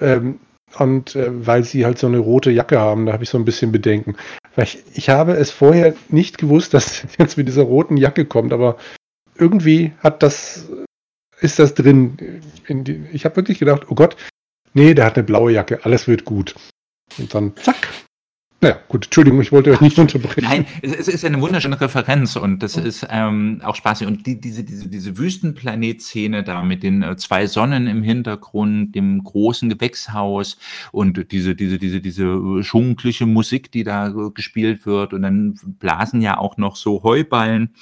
[0.00, 0.38] Ähm,
[0.78, 3.44] und äh, weil sie halt so eine rote Jacke haben, da habe ich so ein
[3.44, 4.16] bisschen Bedenken.
[4.54, 8.52] Weil ich, ich habe es vorher nicht gewusst, dass jetzt mit dieser roten Jacke kommt,
[8.52, 8.76] aber
[9.36, 10.68] irgendwie hat das,
[11.40, 12.40] ist das drin.
[12.66, 14.16] In die, ich habe wirklich gedacht, oh Gott,
[14.76, 16.54] nee, der hat eine blaue Jacke, alles wird gut.
[17.18, 17.88] Und dann zack.
[18.62, 20.42] Naja, gut, Entschuldigung, ich wollte euch nicht unterbrechen.
[20.42, 24.06] Nein, es, ist eine wunderschöne Referenz und das ist ähm, auch spaßig.
[24.06, 29.22] Und die, diese, diese, diese Wüstenplanet-Szene da mit den äh, zwei Sonnen im Hintergrund, dem
[29.22, 30.56] großen Gewächshaus
[30.90, 35.12] und diese, diese, diese, diese äh, schunkliche Musik, die da äh, gespielt wird.
[35.12, 37.74] Und dann blasen ja auch noch so Heuballen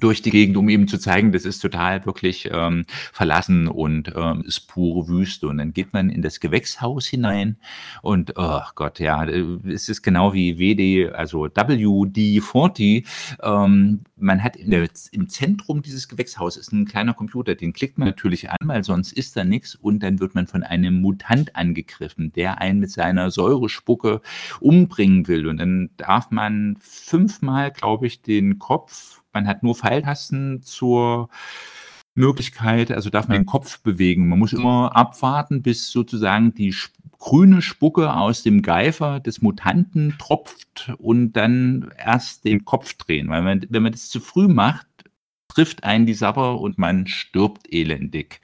[0.00, 4.42] durch die Gegend, um eben zu zeigen, das ist total wirklich ähm, verlassen und ähm,
[4.46, 5.48] ist pure Wüste.
[5.48, 7.56] Und dann geht man in das Gewächshaus hinein
[8.02, 13.06] und, oh Gott, ja, äh, es ist genau wie WD, also WD-40.
[13.42, 18.50] Ähm, man hat der, im Zentrum dieses Gewächshauses ein kleiner Computer, den klickt man natürlich
[18.50, 19.74] an, weil sonst ist da nichts.
[19.74, 24.20] Und dann wird man von einem Mutant angegriffen, der einen mit seiner Säurespucke
[24.60, 25.46] umbringen will.
[25.46, 31.28] Und dann darf man fünfmal, glaube ich, den Kopf, man hat nur Pfeiltasten zur
[32.14, 34.28] Möglichkeit, also darf man den Kopf bewegen.
[34.28, 36.74] Man muss immer abwarten, bis sozusagen die
[37.18, 43.30] grüne Spucke aus dem Geifer des Mutanten tropft und dann erst den Kopf drehen.
[43.30, 44.86] Weil man, wenn man das zu früh macht,
[45.54, 48.40] trifft einen die Sabber und man stirbt elendig,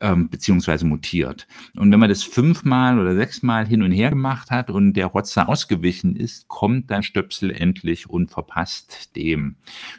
[0.00, 1.46] ähm, beziehungsweise mutiert.
[1.76, 5.48] Und wenn man das fünfmal oder sechsmal hin und her gemacht hat und der Rotzer
[5.48, 9.56] ausgewichen ist, kommt dann Stöpsel endlich und verpasst dem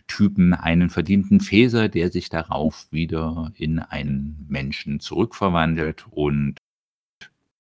[0.08, 6.58] Typen einen verdienten Feser, der sich darauf wieder in einen Menschen zurückverwandelt und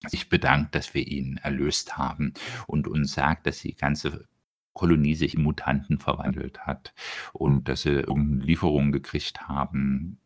[0.10, 2.34] sich bedankt, dass wir ihn erlöst haben
[2.68, 4.26] und uns sagt, dass die ganze
[4.76, 6.93] Kolonie sich in Mutanten verwandelt hat
[7.34, 10.19] und dass sie irgendeine Lieferung gekriegt haben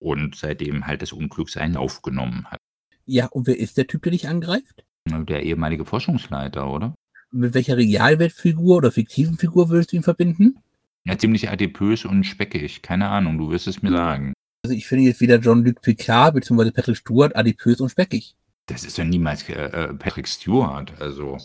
[0.00, 2.58] und seitdem halt das Unglück seinen Lauf genommen hat.
[3.04, 4.84] Ja, und wer ist der Typ, der dich angreift?
[5.06, 6.94] Der ehemalige Forschungsleiter, oder?
[7.30, 10.58] Mit welcher Realweltfigur oder fiktiven Figur würdest du ihn verbinden?
[11.04, 12.82] Ja, ziemlich adipös und speckig.
[12.82, 14.32] Keine Ahnung, du wirst es mir sagen.
[14.64, 16.70] Also ich finde jetzt wieder John-Luc Picard bzw.
[16.70, 18.34] Patrick Stewart adipös und speckig.
[18.66, 20.92] Das ist ja niemals äh, äh Patrick Stewart.
[21.00, 21.38] Also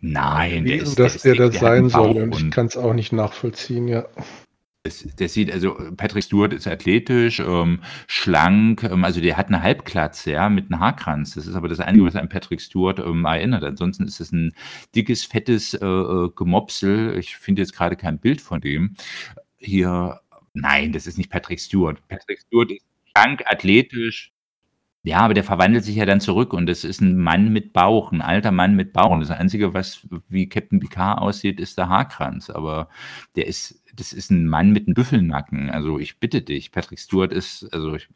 [0.00, 3.12] nein, der ist, dass der, der das sein soll und ich kann es auch nicht
[3.12, 4.06] nachvollziehen, ja.
[5.16, 10.32] Das, sieht, also Patrick Stewart ist athletisch, ähm, schlank, ähm, also der hat eine Halbklatze,
[10.32, 11.34] ja, mit einem Haarkranz.
[11.34, 13.64] Das ist aber das Einzige, was an Patrick Stewart ähm, erinnert.
[13.64, 14.54] Ansonsten ist es ein
[14.94, 17.18] dickes, fettes äh, äh Gemopsel.
[17.18, 18.94] Ich finde jetzt gerade kein Bild von dem.
[19.56, 20.20] Hier,
[20.54, 21.98] nein, das ist nicht Patrick Stewart.
[22.06, 24.32] Patrick Stewart ist schlank, athletisch,
[25.06, 28.10] ja, aber der verwandelt sich ja dann zurück und es ist ein Mann mit Bauch,
[28.10, 29.12] ein alter Mann mit Bauch.
[29.12, 32.50] Und das Einzige, was wie Captain Picard aussieht, ist der Haarkranz.
[32.50, 32.88] Aber
[33.36, 35.70] der ist, das ist ein Mann mit einem Büffelnacken.
[35.70, 38.08] Also ich bitte dich, Patrick Stewart ist, also ich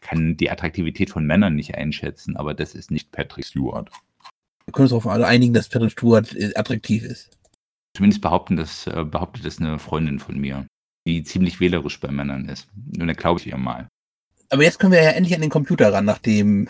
[0.00, 3.90] kann die Attraktivität von Männern nicht einschätzen, aber das ist nicht Patrick Stewart.
[4.64, 7.36] Wir können uns darauf alle einigen, dass Patrick Stewart äh, attraktiv ist.
[7.94, 10.66] Zumindest behaupten das, äh, behauptet das eine Freundin von mir,
[11.06, 12.68] die ziemlich wählerisch bei Männern ist.
[12.98, 13.88] Und da glaube ich ihr mal.
[14.50, 16.68] Aber jetzt können wir ja endlich an den Computer ran, nachdem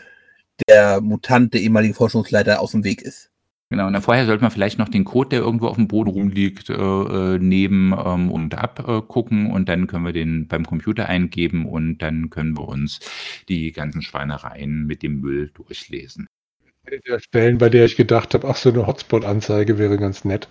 [0.69, 3.31] der Mutant, der ehemalige Forschungsleiter, aus dem Weg ist.
[3.71, 6.11] Genau, und dann vorher sollte man vielleicht noch den Code, der irgendwo auf dem Boden
[6.11, 11.67] rumliegt, äh, äh, nehmen ähm, und abgucken und dann können wir den beim Computer eingeben
[11.67, 13.01] und dann können wir uns
[13.49, 16.29] die ganzen Schweinereien mit dem Müll durchlesen.
[17.09, 20.47] Der Stellen, bei der ich gedacht habe, ach, so eine Hotspot-Anzeige wäre ganz nett,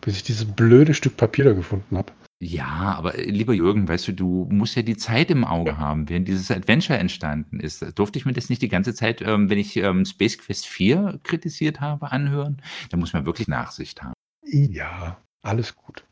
[0.00, 2.12] bis ich dieses blöde Stück Papier da gefunden habe.
[2.40, 6.08] Ja, aber äh, lieber Jürgen, weißt du, du musst ja die Zeit im Auge haben,
[6.08, 7.84] während dieses Adventure entstanden ist.
[7.98, 11.20] Durfte ich mir das nicht die ganze Zeit, ähm, wenn ich ähm, Space Quest 4
[11.22, 12.60] kritisiert habe, anhören?
[12.90, 14.14] Da muss man wirklich Nachsicht haben.
[14.42, 16.04] Ja, alles gut.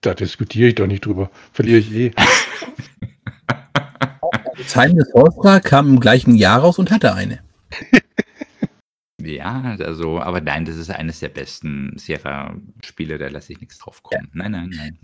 [0.00, 1.30] da diskutiere ich doch nicht drüber.
[1.52, 2.12] Verliere ich eh.
[4.68, 7.40] Time Sorcerer kam im gleichen Jahr raus und hatte eine.
[9.22, 14.02] Ja, also, aber nein, das ist eines der besten Sierra-Spiele, da lasse ich nichts drauf
[14.02, 14.30] kommen.
[14.34, 14.98] Nein, nein, nein.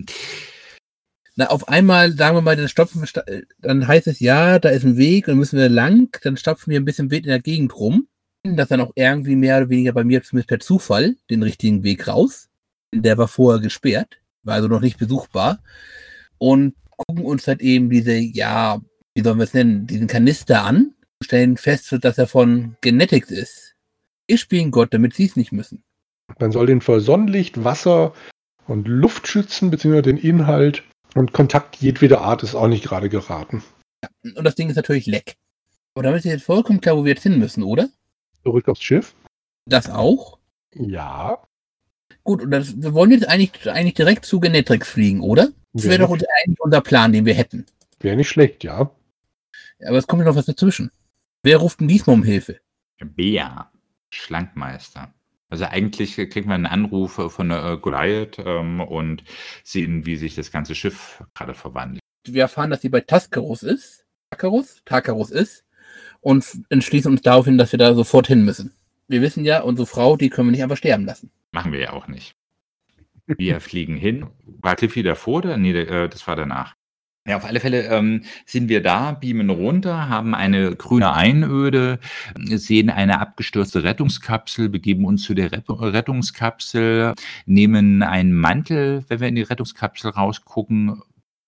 [1.35, 4.85] Na, auf einmal, sagen wir mal, dann stopfen wir, dann heißt es, ja, da ist
[4.85, 7.75] ein Weg und müssen wir lang, dann stopfen wir ein bisschen wild in der Gegend
[7.75, 8.07] rum,
[8.43, 12.07] dass dann auch irgendwie mehr oder weniger bei mir zumindest per Zufall den richtigen Weg
[12.07, 12.51] raus.
[12.95, 15.63] Der war vorher gesperrt, war also noch nicht besuchbar.
[16.37, 18.83] Und gucken uns halt eben diese, ja,
[19.15, 23.72] wie sollen wir es nennen, diesen Kanister an, stellen fest, dass er von Genetics ist
[24.27, 25.82] ich spiele Gott, damit sie es nicht müssen.
[26.39, 28.15] Man soll den vor Sonnenlicht, Wasser
[28.66, 30.85] und Luft schützen, beziehungsweise den Inhalt.
[31.15, 33.62] Und Kontakt jedweder Art ist auch nicht gerade geraten.
[34.03, 35.36] Ja, und das Ding ist natürlich leck.
[35.94, 37.90] Aber damit ist jetzt vollkommen klar, wo wir jetzt hin müssen, oder?
[38.43, 39.15] Zurück aufs Schiff.
[39.66, 40.39] Das auch?
[40.74, 41.43] Ja.
[42.24, 45.51] Gut, und das, wir wollen jetzt eigentlich, eigentlich direkt zu Genetrix fliegen, oder?
[45.73, 47.66] Das wäre doch eigentlich unser Plan, den wir hätten.
[48.01, 48.90] Wäre nicht schlecht, ja.
[49.78, 49.89] ja.
[49.89, 50.90] Aber es kommt ja noch was dazwischen.
[51.43, 52.61] Wer ruft denn diesmal um Hilfe?
[53.05, 53.72] Bea.
[54.13, 55.13] Schlankmeister.
[55.49, 59.23] Also eigentlich kriegen wir einen Anruf von äh, Goliath ähm, und
[59.65, 62.01] sehen, wie sich das ganze Schiff gerade verwandelt.
[62.27, 65.65] Wir erfahren, dass sie bei Taskarus ist, Takarus, Takarus ist
[66.21, 68.73] und entschließen uns daraufhin, dass wir da sofort hin müssen.
[69.09, 71.31] Wir wissen ja, unsere Frau, die können wir nicht einfach sterben lassen.
[71.51, 72.35] Machen wir ja auch nicht.
[73.27, 74.29] Wir fliegen hin.
[74.47, 75.57] War Cliffy davor oder?
[75.59, 76.77] Nee, äh, das war danach.
[77.24, 82.01] Ja, auf alle Fälle ähm, sind wir da, beamen runter, haben eine grüne Einöde,
[82.36, 87.15] sehen eine abgestürzte Rettungskapsel, begeben uns zu der Rettungskapsel,
[87.47, 91.01] nehmen einen Mantel, wenn wir in die Rettungskapsel rausgucken,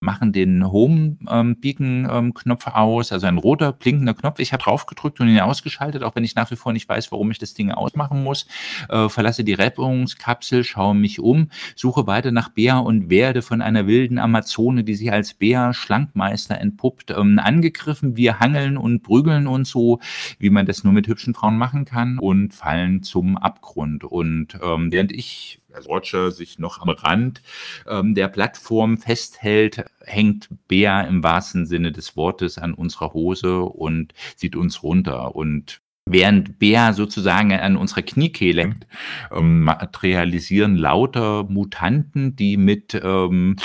[0.04, 4.38] machen den Home-Beacon-Knopf aus, also ein roter blinkender Knopf.
[4.38, 7.10] Ich habe drauf gedrückt und ihn ausgeschaltet, auch wenn ich nach wie vor nicht weiß,
[7.10, 8.46] warum ich das Ding ausmachen muss.
[8.88, 13.86] Äh, verlasse die Rettungskapsel, schaue mich um, suche weiter nach Bär und werde von einer
[13.86, 18.16] wilden Amazone, die sich als Bär Schlankmeister entpuppt, ähm, angegriffen.
[18.16, 20.00] Wir hangeln und prügeln uns so,
[20.38, 24.04] wie man das nur mit hübschen Frauen machen kann und fallen zum Abgrund.
[24.04, 27.42] Und ähm, während ich Roger sich noch am Rand
[27.88, 34.14] ähm, der Plattform festhält, hängt Bea im wahrsten Sinne des Wortes an unserer Hose und
[34.36, 35.34] zieht uns runter.
[35.34, 38.86] Und während Bea sozusagen an unserer Kniekehle hängt,
[39.32, 43.56] ähm, materialisieren lauter Mutanten, die mit ähm,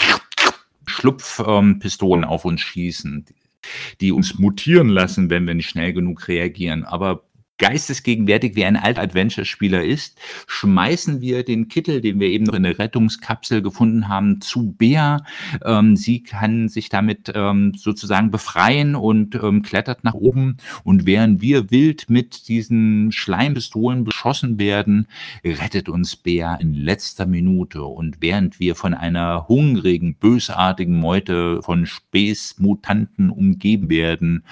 [0.86, 3.26] Schlupfpistolen auf uns schießen,
[4.02, 6.84] die uns mutieren lassen, wenn wir nicht schnell genug reagieren.
[6.84, 7.29] Aber
[7.60, 10.18] geistesgegenwärtig wie ein alter Adventure-Spieler ist,
[10.48, 15.24] schmeißen wir den Kittel, den wir eben noch in der Rettungskapsel gefunden haben, zu Bea.
[15.64, 20.58] Ähm, sie kann sich damit ähm, sozusagen befreien und ähm, klettert nach oben.
[20.84, 25.08] Und während wir wild mit diesen Schleimpistolen beschossen werden,
[25.44, 27.84] rettet uns Bea in letzter Minute.
[27.84, 34.44] Und während wir von einer hungrigen, bösartigen Meute von Späßmutanten umgeben werden,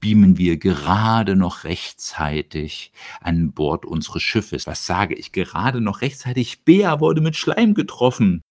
[0.00, 4.66] beamen wir gerade noch rechtzeitig an Bord unseres Schiffes.
[4.66, 5.32] Was sage ich?
[5.32, 6.64] Gerade noch rechtzeitig.
[6.64, 8.42] Bea wurde mit Schleim getroffen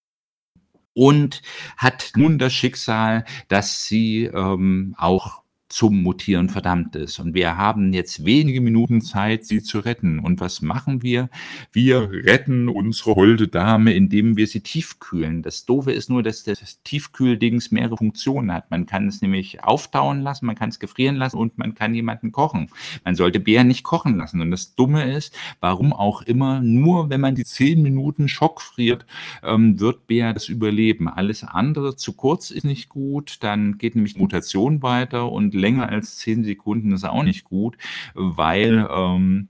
[0.94, 1.42] und
[1.76, 7.18] hat nun das Schicksal, dass sie ähm, auch zum Mutieren verdammt ist.
[7.18, 10.18] Und wir haben jetzt wenige Minuten Zeit, sie zu retten.
[10.18, 11.28] Und was machen wir?
[11.72, 15.42] Wir retten unsere holde Dame, indem wir sie tiefkühlen.
[15.42, 18.70] Das Doofe ist nur, dass das Tiefkühldings mehrere Funktionen hat.
[18.70, 22.32] Man kann es nämlich auftauen lassen, man kann es gefrieren lassen und man kann jemanden
[22.32, 22.70] kochen.
[23.04, 24.40] Man sollte Bär nicht kochen lassen.
[24.40, 29.04] Und das Dumme ist, warum auch immer, nur wenn man die zehn Minuten schockfriert,
[29.42, 31.08] ähm, wird Bär das überleben.
[31.08, 33.38] Alles andere zu kurz ist nicht gut.
[33.40, 37.76] Dann geht nämlich Mutation weiter und länger als zehn Sekunden ist auch nicht gut,
[38.14, 39.48] weil ähm,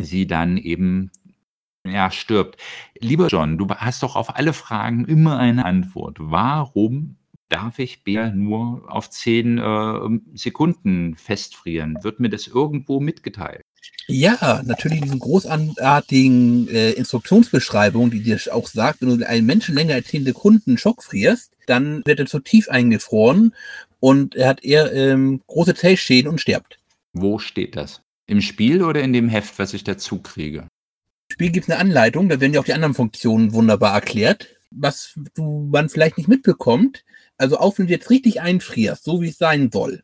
[0.00, 1.10] sie dann eben
[1.86, 2.56] ja, stirbt.
[2.98, 6.16] Lieber John, du hast doch auf alle Fragen immer eine Antwort.
[6.18, 7.16] Warum
[7.48, 11.98] darf ich Bär nur auf zehn äh, Sekunden festfrieren?
[12.02, 13.62] Wird mir das irgendwo mitgeteilt?
[14.06, 19.94] Ja, natürlich diesen großartigen äh, Instruktionsbeschreibung, die dir auch sagt, wenn du einen Menschen länger
[19.94, 23.54] als zehn Sekunden schockfrierst, dann wird er zu tief eingefroren
[24.04, 26.78] und er hat eher ähm, große Zellschäden und stirbt.
[27.14, 28.02] Wo steht das?
[28.26, 30.58] Im Spiel oder in dem Heft, was ich dazu kriege?
[30.58, 34.48] Im Spiel gibt es eine Anleitung, da werden ja auch die anderen Funktionen wunderbar erklärt,
[34.70, 37.02] was du, man vielleicht nicht mitbekommt.
[37.38, 40.02] Also auch wenn du jetzt richtig einfrierst, so wie es sein soll,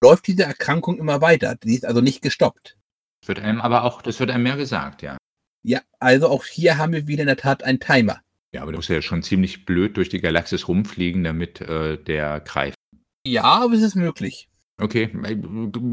[0.00, 1.56] läuft diese Erkrankung immer weiter.
[1.56, 2.76] Die ist also nicht gestoppt.
[3.20, 5.16] Das wird einem aber auch, das wird einem mehr gesagt, ja.
[5.64, 8.20] Ja, also auch hier haben wir wieder in der Tat einen Timer.
[8.52, 12.38] Ja, aber du musst ja schon ziemlich blöd durch die Galaxis rumfliegen, damit äh, der
[12.38, 12.73] greift.
[13.26, 14.48] Ja, aber es ist möglich.
[14.78, 15.08] Okay,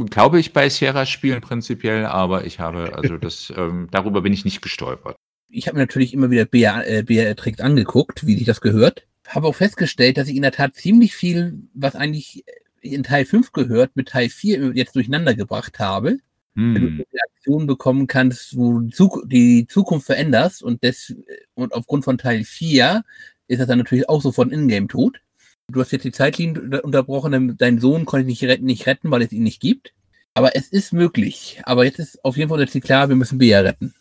[0.10, 4.62] glaube ich bei Sierra-Spielen prinzipiell, aber ich habe, also das, ähm, darüber bin ich nicht
[4.62, 5.16] gestolpert.
[5.50, 9.06] Ich habe mir natürlich immer wieder BR, äh, BR-Tricks angeguckt, wie sich das gehört.
[9.28, 12.44] Habe auch festgestellt, dass ich in der Tat ziemlich viel, was eigentlich
[12.82, 16.18] in Teil 5 gehört, mit Teil 4 jetzt durcheinander gebracht habe.
[16.56, 16.76] Hm.
[16.76, 21.16] Wenn du eine Aktion bekommen kannst, wo du die Zukunft veränderst und, des,
[21.54, 23.04] und aufgrund von Teil 4
[23.48, 25.22] ist das dann natürlich auch sofort ein Ingame-Tod
[25.70, 29.22] du hast jetzt die Zeitlinie unterbrochen, deinen Sohn konnte ich nicht retten, nicht retten, weil
[29.22, 29.94] es ihn nicht gibt.
[30.34, 31.62] Aber es ist möglich.
[31.64, 33.94] Aber jetzt ist auf jeden Fall jetzt klar, wir müssen Bea retten.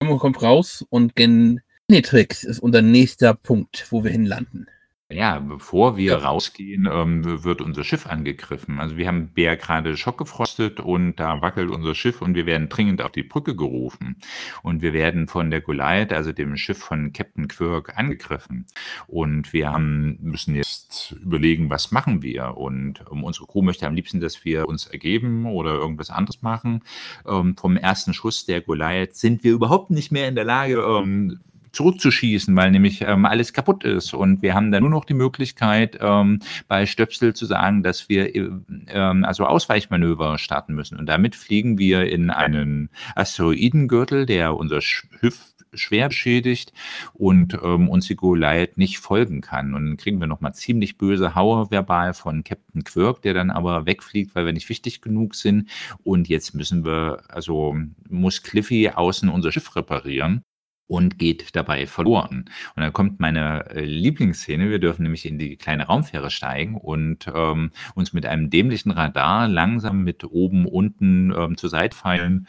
[0.00, 4.66] Kommt raus und Genetrix ist unser nächster Punkt, wo wir hinlanden.
[5.12, 6.18] Ja, bevor wir ja.
[6.18, 8.80] rausgehen, ähm, wird unser Schiff angegriffen.
[8.80, 12.68] Also wir haben Bär gerade Schock gefrostet und da wackelt unser Schiff und wir werden
[12.68, 14.16] dringend auf die Brücke gerufen.
[14.62, 18.66] Und wir werden von der Goliath, also dem Schiff von Captain Quirk, angegriffen.
[19.06, 22.56] Und wir haben, müssen jetzt überlegen, was machen wir.
[22.56, 26.82] Und um, unsere Crew möchte am liebsten, dass wir uns ergeben oder irgendwas anderes machen.
[27.26, 31.40] Ähm, vom ersten Schuss der Goliath sind wir überhaupt nicht mehr in der Lage, ähm,
[31.72, 34.14] zurückzuschießen, weil nämlich ähm, alles kaputt ist.
[34.14, 38.34] Und wir haben dann nur noch die Möglichkeit, ähm, bei Stöpsel zu sagen, dass wir
[38.34, 38.50] äh,
[38.88, 40.98] ähm, also Ausweichmanöver starten müssen.
[40.98, 46.72] Und damit fliegen wir in einen Asteroidengürtel, der unser Schiff schwer beschädigt
[47.14, 49.74] und ähm, uns die Goliath nicht folgen kann.
[49.74, 53.86] Und dann kriegen wir nochmal ziemlich böse Hauer verbal von Captain Quirk, der dann aber
[53.86, 55.70] wegfliegt, weil wir nicht wichtig genug sind.
[56.04, 57.76] Und jetzt müssen wir, also
[58.08, 60.44] muss Cliffy außen unser Schiff reparieren
[60.86, 62.44] und geht dabei verloren.
[62.76, 64.70] Und dann kommt meine äh, Lieblingsszene.
[64.70, 69.48] Wir dürfen nämlich in die kleine Raumfähre steigen und ähm, uns mit einem dämlichen Radar
[69.48, 72.46] langsam mit oben, unten ähm, zur Seite fallen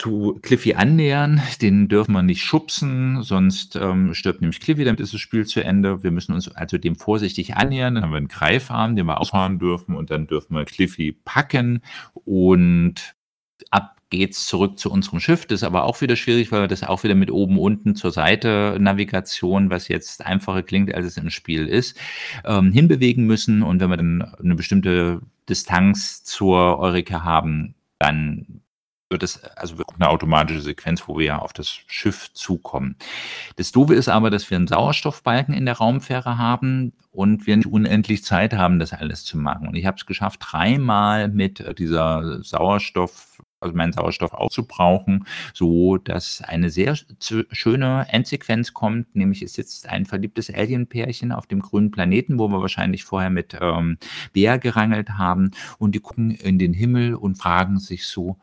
[0.00, 1.42] zu Cliffy annähern.
[1.60, 5.62] Den dürfen wir nicht schubsen, sonst ähm, stirbt nämlich Cliffy, damit ist das Spiel zu
[5.62, 6.02] Ende.
[6.02, 7.94] Wir müssen uns also dem vorsichtig annähern.
[7.94, 11.82] Dann haben wir einen Greifarm, den wir ausfahren dürfen und dann dürfen wir Cliffy packen
[12.14, 13.14] und
[13.70, 15.46] ab geht's zurück zu unserem Schiff.
[15.46, 18.10] Das ist aber auch wieder schwierig, weil wir das auch wieder mit oben, unten zur
[18.10, 21.96] Seite Navigation, was jetzt einfacher klingt, als es im Spiel ist,
[22.44, 23.62] ähm, hinbewegen müssen.
[23.62, 28.60] Und wenn wir dann eine bestimmte Distanz zur Eureka haben, dann
[29.10, 32.96] wird es also eine automatische Sequenz, wo wir ja auf das Schiff zukommen.
[33.56, 37.66] Das Doofe ist aber, dass wir einen Sauerstoffbalken in der Raumfähre haben und wir nicht
[37.66, 39.66] unendlich Zeit haben, das alles zu machen.
[39.66, 43.29] Und ich habe es geschafft, dreimal mit dieser Sauerstoff
[43.60, 46.96] also meinen Sauerstoff aufzubrauchen, so dass eine sehr
[47.52, 52.60] schöne Endsequenz kommt, nämlich es sitzt ein verliebtes Alien-Pärchen auf dem grünen Planeten, wo wir
[52.60, 53.98] wahrscheinlich vorher mit ähm,
[54.32, 58.38] Bär gerangelt haben und die gucken in den Himmel und fragen sich so,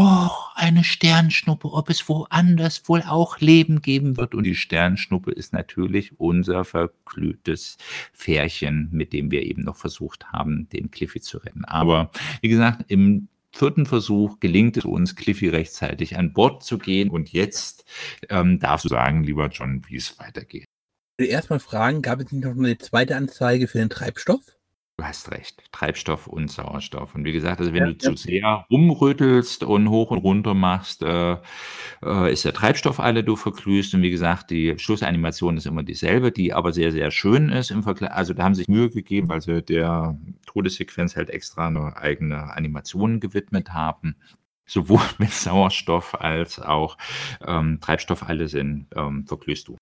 [0.00, 4.32] Oh, eine Sternschnuppe, ob es woanders wohl auch Leben geben wird.
[4.32, 7.78] Und die Sternschnuppe ist natürlich unser verglühtes
[8.12, 11.64] Fährchen, mit dem wir eben noch versucht haben, den Cliffy zu retten.
[11.64, 12.12] Aber
[12.42, 17.10] wie gesagt, im vierten Versuch gelingt es uns, Cliffy rechtzeitig an Bord zu gehen.
[17.10, 17.84] Und jetzt
[18.28, 20.64] ähm, darfst du sagen, lieber John, wie es weitergeht.
[21.18, 24.57] Will erstmal fragen, gab es nicht noch eine zweite Anzeige für den Treibstoff?
[24.98, 27.14] Du hast recht, Treibstoff und Sauerstoff.
[27.14, 28.16] Und wie gesagt, also wenn Ja, du zu ja.
[28.16, 31.36] sehr rumrüttelst und hoch und runter machst, äh,
[32.02, 33.94] äh, ist der Treibstoff alle, du verglühst.
[33.94, 37.84] Und wie gesagt, die Schlussanimation ist immer dieselbe, die aber sehr, sehr schön ist im
[37.84, 38.10] Vergleich.
[38.10, 42.52] Also da haben sie sich Mühe gegeben, weil sie der Todessequenz halt extra eine eigene
[42.56, 44.16] Animation gewidmet haben.
[44.66, 46.98] Sowohl mit Sauerstoff als auch
[47.46, 49.76] ähm, Treibstoff alle sind, ähm, verglühst du.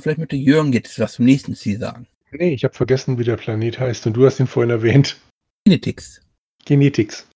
[0.00, 2.08] Vielleicht möchte Jürgen jetzt was zum nächsten Ziel sagen.
[2.32, 5.16] Nee, ich habe vergessen, wie der Planet heißt und du hast ihn vorhin erwähnt.
[5.64, 6.20] Kinetics.
[6.64, 7.26] Genetics.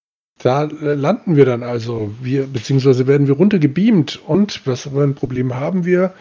[0.43, 4.21] Da äh, landen wir dann also, wir, beziehungsweise werden wir runtergebeamt.
[4.27, 6.15] Und was für ein Problem haben wir?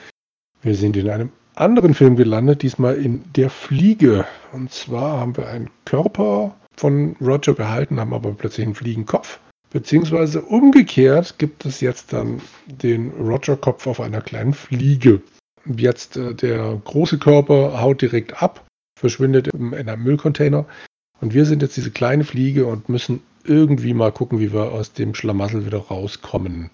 [0.62, 4.26] Wir sind in einem anderen Film gelandet, diesmal in Der Fliege.
[4.52, 9.40] Und zwar haben wir einen Körper von Roger behalten, haben aber plötzlich einen Fliegenkopf.
[9.72, 15.22] Beziehungsweise umgekehrt gibt es jetzt dann den Roger-Kopf auf einer kleinen Fliege.
[15.66, 18.66] Jetzt äh, der große Körper haut direkt ab,
[19.00, 20.66] verschwindet im, in einem Müllcontainer.
[21.22, 24.94] Und wir sind jetzt diese kleine Fliege und müssen irgendwie mal gucken, wie wir aus
[24.94, 26.70] dem Schlamassel wieder rauskommen.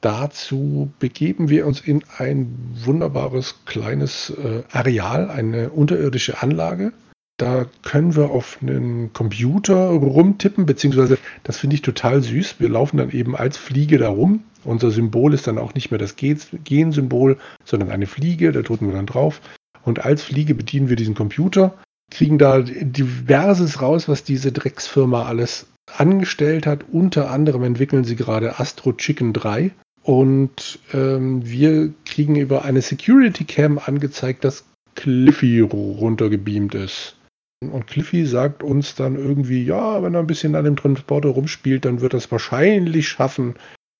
[0.00, 6.92] Dazu begeben wir uns in ein wunderbares kleines äh, Areal, eine unterirdische Anlage.
[7.40, 12.56] Da können wir auf einen Computer rumtippen, beziehungsweise das finde ich total süß.
[12.58, 14.44] Wir laufen dann eben als Fliege da rum.
[14.62, 18.52] Unser Symbol ist dann auch nicht mehr das Gen-Symbol, sondern eine Fliege.
[18.52, 19.40] Da drücken wir dann drauf.
[19.86, 21.78] Und als Fliege bedienen wir diesen Computer,
[22.10, 26.84] kriegen da diverses raus, was diese Drecksfirma alles angestellt hat.
[26.92, 29.70] Unter anderem entwickeln sie gerade Astro Chicken 3.
[30.02, 37.16] Und ähm, wir kriegen über eine Security Cam angezeigt, dass Cliffy runtergebeamt ist.
[37.62, 41.84] Und Cliffy sagt uns dann irgendwie, ja, wenn er ein bisschen an dem Transporter rumspielt,
[41.84, 43.54] dann wird er es wahrscheinlich schaffen,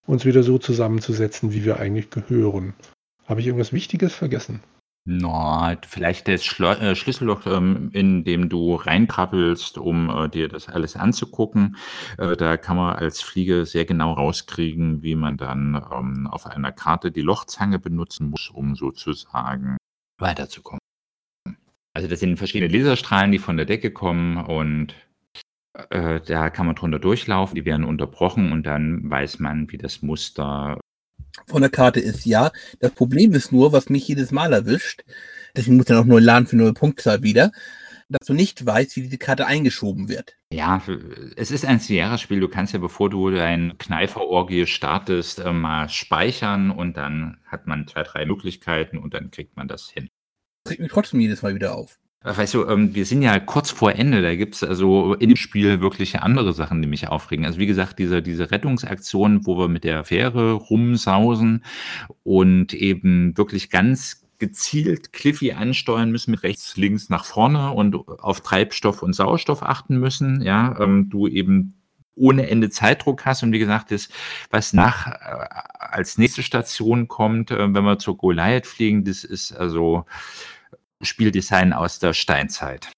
[0.06, 2.74] uns wieder so zusammenzusetzen, wie wir eigentlich gehören.
[3.26, 4.60] Habe ich irgendwas Wichtiges vergessen?
[5.06, 10.68] No, vielleicht das Schlo äh, Schlüsselloch, ähm, in dem du reinkrabbelst, um äh, dir das
[10.68, 11.76] alles anzugucken.
[12.18, 16.72] Äh, da kann man als Fliege sehr genau rauskriegen, wie man dann ähm, auf einer
[16.72, 19.78] Karte die Lochzange benutzen muss, um sozusagen
[20.18, 20.79] weiterzukommen.
[21.92, 24.94] Also das sind verschiedene Laserstrahlen, die von der Decke kommen und
[25.90, 30.02] äh, da kann man drunter durchlaufen, die werden unterbrochen und dann weiß man, wie das
[30.02, 30.78] Muster
[31.46, 32.50] von der Karte ist, ja.
[32.80, 35.02] Das Problem ist nur, was mich jedes Mal erwischt,
[35.56, 37.52] deswegen muss dann auch nur laden für eine Punktzahl wieder,
[38.08, 40.36] dass du nicht weißt, wie diese Karte eingeschoben wird.
[40.52, 40.82] Ja,
[41.36, 42.40] es ist ein Sierra-Spiel.
[42.40, 47.86] Du kannst ja, bevor du dein Kneiferorgie startest, äh, mal speichern und dann hat man
[47.86, 50.08] zwei, drei Möglichkeiten und dann kriegt man das hin.
[50.70, 51.98] Regt mich trotzdem jedes Mal wieder auf.
[52.22, 55.80] Weißt du, ähm, wir sind ja kurz vor Ende, da gibt's also in dem Spiel
[55.80, 57.46] wirklich andere Sachen, die mich aufregen.
[57.46, 61.64] Also wie gesagt, diese, diese Rettungsaktion, wo wir mit der Fähre rumsausen
[62.22, 68.42] und eben wirklich ganz gezielt Cliffy ansteuern müssen mit rechts, links nach vorne und auf
[68.42, 71.74] Treibstoff und Sauerstoff achten müssen, ja, ähm, du eben
[72.16, 74.10] ohne Ende Zeitdruck hast und wie gesagt, das,
[74.50, 75.46] was nach äh,
[75.78, 80.04] als nächste Station kommt, äh, wenn wir zur Goliath fliegen, das ist also
[81.02, 82.90] Spieldesign aus der Steinzeit.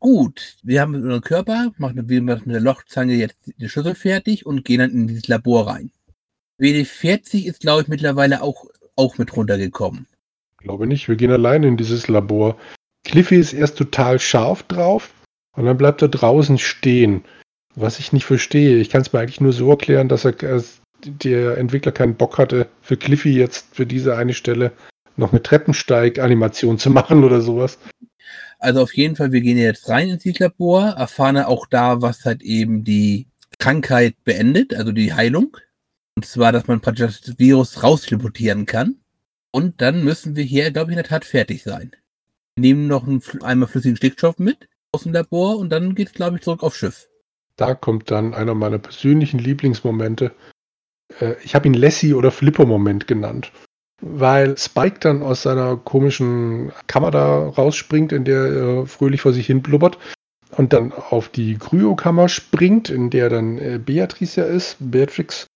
[0.00, 4.64] Gut, wir haben unseren Körper, machen wir mit der Lochzange jetzt die Schüssel fertig und
[4.64, 5.90] gehen dann in dieses Labor rein.
[6.60, 10.06] WD40 ist, glaube ich, mittlerweile auch, auch mit runtergekommen.
[10.52, 12.56] Ich glaube nicht, wir gehen alleine in dieses Labor.
[13.04, 15.10] Cliffy ist erst total scharf drauf
[15.56, 17.24] und dann bleibt er draußen stehen.
[17.74, 18.78] Was ich nicht verstehe.
[18.78, 22.38] Ich kann es mir eigentlich nur so erklären, dass er dass der Entwickler keinen Bock
[22.38, 24.72] hatte, für Cliffy jetzt für diese eine Stelle
[25.18, 27.78] noch eine Treppensteig-Animation zu machen oder sowas.
[28.58, 32.42] Also auf jeden Fall, wir gehen jetzt rein ins Labor, erfahren auch da, was halt
[32.42, 33.28] eben die
[33.58, 35.56] Krankheit beendet, also die Heilung.
[36.16, 38.96] Und zwar, dass man praktisch das Virus rausteleportieren kann.
[39.52, 41.92] Und dann müssen wir hier, glaube ich, in der Tat fertig sein.
[42.56, 46.14] Wir nehmen noch einen, einmal flüssigen Stickstoff mit aus dem Labor und dann geht es,
[46.14, 47.08] glaube ich, zurück aufs Schiff.
[47.56, 50.32] Da kommt dann einer meiner persönlichen Lieblingsmomente.
[51.20, 53.52] Äh, ich habe ihn Lassie oder Flipper-Moment genannt
[54.00, 59.46] weil Spike dann aus seiner komischen Kammer da rausspringt, in der er fröhlich vor sich
[59.46, 59.98] hin blubbert
[60.56, 65.46] und dann auf die Kryokammer springt, in der dann äh, Beatrice ja ist, Beatrix,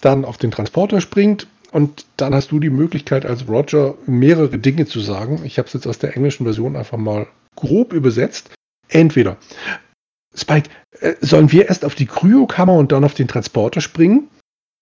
[0.00, 4.86] dann auf den Transporter springt und dann hast du die Möglichkeit als Roger mehrere Dinge
[4.86, 5.40] zu sagen.
[5.44, 7.26] Ich habe es jetzt aus der englischen Version einfach mal
[7.56, 8.50] grob übersetzt.
[8.88, 9.36] Entweder
[10.34, 10.70] Spike,
[11.00, 14.28] äh, sollen wir erst auf die Kryokammer und dann auf den Transporter springen?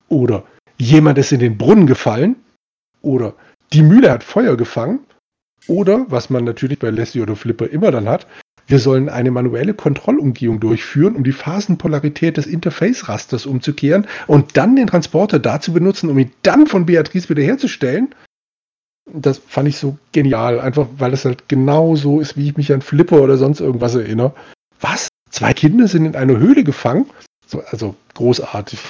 [0.09, 0.45] Oder
[0.79, 2.37] jemand ist in den Brunnen gefallen.
[3.07, 3.35] Oder
[3.73, 5.01] die Mühle hat Feuer gefangen.
[5.69, 8.27] Oder, was man natürlich bei Lassie oder Flipper immer dann hat,
[8.67, 14.89] wir sollen eine manuelle Kontrollumgehung durchführen, um die Phasenpolarität des Interface-Rasters umzukehren und dann den
[14.89, 18.13] Transporter dazu benutzen, um ihn dann von Beatrice wiederherzustellen.
[19.13, 22.73] Das fand ich so genial, einfach weil es halt genau so ist, wie ich mich
[22.73, 24.35] an Flipper oder sonst irgendwas erinnere.
[24.81, 25.09] Was?
[25.31, 27.07] Zwei Kinder sind in einer Höhle gefangen?
[27.47, 28.81] So, also großartig.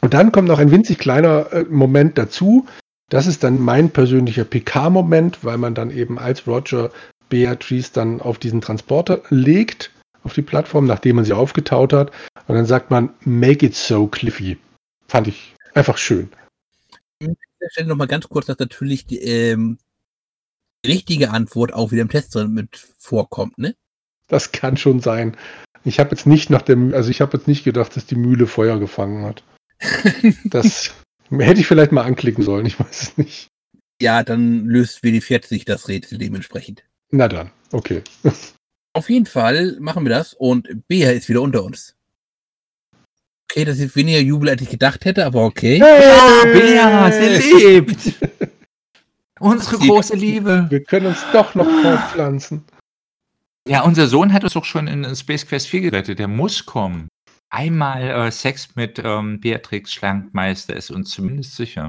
[0.00, 2.66] Und dann kommt noch ein winzig kleiner äh, Moment dazu.
[3.08, 6.90] Das ist dann mein persönlicher PK-Moment, weil man dann eben als Roger
[7.28, 9.92] Beatrice dann auf diesen Transporter legt,
[10.24, 12.10] auf die Plattform, nachdem man sie aufgetaut hat.
[12.48, 14.58] Und dann sagt man, make it so, Cliffy.
[15.08, 16.30] Fand ich einfach schön.
[17.22, 19.78] An der Stelle nochmal ganz kurz, dass natürlich die ähm,
[20.84, 23.74] richtige Antwort auch wieder im Test drin mit vorkommt, ne?
[24.28, 25.36] Das kann schon sein.
[25.84, 28.48] Ich habe jetzt nicht nach dem, also ich habe jetzt nicht gedacht, dass die Mühle
[28.48, 29.44] Feuer gefangen hat.
[30.44, 30.92] das
[31.30, 33.48] hätte ich vielleicht mal anklicken sollen, ich weiß es nicht.
[34.00, 36.84] Ja, dann löst WD40 das Rätsel dementsprechend.
[37.10, 38.02] Na dann, okay.
[38.92, 41.94] Auf jeden Fall machen wir das und Bea ist wieder unter uns.
[43.50, 45.78] Okay, das ist weniger Jubel, als ich gedacht hätte, aber okay.
[45.78, 47.96] Ja, Bea, sie lebt.
[49.40, 50.66] Unsere Sie- große Liebe.
[50.70, 52.64] Wir können uns doch noch fortpflanzen.
[53.68, 56.18] Ja, unser Sohn hat uns doch schon in Space Quest 4 gerettet.
[56.18, 57.08] Der muss kommen.
[57.56, 61.88] Einmal äh, Sex mit ähm, Beatrix Schlankmeister ist uns zumindest sicher.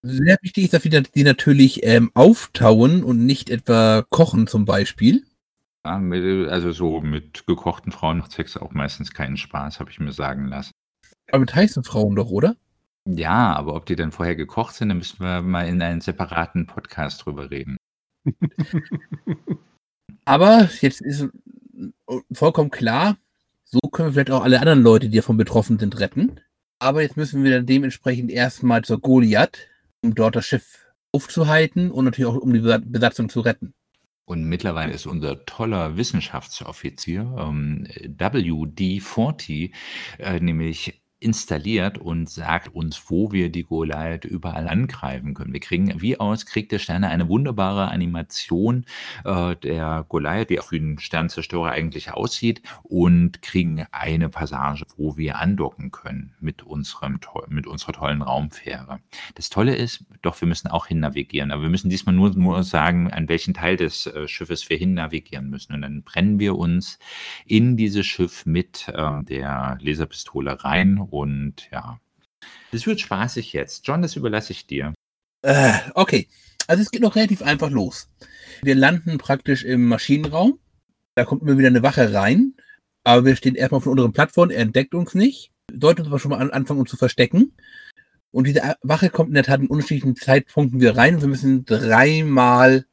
[0.00, 5.26] Sehr wichtig ist, dass wir die natürlich ähm, auftauen und nicht etwa kochen zum Beispiel.
[5.84, 10.00] Ja, mit, also so mit gekochten Frauen macht Sex auch meistens keinen Spaß, habe ich
[10.00, 10.70] mir sagen lassen.
[11.30, 12.56] Aber mit heißen Frauen doch, oder?
[13.06, 16.66] Ja, aber ob die dann vorher gekocht sind, da müssen wir mal in einen separaten
[16.66, 17.76] Podcast drüber reden.
[20.24, 21.28] Aber jetzt ist
[22.32, 23.16] vollkommen klar,
[23.70, 26.40] so können wir vielleicht auch alle anderen Leute, die davon betroffen sind, retten.
[26.78, 29.58] Aber jetzt müssen wir dann dementsprechend erstmal zur Goliath,
[30.02, 33.74] um dort das Schiff aufzuhalten und natürlich auch um die Besa- Besatzung zu retten.
[34.24, 39.72] Und mittlerweile ist unser toller Wissenschaftsoffizier ähm, WD-40
[40.18, 45.52] äh, nämlich installiert und sagt uns, wo wir die Goliath überall angreifen können.
[45.52, 48.84] Wir kriegen wie aus Krieg der Sterne eine wunderbare Animation
[49.24, 55.16] äh, der Goliath, wie auch wie ein Sternzerstörer eigentlich aussieht und kriegen eine Passage, wo
[55.16, 57.18] wir andocken können mit, unserem,
[57.48, 59.00] mit unserer tollen Raumfähre.
[59.34, 62.62] Das Tolle ist, doch wir müssen auch hin navigieren, aber wir müssen diesmal nur, nur
[62.62, 65.74] sagen, an welchen Teil des äh, Schiffes wir hin navigieren müssen.
[65.74, 67.00] Und dann brennen wir uns
[67.44, 72.00] in dieses Schiff mit äh, der Laserpistole rein und ja,
[72.72, 73.86] es wird spaßig jetzt.
[73.86, 74.94] John, das überlasse ich dir.
[75.42, 76.28] Äh, okay,
[76.66, 78.10] also es geht noch relativ einfach los.
[78.62, 80.58] Wir landen praktisch im Maschinenraum.
[81.14, 82.54] Da kommt immer wieder eine Wache rein.
[83.04, 84.50] Aber wir stehen erstmal auf der unteren Plattform.
[84.50, 85.50] Er entdeckt uns nicht.
[85.72, 87.54] Sollten uns aber schon mal an, anfangen, uns zu verstecken.
[88.30, 91.20] Und diese Wache kommt in der Tat in unterschiedlichen Zeitpunkten wieder rein.
[91.20, 92.84] Wir müssen dreimal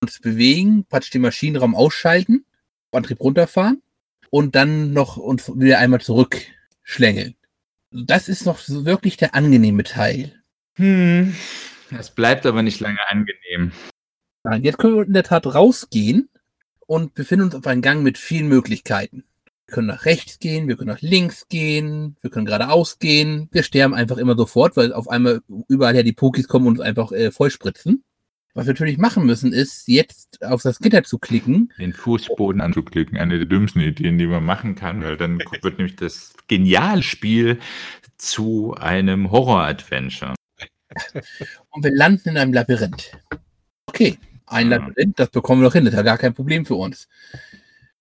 [0.00, 2.46] uns bewegen, praktisch den Maschinenraum ausschalten,
[2.92, 3.82] Antrieb runterfahren
[4.30, 6.00] und dann noch uns wieder einmal
[6.90, 7.34] zurückschlängeln.
[7.92, 10.42] Das ist noch so wirklich der angenehme Teil.
[10.76, 11.34] Hm.
[11.96, 13.72] Es bleibt aber nicht lange angenehm.
[14.44, 16.28] Nein, jetzt können wir in der Tat rausgehen
[16.86, 19.24] und befinden uns auf einem Gang mit vielen Möglichkeiten.
[19.66, 23.48] Wir können nach rechts gehen, wir können nach links gehen, wir können geradeaus gehen.
[23.52, 26.80] Wir sterben einfach immer sofort, weil auf einmal überall her die Pokis kommen und uns
[26.80, 28.04] einfach äh, vollspritzen.
[28.54, 31.72] Was wir natürlich machen müssen, ist jetzt auf das Gitter zu klicken.
[31.78, 35.96] Den Fußboden anzuklicken, eine der dümmsten Ideen, die man machen kann, weil dann wird nämlich
[35.96, 37.60] das geniale Spiel
[38.16, 40.34] zu einem Horror-Adventure.
[41.70, 43.12] Und wir landen in einem Labyrinth.
[43.86, 44.76] Okay, ein Ah.
[44.76, 47.08] Labyrinth, das bekommen wir doch hin, das ist ja gar kein Problem für uns.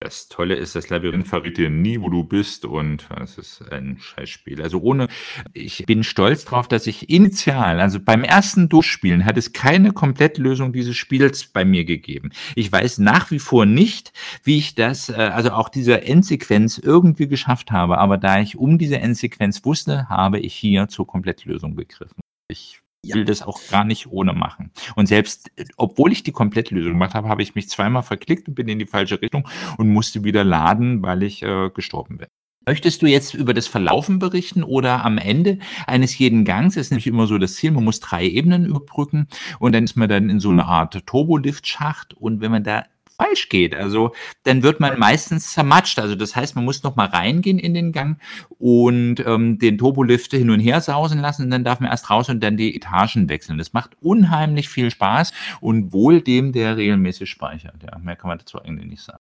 [0.02, 3.98] Das Tolle ist, das Labyrinth verrät dir nie, wo du bist und es ist ein
[4.00, 4.62] Scheißspiel.
[4.62, 5.10] Also ohne,
[5.52, 10.72] ich bin stolz drauf, dass ich initial, also beim ersten Durchspielen, hat es keine Komplettlösung
[10.72, 12.32] dieses Spiels bei mir gegeben.
[12.56, 14.14] Ich weiß nach wie vor nicht,
[14.46, 18.78] wie ich das, äh, also auch diese Endsequenz irgendwie geschafft habe, aber da ich um
[18.78, 22.22] diese Endsequenz wusste, habe ich hier zur Komplettlösung gegriffen.
[22.48, 22.80] Ich.
[23.04, 24.72] Will das auch gar nicht ohne machen.
[24.96, 28.56] Und selbst, äh, obwohl ich die Komplettlösung gemacht habe, habe ich mich zweimal verklickt und
[28.56, 29.48] bin in die falsche Richtung
[29.78, 32.28] und musste wieder laden, weil ich äh, gestorben bin.
[32.66, 37.08] Möchtest du jetzt über das Verlaufen berichten oder am Ende eines jeden Gangs ist nämlich
[37.08, 39.28] immer so das Ziel, man muss drei Ebenen überbrücken
[39.60, 42.84] und dann ist man dann in so einer Art Turbolift-Schacht und wenn man da
[43.20, 44.14] falsch geht, also
[44.44, 46.00] dann wird man meistens zermatscht.
[46.00, 48.20] Also das heißt, man muss noch mal reingehen in den Gang
[48.58, 52.30] und ähm, den Turbolift hin und her sausen lassen und dann darf man erst raus
[52.30, 53.58] und dann die Etagen wechseln.
[53.58, 57.84] Das macht unheimlich viel Spaß und wohl dem, der regelmäßig speichert.
[57.84, 59.20] Ja, mehr kann man dazu eigentlich nicht sagen.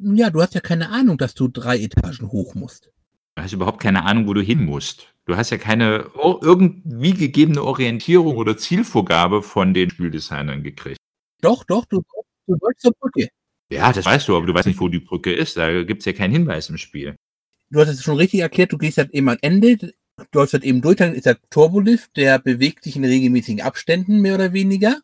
[0.00, 2.90] Ja, du hast ja keine Ahnung, dass du drei Etagen hoch musst.
[3.34, 5.08] Du hast überhaupt keine Ahnung, wo du hin musst.
[5.24, 6.10] Du hast ja keine
[6.40, 10.98] irgendwie gegebene Orientierung oder Zielvorgabe von den Spieldesignern gekriegt.
[11.40, 12.02] Doch, doch, du,
[12.46, 13.28] du sollst zur Brücke.
[13.70, 15.56] Ja, das weißt du, aber du weißt nicht, wo die Brücke ist.
[15.56, 17.16] Da gibt es ja keinen Hinweis im Spiel.
[17.70, 19.92] Du hast es schon richtig erklärt, du gehst halt eben am Ende, du
[20.34, 24.34] läufst halt eben durch, dann ist der Turbolift, der bewegt sich in regelmäßigen Abständen, mehr
[24.34, 25.00] oder weniger.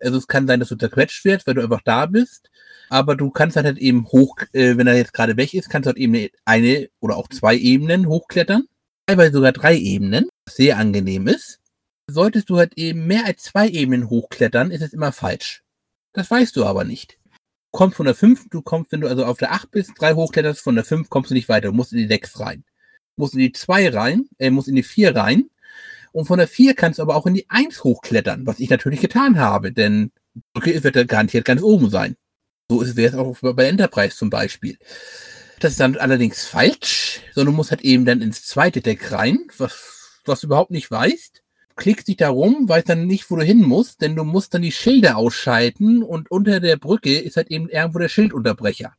[0.00, 2.50] Also es kann sein, dass du zerquetscht wirst, weil du einfach da bist.
[2.90, 5.86] Aber du kannst halt, halt eben hoch, äh, wenn er jetzt gerade weg ist, kannst
[5.86, 8.66] du halt eben eine oder auch zwei Ebenen hochklettern.
[9.06, 11.58] Teilweise sogar drei Ebenen, was sehr angenehm ist.
[12.06, 15.62] Solltest du halt eben mehr als zwei Ebenen hochklettern, ist es immer falsch.
[16.12, 17.18] Das weißt du aber nicht.
[17.72, 20.14] Du kommst von der 5, du kommst, wenn du also auf der 8 bist, 3
[20.14, 22.64] hochkletterst, von der 5 kommst du nicht weiter, du musst in die 6 rein.
[23.16, 25.50] Du musst in die 2 rein, äh, musst in die 4 rein.
[26.12, 29.00] Und von der 4 kannst du aber auch in die 1 hochklettern, was ich natürlich
[29.00, 30.10] getan habe, denn
[30.52, 32.16] Brücke wird ja garantiert ganz oben sein.
[32.68, 34.78] So wäre es auch bei Enterprise zum Beispiel.
[35.60, 39.38] Das ist dann allerdings falsch, sondern du musst halt eben dann ins zweite Deck rein,
[39.58, 41.42] was, was du überhaupt nicht weißt
[41.76, 44.62] klickst dich da rum, weißt dann nicht, wo du hin musst, denn du musst dann
[44.62, 48.94] die Schilder ausschalten und unter der Brücke ist halt eben irgendwo der Schildunterbrecher.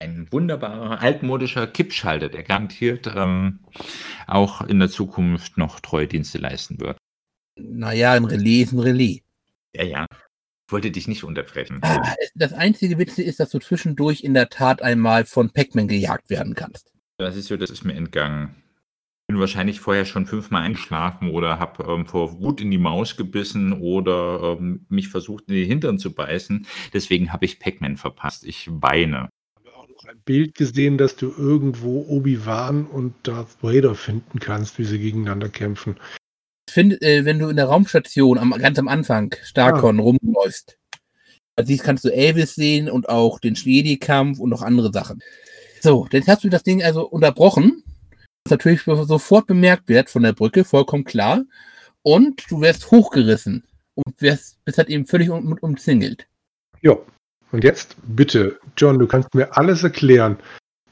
[0.00, 3.60] Ein wunderbarer altmodischer Kippschalter, der garantiert ähm,
[4.26, 6.98] auch in der Zukunft noch treue Dienste leisten wird.
[7.56, 9.22] Naja, ein Relais ist ein Relais.
[9.74, 10.06] Ja, ja.
[10.10, 11.78] Ich wollte dich nicht unterbrechen.
[11.82, 16.30] Ah, das einzige Witze ist, dass du zwischendurch in der Tat einmal von Pac-Man gejagt
[16.30, 16.90] werden kannst.
[17.18, 18.63] Das ist so, das ist mir entgangen
[19.26, 23.72] bin wahrscheinlich vorher schon fünfmal eingeschlafen oder habe ähm, vor Wut in die Maus gebissen
[23.72, 26.66] oder ähm, mich versucht, in den Hintern zu beißen.
[26.92, 28.44] Deswegen habe ich Pac-Man verpasst.
[28.44, 29.30] Ich weine.
[29.62, 34.40] Ich habe auch noch ein Bild gesehen, dass du irgendwo Obi-Wan und Darth Vader finden
[34.40, 35.96] kannst, wie sie gegeneinander kämpfen.
[36.68, 40.02] Find, äh, wenn du in der Raumstation am, ganz am Anfang Starkon ah.
[40.02, 40.76] rumläufst,
[41.62, 45.22] siehst, kannst du Elvis sehen und auch den Schwedi-Kampf und noch andere Sachen.
[45.80, 47.84] So, jetzt hast du das Ding also unterbrochen
[48.50, 51.44] natürlich sofort bemerkt wird von der Brücke, vollkommen klar.
[52.02, 53.64] Und du wirst hochgerissen
[53.94, 56.26] und wirst, bist halt eben völlig um, umzingelt.
[56.82, 56.98] Ja,
[57.52, 60.38] und jetzt bitte, John, du kannst mir alles erklären.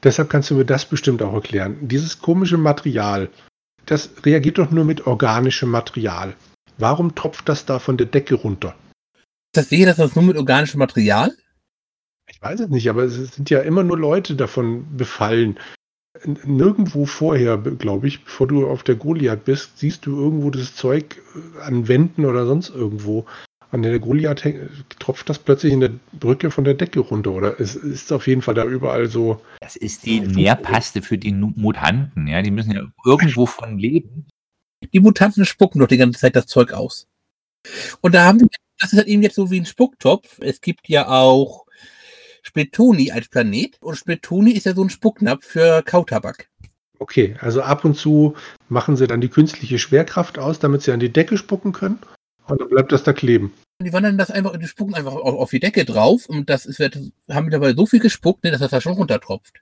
[0.03, 1.77] Deshalb kannst du mir das bestimmt auch erklären.
[1.87, 3.29] Dieses komische Material,
[3.85, 6.35] das reagiert doch nur mit organischem Material.
[6.77, 8.75] Warum tropft das da von der Decke runter?
[9.13, 11.31] Ist das sicher, dass das nur mit organischem Material?
[12.29, 15.59] Ich weiß es nicht, aber es sind ja immer nur Leute davon befallen
[16.45, 21.21] nirgendwo vorher, glaube ich, bevor du auf der Goliath bist, siehst du irgendwo das Zeug
[21.35, 23.25] äh, an Wänden oder sonst irgendwo.
[23.71, 24.43] An der Goliath
[24.99, 27.59] tropft das plötzlich in der Brücke von der Decke runter, oder?
[27.59, 29.41] Es ist auf jeden Fall da überall so.
[29.61, 32.43] Das ist die Nährpaste für die Mutanten, ja.
[32.43, 34.27] Die müssen ja irgendwo von leben.
[34.93, 37.07] Die Mutanten spucken doch die ganze Zeit das Zeug aus.
[38.01, 38.47] Und da haben wir,
[38.79, 40.37] das ist halt eben jetzt so wie ein Spucktopf.
[40.39, 41.62] Es gibt ja auch
[42.43, 46.49] Spletoni als Planet und Spletoni ist ja so ein Spucknapf für Kautabak.
[46.99, 48.35] Okay, also ab und zu
[48.69, 51.99] machen sie dann die künstliche Schwerkraft aus, damit sie an die Decke spucken können
[52.47, 53.53] und dann bleibt das da kleben.
[53.81, 56.79] Die wandern das einfach, die spucken einfach auf, auf die Decke drauf und das ist,
[57.29, 59.61] haben dabei so viel gespuckt, ne, dass das da schon runtertropft.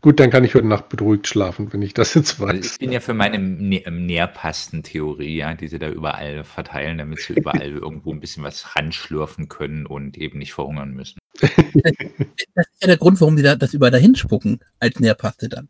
[0.00, 2.50] Gut, dann kann ich heute Nacht beruhigt schlafen, wenn ich das jetzt weiß.
[2.50, 7.34] Also ich bin ja für meine Nährpasten-Theorie, ja, die sie da überall verteilen, damit sie
[7.34, 11.18] überall irgendwo ein bisschen was ranschlürfen können und eben nicht verhungern müssen.
[11.40, 15.68] Das ist ja der Grund, warum die da, das überall dahin spucken, als Nährpaste dann.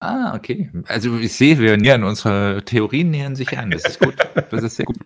[0.00, 0.70] Ah, okay.
[0.86, 3.70] Also ich sehe, wir nähern unsere Theorien nähern sich an.
[3.70, 4.16] Das ist gut.
[4.50, 4.98] Das ist sehr gut.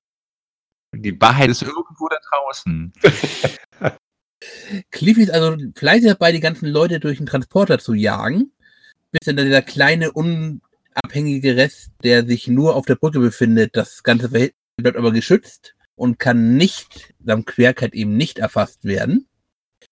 [0.95, 2.93] Die Wahrheit ist irgendwo da draußen.
[4.91, 8.53] Cliffy ist also fleißig dabei, die ganzen Leute durch den Transporter zu jagen
[9.11, 14.31] bis dann dieser kleine, unabhängige Rest, der sich nur auf der Brücke befindet, das ganze
[14.31, 19.27] Verhältnis bleibt aber geschützt und kann nicht, samt Querkeit eben nicht erfasst werden.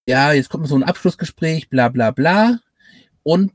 [0.07, 2.61] Ja, jetzt kommt so ein Abschlussgespräch, bla bla bla.
[3.23, 3.53] Und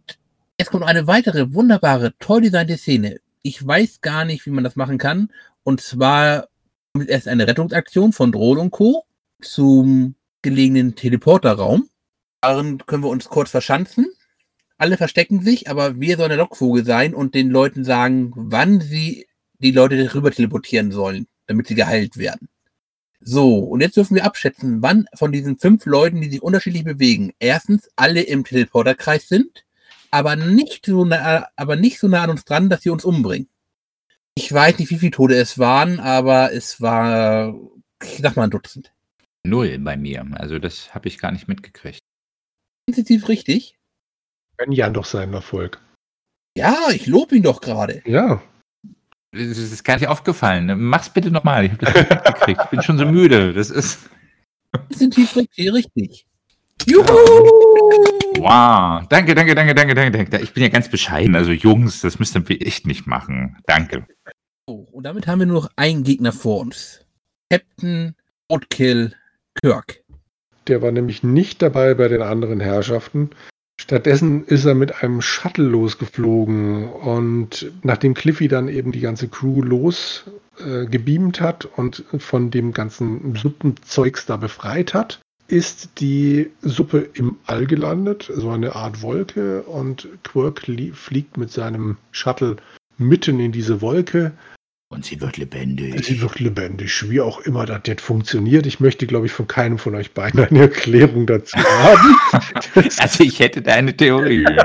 [0.60, 3.20] jetzt kommt eine weitere wunderbare, toll designte Szene.
[3.42, 5.32] Ich weiß gar nicht, wie man das machen kann.
[5.64, 6.48] Und zwar
[6.94, 9.06] kommt erst eine Rettungsaktion von Drohl und Co.
[9.42, 11.90] zum gelegenen Teleporterraum.
[12.42, 14.08] Darin können wir uns kurz verschanzen
[14.82, 19.28] alle verstecken sich, aber wir sollen der Lockvogel sein und den Leuten sagen, wann sie
[19.60, 22.50] die Leute rüber teleportieren sollen, damit sie geheilt werden.
[23.24, 27.34] So, und jetzt dürfen wir abschätzen, wann von diesen fünf Leuten, die sich unterschiedlich bewegen,
[27.40, 29.64] erstens alle im Teleporterkreis sind,
[30.10, 33.48] aber nicht so nah, aber nicht so nah an uns dran, dass sie uns umbringen.
[34.34, 37.54] Ich weiß nicht, wie viele Tode es waren, aber es war,
[38.02, 38.92] ich sag mal, ein Dutzend.
[39.46, 40.26] Null bei mir.
[40.34, 42.00] Also das habe ich gar nicht mitgekriegt.
[42.88, 43.76] Intensiv richtig?
[44.62, 45.82] gönn Jan doch seinen Erfolg.
[46.58, 48.02] Ja, ich lobe ihn doch gerade.
[48.06, 48.42] Ja.
[49.32, 50.72] Das ist gar nicht aufgefallen.
[50.78, 51.66] Mach's bitte nochmal.
[51.66, 52.62] Ich habe das nicht mitgekriegt.
[52.64, 53.54] Ich bin schon so müde.
[53.54, 54.10] Das ist.
[54.90, 55.36] Definitiv
[55.74, 56.26] richtig.
[56.86, 57.06] Juhu!
[58.38, 60.40] Wow, danke, danke, danke, danke, danke, danke.
[60.42, 61.36] Ich bin ja ganz bescheiden.
[61.36, 63.58] Also Jungs, das müsst ihr echt nicht machen.
[63.68, 64.06] Danke.
[64.66, 67.06] Oh, und damit haben wir nur noch einen Gegner vor uns.
[67.50, 68.16] Captain
[68.52, 69.14] Roadkill
[69.62, 70.04] Kirk.
[70.68, 73.30] Der war nämlich nicht dabei bei den anderen Herrschaften.
[73.82, 79.64] Stattdessen ist er mit einem Shuttle losgeflogen und nachdem Cliffy dann eben die ganze Crew
[79.64, 80.26] los
[80.60, 80.86] äh,
[81.42, 88.32] hat und von dem ganzen Suppenzeugs da befreit hat, ist die Suppe im All gelandet,
[88.32, 90.62] so eine Art Wolke und Quirk
[90.94, 92.58] fliegt mit seinem Shuttle
[93.00, 94.32] mitten in diese Wolke
[94.92, 96.06] und sie wird lebendig.
[96.06, 98.66] Sie wird lebendig, wie auch immer das jetzt funktioniert.
[98.66, 102.18] Ich möchte, glaube ich, von keinem von euch beiden eine Erklärung dazu haben.
[102.98, 104.46] also ich hätte da eine Theorie.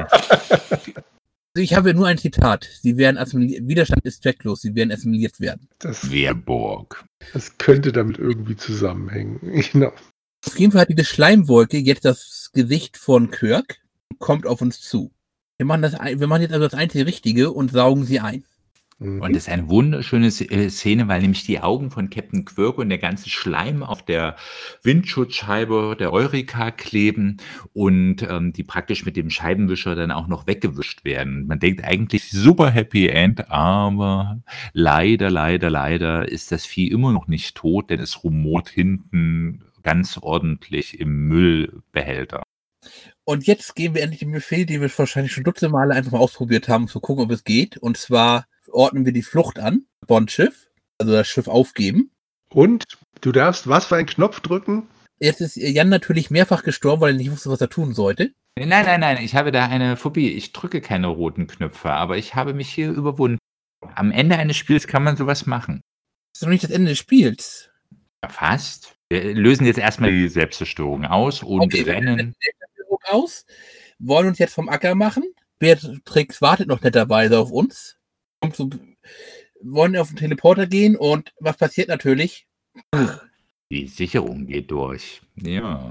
[1.55, 2.69] Also ich habe nur ein Zitat.
[2.83, 3.67] Sie werden assimiliert.
[3.67, 4.61] Widerstand ist zwecklos.
[4.61, 5.71] Sie werden assimiliert werden.
[5.79, 7.03] Das, Wehrburg.
[7.33, 9.41] Das könnte damit irgendwie zusammenhängen.
[9.73, 9.91] Genau.
[10.45, 13.79] Auf jeden Fall hat diese Schleimwolke jetzt das Gesicht von Kirk
[14.11, 15.13] und kommt auf uns zu.
[15.57, 18.45] Wir machen, das, wir machen jetzt also das einzige Richtige und saugen sie ein.
[18.99, 19.21] Mhm.
[19.21, 22.89] Und das ist eine wunderschöne äh, Szene, weil nämlich die Augen von Captain Quirk und
[22.89, 24.37] der ganze Schleim auf der
[24.83, 27.37] Windschutzscheibe der Eureka kleben
[27.75, 31.47] und ähm, die praktisch mit dem Scheibenwischer dann auch noch weggewischt werden.
[31.47, 34.41] Man denkt eigentlich super Happy End, aber
[34.73, 40.19] leider, leider, leider ist das Vieh immer noch nicht tot, denn es rumort hinten ganz
[40.21, 42.43] ordentlich im Müllbehälter.
[43.25, 46.19] Und jetzt gehen wir endlich den Befehl, den wir wahrscheinlich schon dutzende Male einfach mal
[46.19, 47.77] ausprobiert haben, zu gucken, ob es geht.
[47.77, 50.69] Und zwar ordnen wir die Flucht an, Bondschiff,
[50.99, 52.11] also das Schiff aufgeben.
[52.51, 52.85] Und
[53.21, 54.89] du darfst was für einen Knopf drücken?
[55.19, 58.33] Jetzt ist Jan natürlich mehrfach gestorben, weil er nicht wusste, was er tun sollte.
[58.59, 60.31] Nein, nein, nein, ich habe da eine Phobie.
[60.31, 63.39] Ich drücke keine roten Knöpfe, aber ich habe mich hier überwunden.
[63.95, 65.81] Am Ende eines Spiels kann man sowas machen.
[66.33, 67.71] Das ist doch nicht das Ende des Spiels.
[68.23, 68.95] Ja, fast.
[69.09, 72.35] Wir lösen jetzt erstmal die Selbstzerstörung aus und okay, rennen.
[73.09, 73.47] aus,
[73.99, 75.25] wollen uns jetzt vom Acker machen.
[75.59, 77.97] Beatrix wartet noch netterweise auf uns
[78.55, 78.71] so,
[79.63, 82.47] wollen auf den Teleporter gehen und was passiert natürlich?
[83.71, 85.23] Die Sicherung geht durch.
[85.37, 85.91] Ja.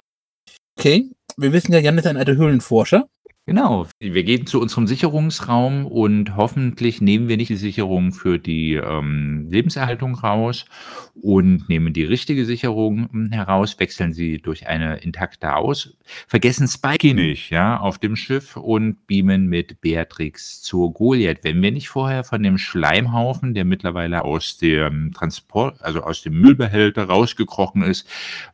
[0.77, 3.09] Okay, wir wissen ja, Jan ist ein alter Höhlenforscher.
[3.47, 8.73] Genau, wir gehen zu unserem Sicherungsraum und hoffentlich nehmen wir nicht die Sicherung für die
[8.73, 10.65] ähm, Lebenserhaltung raus
[11.13, 15.95] und nehmen die richtige Sicherung hm, heraus, wechseln sie durch eine intakte aus,
[16.27, 21.43] vergessen Spikey nicht, ja, auf dem Schiff und beamen mit Beatrix zur Goliath.
[21.43, 26.33] Wenn wir nicht vorher von dem Schleimhaufen, der mittlerweile aus dem Transport, also aus dem
[26.41, 28.07] Müllbehälter rausgekrochen ist,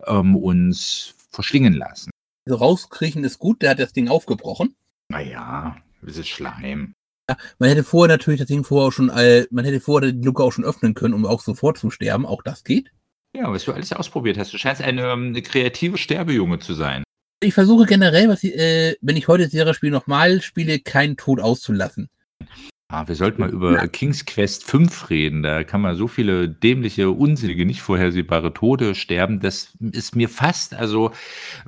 [0.05, 2.11] ähm, uns verschlingen lassen.
[2.45, 4.75] Also rauskriechen ist gut, der hat das Ding aufgebrochen.
[5.11, 5.75] Naja,
[6.07, 6.93] es ist Schleim.
[7.29, 10.25] Ja, man hätte vorher natürlich das Ding vorher auch schon, äh, man hätte vorher die
[10.25, 12.25] Luke auch schon öffnen können, um auch sofort zu sterben.
[12.25, 12.91] Auch das geht.
[13.35, 14.53] Ja, was du alles ausprobiert hast.
[14.53, 17.03] Du scheinst eine, ähm, eine kreative Sterbejunge zu sein.
[17.43, 21.41] Ich versuche generell, was ich, äh, wenn ich heute Sierra Spiel nochmal spiele, keinen Tod
[21.41, 22.07] auszulassen.
[22.91, 23.87] Ah, wir sollten mal über ja.
[23.87, 25.43] King's Quest 5 reden.
[25.43, 29.39] Da kann man so viele dämliche, unsinnige, nicht vorhersehbare Tode sterben.
[29.39, 31.11] Das ist mir fast also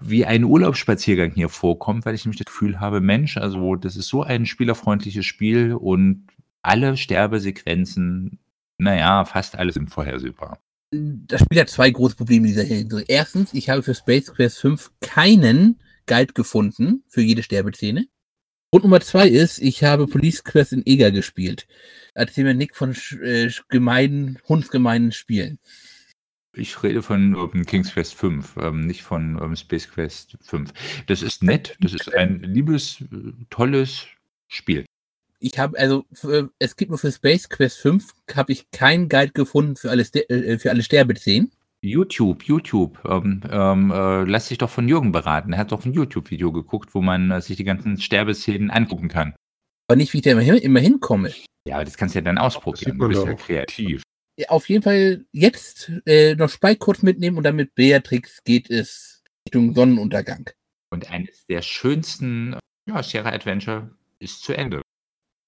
[0.02, 4.10] wie ein Urlaubsspaziergang hier vorkommt, weil ich nämlich das Gefühl habe, Mensch, also das ist
[4.10, 6.28] so ein spielerfreundliches Spiel und
[6.62, 8.40] alle Sterbesequenzen,
[8.78, 10.60] naja, fast alle sind vorhersehbar.
[10.92, 13.06] Das Spiel hat zwei große Probleme in dieser Hinsicht.
[13.08, 18.08] Erstens, ich habe für Space Quest 5 keinen Guide gefunden für jede Sterbeszene.
[18.74, 21.68] Und Nummer zwei ist, ich habe Police Quest in Eger gespielt.
[22.16, 25.60] Erzähl mir Nick von äh, gemeinen, hundsgemeinen Spielen.
[26.56, 30.74] Ich rede von um, King's Quest 5, ähm, nicht von um, Space Quest 5.
[31.06, 34.08] Das ist nett, das ist ein liebes, äh, tolles
[34.48, 34.86] Spiel.
[35.38, 39.34] Ich habe, also, für, es gibt nur für Space Quest 5, habe ich keinen Guide
[39.34, 41.52] gefunden für alle, äh, für alle Sterbeszenen.
[41.84, 43.00] YouTube, YouTube.
[43.06, 45.54] Ähm, ähm, äh, lass dich doch von Jürgen beraten.
[45.54, 49.36] Er hat doch ein YouTube-Video geguckt, wo man äh, sich die ganzen Sterbeszenen angucken kann.
[49.88, 51.32] Aber nicht, wie ich da immer, hin, immer hinkomme.
[51.68, 52.98] Ja, aber das kannst du ja dann ausprobieren.
[52.98, 54.04] Du bist ja kreativ.
[54.38, 58.70] Ja, auf jeden Fall jetzt äh, noch Spike kurz mitnehmen und dann mit Beatrix geht
[58.70, 60.50] es Richtung Sonnenuntergang.
[60.90, 62.56] Und eines der schönsten
[62.88, 64.82] ja, Sierra Adventure ist zu Ende.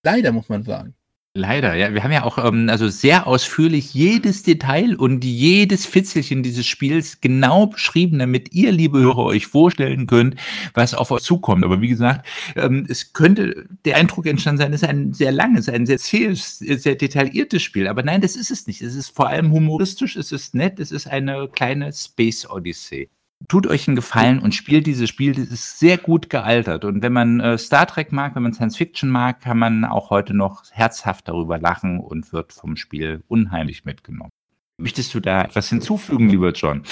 [0.04, 0.96] Leider, muss man sagen.
[1.38, 1.94] Leider, ja.
[1.94, 7.20] Wir haben ja auch ähm, also sehr ausführlich jedes Detail und jedes Fitzelchen dieses Spiels
[7.20, 10.38] genau beschrieben, damit ihr, liebe Hörer, euch vorstellen könnt,
[10.74, 11.66] was auf euch zukommt.
[11.66, 12.26] Aber wie gesagt,
[12.56, 16.60] ähm, es könnte der Eindruck entstanden sein, es ist ein sehr langes, ein sehr zähes,
[16.60, 17.90] sehr detailliertes Spiel.
[17.90, 18.82] Aber nein, das ist es nicht.
[18.82, 23.10] Es ist vor allem humoristisch, es ist nett, es ist eine kleine Space Odyssey
[23.48, 25.34] tut euch einen Gefallen und spielt dieses Spiel.
[25.34, 26.86] Das ist sehr gut gealtert.
[26.86, 30.10] Und wenn man äh, Star Trek mag, wenn man Science Fiction mag, kann man auch
[30.10, 34.32] heute noch herzhaft darüber lachen und wird vom Spiel unheimlich mitgenommen.
[34.78, 36.84] Möchtest du da etwas hinzufügen, lieber John?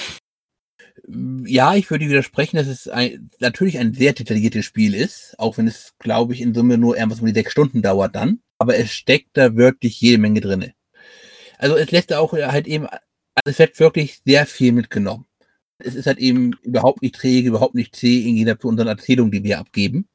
[1.06, 5.66] Ja, ich würde widersprechen, dass es ein, natürlich ein sehr detailliertes Spiel ist, auch wenn
[5.66, 8.40] es, glaube ich, in Summe nur irgendwas um die sechs Stunden dauert dann.
[8.58, 10.72] Aber es steckt da wirklich jede Menge drinne.
[11.58, 12.86] Also es lässt auch halt eben,
[13.44, 15.26] es wird wirklich sehr viel mitgenommen.
[15.78, 19.42] Es ist halt eben überhaupt nicht träge, überhaupt nicht zäh in jeder unseren Erzählungen, die
[19.42, 20.06] wir abgeben.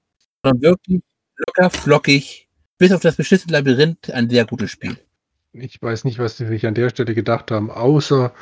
[0.44, 1.02] Sondern wirklich
[1.36, 4.98] locker, flockig, bis auf das beschissene Labyrinth ein sehr gutes Spiel.
[5.53, 8.34] Ich weiß nicht, was sie sich an der Stelle gedacht haben, außer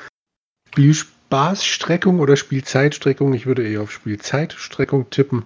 [0.69, 3.33] Spielspaßstreckung oder Spielzeitstreckung.
[3.33, 5.45] Ich würde eher auf Spielzeitstreckung tippen.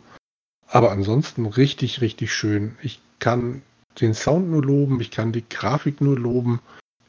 [0.67, 2.77] Aber ansonsten richtig, richtig schön.
[2.81, 3.61] Ich kann
[3.99, 6.59] den Sound nur loben, ich kann die Grafik nur loben.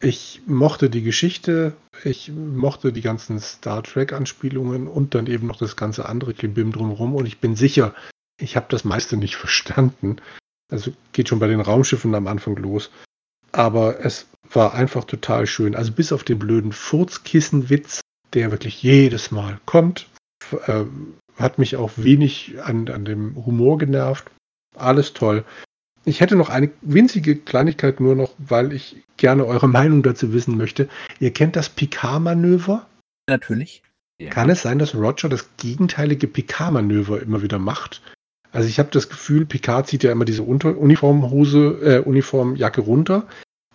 [0.04, 5.76] Ich mochte die Geschichte, ich mochte die ganzen Star Trek-Anspielungen und dann eben noch das
[5.76, 7.14] ganze andere Klimbim drumherum.
[7.14, 7.94] Und ich bin sicher,
[8.40, 10.16] ich habe das meiste nicht verstanden.
[10.72, 12.90] Also geht schon bei den Raumschiffen am Anfang los.
[13.52, 15.76] Aber es war einfach total schön.
[15.76, 18.00] Also bis auf den blöden Furzkissenwitz,
[18.34, 20.08] der wirklich jedes Mal kommt,
[20.66, 20.84] äh,
[21.36, 24.28] hat mich auch wenig an, an dem Humor genervt.
[24.74, 25.44] Alles toll.
[26.04, 30.56] Ich hätte noch eine winzige Kleinigkeit nur noch, weil ich gerne eure Meinung dazu wissen
[30.56, 30.88] möchte.
[31.20, 32.86] Ihr kennt das Picard-Manöver?
[33.28, 33.82] Natürlich.
[34.20, 34.30] Ja.
[34.30, 38.02] Kann es sein, dass Roger das gegenteilige Picard-Manöver immer wieder macht?
[38.50, 43.26] Also ich habe das Gefühl, Picard zieht ja immer diese Unter Uniformhose, äh, Uniformjacke runter.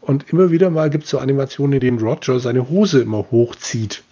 [0.01, 4.03] Und immer wieder mal gibt es so Animationen, in denen Roger seine Hose immer hochzieht.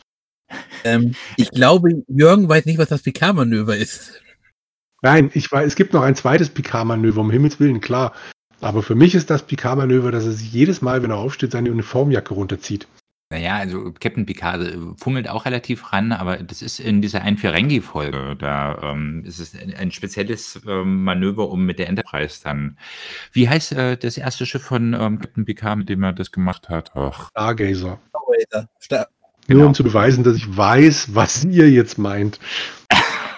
[0.84, 4.22] Ähm, ich glaube, Jürgen weiß nicht, was das Picard-Manöver ist.
[5.02, 8.14] Nein, ich weiß, es gibt noch ein zweites Picard-Manöver, um Himmels Willen, klar.
[8.62, 11.72] Aber für mich ist das Picard-Manöver, dass er sich jedes Mal, wenn er aufsteht, seine
[11.72, 12.88] Uniformjacke runterzieht.
[13.32, 18.36] Naja, also Captain Picard äh, fummelt auch relativ ran, aber das ist in dieser Ein-Ferengi-Folge.
[18.38, 22.78] Da ähm, ist es ein, ein spezielles ähm, Manöver, um mit der Enterprise dann.
[23.32, 26.70] Wie heißt äh, das erste Schiff von ähm, Captain Picard, mit dem er das gemacht
[26.70, 26.96] hat?
[26.96, 27.30] Ach.
[27.30, 28.00] Stargazer.
[28.10, 28.70] Stargazer.
[28.80, 29.08] Star
[29.48, 29.68] Nur genau.
[29.68, 32.40] um zu beweisen, dass ich weiß, was ihr jetzt meint.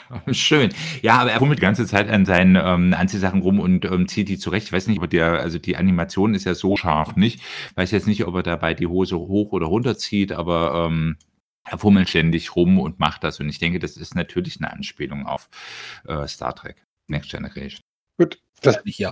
[0.31, 0.73] Schön.
[1.01, 4.29] Ja, aber er fummelt die ganze Zeit an seinen ähm, Anziehsachen rum und ähm, zieht
[4.29, 4.67] die zurecht.
[4.67, 7.41] Ich weiß nicht, ob der, also die Animation ist ja so scharf, nicht?
[7.75, 11.17] Weiß jetzt nicht, ob er dabei die Hose hoch oder runter zieht, aber ähm,
[11.69, 13.39] er fummelt ständig rum und macht das.
[13.39, 15.49] Und ich denke, das ist natürlich eine Anspielung auf
[16.07, 17.81] äh, Star Trek, Next Generation.
[18.17, 19.11] Gut, das, ja.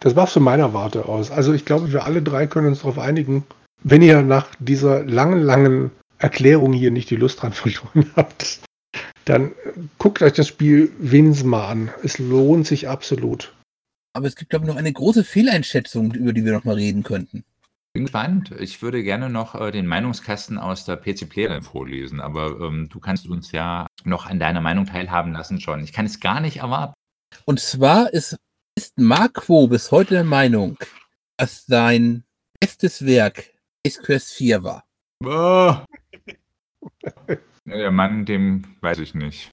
[0.00, 1.30] das war von meiner Warte aus.
[1.30, 3.44] Also ich glaube, wir alle drei können uns darauf einigen,
[3.82, 8.60] wenn ihr nach dieser langen, langen Erklärung hier nicht die Lust dran verloren habt,
[9.26, 9.52] dann
[9.98, 11.90] guckt euch das Spiel wenigstens mal an.
[12.02, 13.54] Es lohnt sich absolut.
[14.14, 17.02] Aber es gibt, glaube ich, noch eine große Fehleinschätzung, über die wir noch mal reden
[17.02, 17.44] könnten.
[17.92, 18.52] Bin gespannt.
[18.58, 23.00] Ich würde gerne noch äh, den Meinungskasten aus der PC Player vorlesen, aber ähm, du
[23.00, 25.82] kannst uns ja noch an deiner Meinung teilhaben lassen schon.
[25.82, 26.94] Ich kann es gar nicht erwarten.
[27.44, 28.36] Und zwar ist,
[28.76, 30.78] ist Marco bis heute der Meinung,
[31.36, 32.24] dass sein
[32.60, 33.50] bestes Werk
[33.86, 34.84] Space Quest 4 war.
[35.24, 35.74] Oh.
[37.66, 39.50] Der Mann, dem weiß ich nicht.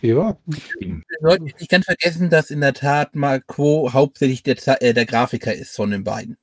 [0.00, 0.36] Ja.
[0.46, 5.54] Wir sollten nicht ganz vergessen, dass in der Tat Marco hauptsächlich der, äh, der Grafiker
[5.54, 6.36] ist von den beiden.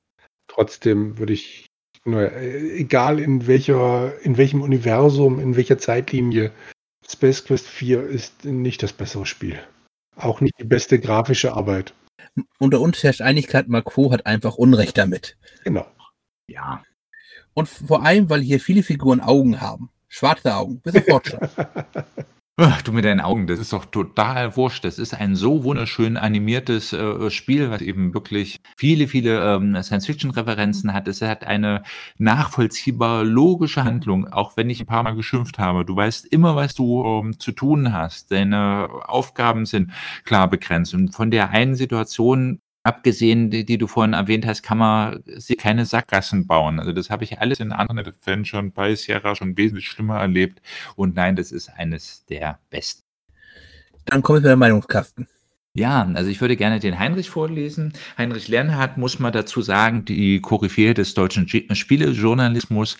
[0.47, 1.65] Trotzdem würde ich,
[2.05, 6.51] nur, äh, egal in welcher, in welchem Universum, in welcher Zeitlinie,
[7.05, 9.59] Space Quest 4 ist nicht das bessere Spiel.
[10.15, 11.93] Auch nicht die beste grafische Arbeit.
[12.59, 15.37] Unter uns herrscht Einigkeit, Marco hat einfach Unrecht damit.
[15.65, 15.85] Genau.
[16.47, 16.83] Ja.
[17.53, 19.89] Und vor allem, weil hier viele Figuren Augen haben.
[20.09, 21.49] Schwarze Augen, bis auf Fortschritt.
[22.83, 24.83] Du mit deinen Augen, das ist doch total wurscht.
[24.83, 30.93] Das ist ein so wunderschön animiertes äh, Spiel, was eben wirklich viele, viele ähm, Science-Fiction-Referenzen
[30.93, 31.07] hat.
[31.07, 31.83] Es hat eine
[32.17, 35.85] nachvollziehbare, logische Handlung, auch wenn ich ein paar Mal geschimpft habe.
[35.85, 38.29] Du weißt immer, was du ähm, zu tun hast.
[38.29, 39.93] Deine Aufgaben sind
[40.25, 40.93] klar begrenzt.
[40.93, 45.57] Und von der einen Situation abgesehen, die, die du vorhin erwähnt hast, kann man sich
[45.57, 46.79] keine Sackgassen bauen.
[46.79, 50.61] Also das habe ich alles in anderen Adventures bei Sierra schon wesentlich schlimmer erlebt.
[50.95, 53.03] Und nein, das ist eines der besten.
[54.05, 55.27] Dann komme ich mit der Meinungskasten.
[55.75, 57.93] Ja, also ich würde gerne den Heinrich vorlesen.
[58.17, 62.97] Heinrich Lernhardt muss man dazu sagen, die Koryphäe des deutschen Spielejournalismus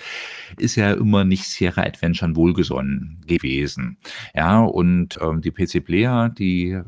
[0.58, 3.98] ist ja immer nicht Sierra Adventure wohlgesonnen gewesen.
[4.36, 6.80] Ja, und ähm, die PC Player, die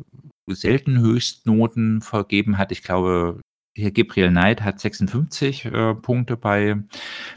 [0.56, 2.72] selten Höchstnoten vergeben hat.
[2.72, 3.42] Ich glaube,
[3.74, 6.76] hier Gabriel Knight hat 56 äh, Punkte bei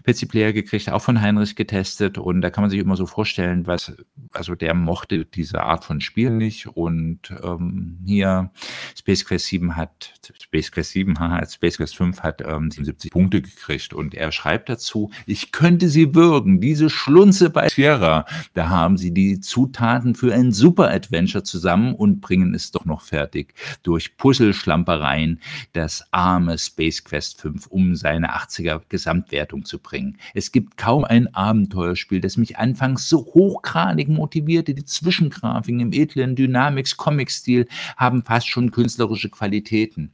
[0.05, 2.19] PC Player gekriegt, auch von Heinrich getestet.
[2.19, 3.93] Und da kann man sich immer so vorstellen, was,
[4.32, 6.66] also der mochte diese Art von Spiel nicht.
[6.66, 8.51] Und ähm, hier
[8.97, 13.40] Space Quest 7 hat, Space Quest 7, haha, Space Quest 5 hat ähm, 77 Punkte
[13.40, 13.94] gekriegt.
[13.94, 18.27] Und er schreibt dazu, ich könnte sie würgen, diese Schlunze bei Sierra.
[18.55, 23.02] Da haben sie die Zutaten für ein Super Adventure zusammen und bringen es doch noch
[23.02, 23.55] fertig.
[23.85, 25.40] Durch Puzzleschlampereien,
[25.74, 30.16] das arme Space Quest 5, um seine 80er Gesamtwertung zu bringen.
[30.32, 34.72] Es gibt kaum ein Abenteuerspiel, das mich anfangs so hochgradig motivierte.
[34.72, 37.68] Die Zwischengrafiken im edlen Dynamics-Comic-Stil
[37.98, 40.12] haben fast schon künstlerische Qualitäten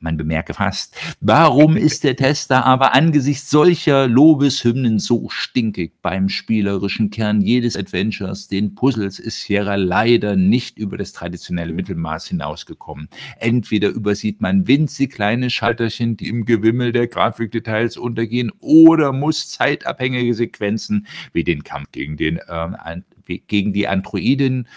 [0.00, 0.96] man bemerke fast.
[1.20, 8.48] Warum ist der Tester aber angesichts solcher Lobeshymnen so stinkig beim spielerischen Kern jedes Adventures,
[8.48, 13.08] den Puzzles, ist Sierra leider nicht über das traditionelle Mittelmaß hinausgekommen.
[13.38, 20.34] Entweder übersieht man winzig kleine Schalterchen, die im Gewimmel der Grafikdetails untergehen, oder muss zeitabhängige
[20.34, 23.02] Sequenzen wie den Kampf gegen den äh,
[23.38, 24.68] gegen die Androiden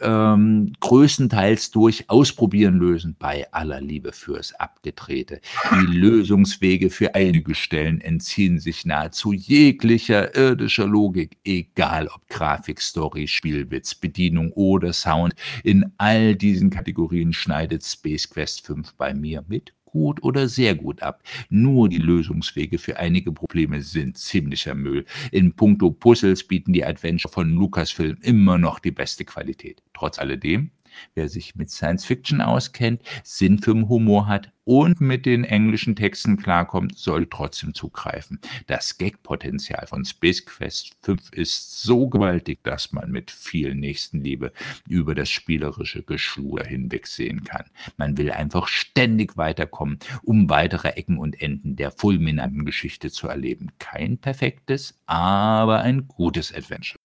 [0.00, 5.40] ähm, größtenteils durch Ausprobieren lösen, bei aller Liebe fürs Abgedrehte.
[5.72, 13.26] Die Lösungswege für einige Stellen entziehen sich nahezu jeglicher irdischer Logik, egal ob Grafik, Story,
[13.26, 15.34] Spielwitz, Bedienung oder Sound.
[15.64, 21.02] In all diesen Kategorien schneidet Space Quest 5 bei mir mit gut oder sehr gut
[21.02, 21.22] ab.
[21.48, 25.04] Nur die Lösungswege für einige Probleme sind ziemlicher Müll.
[25.32, 29.82] In puncto Puzzles bieten die Adventure von Lucasfilm immer noch die beste Qualität.
[29.94, 30.70] Trotz alledem
[31.14, 36.36] Wer sich mit Science Fiction auskennt, Sinn für Humor hat und mit den englischen Texten
[36.36, 38.38] klarkommt, soll trotzdem zugreifen.
[38.66, 44.52] Das Gag-Potenzial von Space Quest 5 ist so gewaltig, dass man mit viel Nächstenliebe
[44.86, 47.64] über das spielerische Geschluder hinwegsehen kann.
[47.96, 53.72] Man will einfach ständig weiterkommen, um weitere Ecken und Enden der fulminanten Geschichte zu erleben.
[53.78, 56.98] Kein perfektes, aber ein gutes Adventure.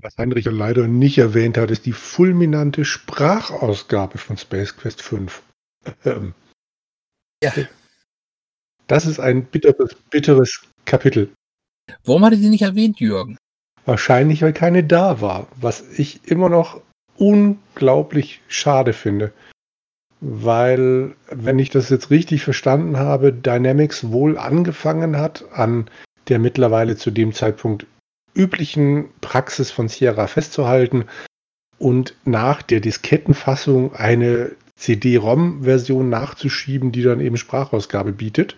[0.00, 5.42] Was Heinrich leider nicht erwähnt hat, ist die fulminante Sprachausgabe von Space Quest 5.
[6.04, 6.34] Ähm,
[7.42, 7.52] ja.
[8.86, 11.32] Das ist ein bitteres, bitteres Kapitel.
[12.04, 13.38] Warum hatte sie nicht erwähnt, Jürgen?
[13.86, 16.80] Wahrscheinlich, weil keine da war, was ich immer noch
[17.16, 19.32] unglaublich schade finde.
[20.20, 25.90] Weil, wenn ich das jetzt richtig verstanden habe, Dynamics wohl angefangen hat, an
[26.28, 27.86] der mittlerweile zu dem Zeitpunkt
[28.34, 31.04] üblichen Praxis von Sierra festzuhalten
[31.78, 38.56] und nach der Diskettenfassung eine CD-ROM-Version nachzuschieben, die dann eben Sprachausgabe bietet.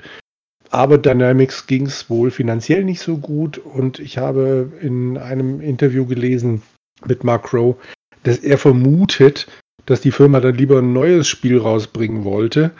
[0.70, 6.06] Aber Dynamics ging es wohl finanziell nicht so gut und ich habe in einem Interview
[6.06, 6.62] gelesen
[7.04, 7.76] mit Mark Crow,
[8.22, 9.48] dass er vermutet,
[9.86, 12.70] dass die Firma dann lieber ein neues Spiel rausbringen wollte,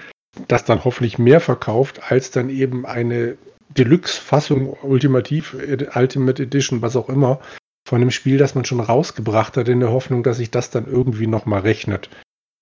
[0.47, 3.37] das dann hoffentlich mehr verkauft, als dann eben eine
[3.77, 5.57] Deluxe-Fassung, Ultimativ,
[5.95, 7.41] Ultimate Edition, was auch immer,
[7.87, 10.87] von einem Spiel, das man schon rausgebracht hat, in der Hoffnung, dass sich das dann
[10.87, 12.11] irgendwie nochmal rechnet.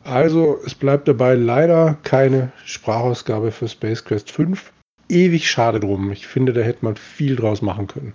[0.04, 4.72] Also, es bleibt dabei leider keine Sprachausgabe für Space Quest 5.
[5.08, 6.12] Ewig schade drum.
[6.12, 8.12] Ich finde, da hätte man viel draus machen können.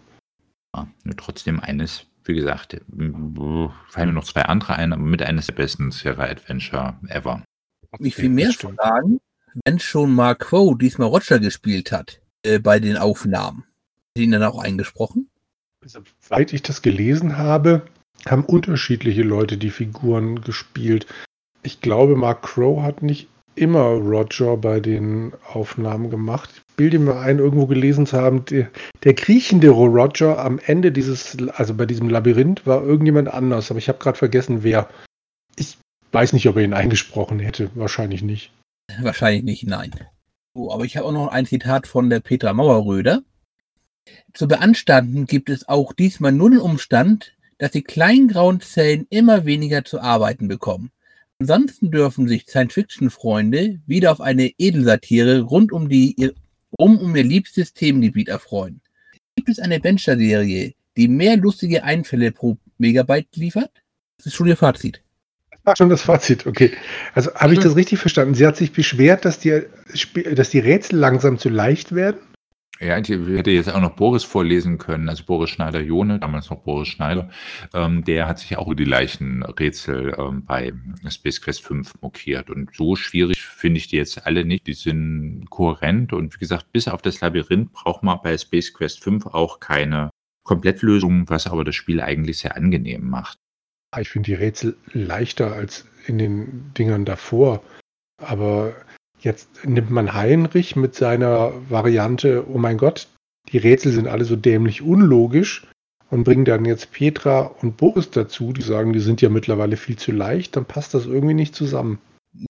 [0.76, 5.48] Ja, nur trotzdem eines, wie gesagt, fallen mir noch zwei andere ein, aber mit eines
[5.48, 7.44] der besten Sierra Adventure ever.
[8.00, 9.20] Mich viel mehr fragen,
[9.66, 12.22] wenn schon Mark Quo diesmal Roger gespielt hat.
[12.44, 13.64] Äh, bei den Aufnahmen.
[14.18, 15.30] Sind dann auch eingesprochen?
[15.86, 17.84] Soweit ich das gelesen habe,
[18.26, 21.08] haben unterschiedliche Leute die Figuren gespielt.
[21.64, 26.50] Ich glaube, Mark Crow hat nicht immer Roger bei den Aufnahmen gemacht.
[26.56, 28.70] Ich bilde mir ein, irgendwo gelesen zu haben, der,
[29.04, 33.90] der kriechende Roger am Ende dieses, also bei diesem Labyrinth, war irgendjemand anders, aber ich
[33.90, 34.90] habe gerade vergessen, wer.
[35.56, 35.78] Ich
[36.12, 37.70] weiß nicht, ob er ihn eingesprochen hätte.
[37.76, 38.52] Wahrscheinlich nicht.
[39.02, 39.92] Wahrscheinlich nicht, nein.
[40.56, 43.24] Oh, aber ich habe auch noch ein Zitat von der Petra Mauerröder.
[44.34, 49.46] Zu beanstanden gibt es auch diesmal nur den Umstand, dass die kleinen grauen Zellen immer
[49.46, 50.92] weniger zu arbeiten bekommen.
[51.40, 56.32] Ansonsten dürfen sich Science-Fiction-Freunde wieder auf eine Edelsatire rund um, die,
[56.78, 58.82] um, um ihr liebstes Themengebiet erfreuen.
[59.36, 63.72] Gibt es eine Adventure-Serie, die mehr lustige Einfälle pro Megabyte liefert?
[64.18, 65.03] Das ist schon ihr Fazit.
[65.66, 66.72] Ach, schon das Fazit, okay.
[67.14, 68.36] Also habe ich das richtig verstanden?
[68.36, 69.64] Sie hat sich beschwert, dass die,
[70.34, 72.20] dass die Rätsel langsam zu leicht werden?
[72.80, 76.90] Ja, ich hätte jetzt auch noch Boris vorlesen können, also Boris Schneider-Jone, damals noch Boris
[76.90, 77.30] Schneider.
[77.74, 80.74] Ähm, der hat sich auch über die leichten Rätsel ähm, bei
[81.08, 82.50] Space Quest 5 mokiert.
[82.50, 84.68] Und so schwierig finde ich die jetzt alle nicht.
[84.68, 89.04] Die sind kohärent und wie gesagt, bis auf das Labyrinth braucht man bei Space Quest
[89.04, 90.10] 5 auch keine
[90.44, 93.38] Komplettlösung, was aber das Spiel eigentlich sehr angenehm macht.
[93.94, 97.62] Ah, ich finde die Rätsel leichter als in den Dingern davor.
[98.18, 98.74] Aber
[99.20, 103.08] jetzt nimmt man Heinrich mit seiner Variante, oh mein Gott,
[103.52, 105.68] die Rätsel sind alle so dämlich unlogisch
[106.10, 109.96] und bringt dann jetzt Petra und Boris dazu, die sagen, die sind ja mittlerweile viel
[109.96, 112.00] zu leicht, dann passt das irgendwie nicht zusammen.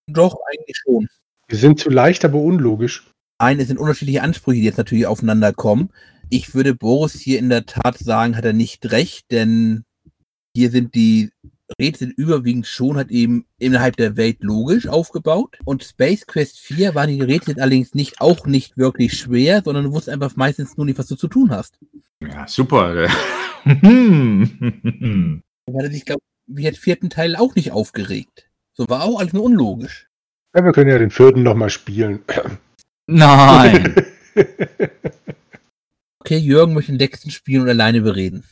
[0.07, 1.09] Doch, eigentlich schon.
[1.51, 3.11] Die sind zu leicht, aber unlogisch.
[3.41, 5.89] Nein, es sind unterschiedliche Ansprüche, die jetzt natürlich aufeinander kommen.
[6.29, 9.83] Ich würde Boris hier in der Tat sagen, hat er nicht recht, denn
[10.55, 11.31] hier sind die
[11.79, 15.57] Rätsel überwiegend schon halt eben innerhalb der Welt logisch aufgebaut.
[15.65, 19.91] Und Space Quest 4 waren die Rätsel allerdings nicht, auch nicht wirklich schwer, sondern du
[19.91, 21.79] wusstest einfach meistens nur nicht, was du zu tun hast.
[22.21, 22.95] Ja, super.
[23.65, 24.21] Weil
[25.93, 28.49] ich glaube, wie hat vierten Teil auch nicht aufgeregt.
[28.73, 30.07] So war auch alles nur unlogisch.
[30.55, 32.19] Ja, wir können ja den vierten nochmal spielen.
[33.07, 33.95] Nein.
[36.19, 38.43] okay, Jürgen möchte den sechsten spielen und alleine bereden.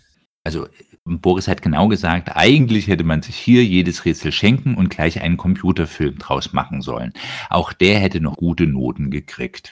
[0.44, 0.68] Also
[1.06, 5.38] Boris hat genau gesagt, eigentlich hätte man sich hier jedes Rätsel schenken und gleich einen
[5.38, 7.12] Computerfilm draus machen sollen.
[7.50, 9.71] Auch der hätte noch gute Noten gekriegt.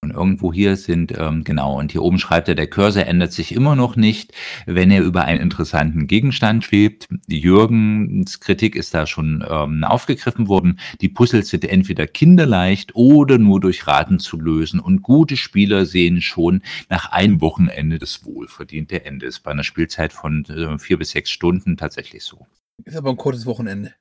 [0.00, 3.50] Und irgendwo hier sind, ähm, genau, und hier oben schreibt er, der Cursor ändert sich
[3.52, 4.32] immer noch nicht,
[4.64, 7.08] wenn er über einen interessanten Gegenstand schwebt.
[7.26, 10.78] Jürgens Kritik ist da schon ähm, aufgegriffen worden.
[11.00, 14.78] Die Puzzles sind entweder kinderleicht oder nur durch Raten zu lösen.
[14.78, 19.26] Und gute Spieler sehen schon nach einem Wochenende das wohlverdiente Ende.
[19.26, 22.46] Ist bei einer Spielzeit von äh, vier bis sechs Stunden tatsächlich so.
[22.84, 23.94] Ist aber ein kurzes Wochenende.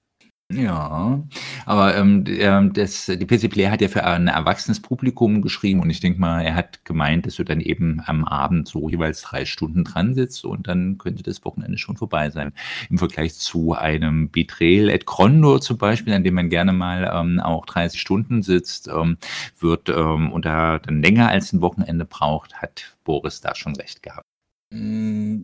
[0.50, 1.22] Ja,
[1.66, 5.90] aber ähm, der, das, die PC Player hat ja für ein erwachsenes Publikum geschrieben und
[5.90, 9.44] ich denke mal, er hat gemeint, dass du dann eben am Abend so jeweils drei
[9.44, 12.54] Stunden dran sitzt und dann könnte das Wochenende schon vorbei sein.
[12.90, 17.42] Im Vergleich zu einem Betrayal at Condor zum Beispiel, an dem man gerne mal ähm,
[17.42, 19.18] auch 30 Stunden sitzt, ähm,
[19.60, 24.02] wird ähm, und da dann länger als ein Wochenende braucht, hat Boris da schon recht
[24.02, 24.24] gehabt.
[24.72, 25.42] Mm,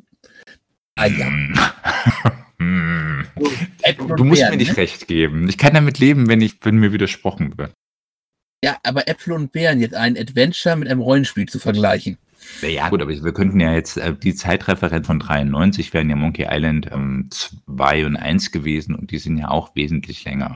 [0.96, 1.28] ah, ja.
[2.64, 3.28] Hm.
[4.16, 4.78] Du musst mir nicht ne?
[4.78, 5.48] recht geben.
[5.50, 7.74] Ich kann damit leben, wenn, ich, wenn mir widersprochen wird.
[8.64, 12.18] Ja, aber Äpfel und Bären jetzt ein Adventure mit einem Rollenspiel zu vergleichen.
[12.62, 16.48] Ja, gut, aber wir könnten ja jetzt, äh, die Zeitreferenz von 93 wären ja Monkey
[16.50, 20.54] Island ähm, 2 und 1 gewesen und die sind ja auch wesentlich länger.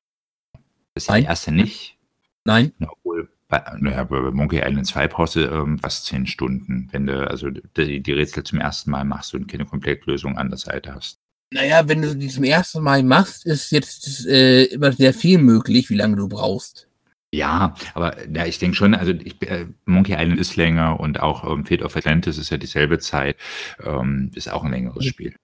[0.94, 1.98] Das ist ja die erste nicht.
[2.46, 2.72] Nein.
[2.80, 7.06] Na, obwohl, bei, naja, bei Monkey Island 2 brauchst du ähm, fast 10 Stunden, wenn
[7.06, 10.96] du also die, die Rätsel zum ersten Mal machst und keine Komplettlösung an der Seite
[10.96, 11.20] hast.
[11.52, 15.90] Naja, wenn du die zum ersten Mal machst, ist jetzt äh, immer sehr viel möglich,
[15.90, 16.88] wie lange du brauchst.
[17.32, 21.50] Ja, aber ja, ich denke schon, also ich, äh, Monkey Island ist länger und auch
[21.50, 23.38] ähm, Fate of Atlantis ist ja dieselbe Zeit,
[23.84, 25.36] ähm, ist auch ein längeres Spiel.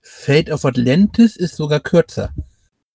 [0.00, 2.34] Fate of Atlantis ist sogar kürzer.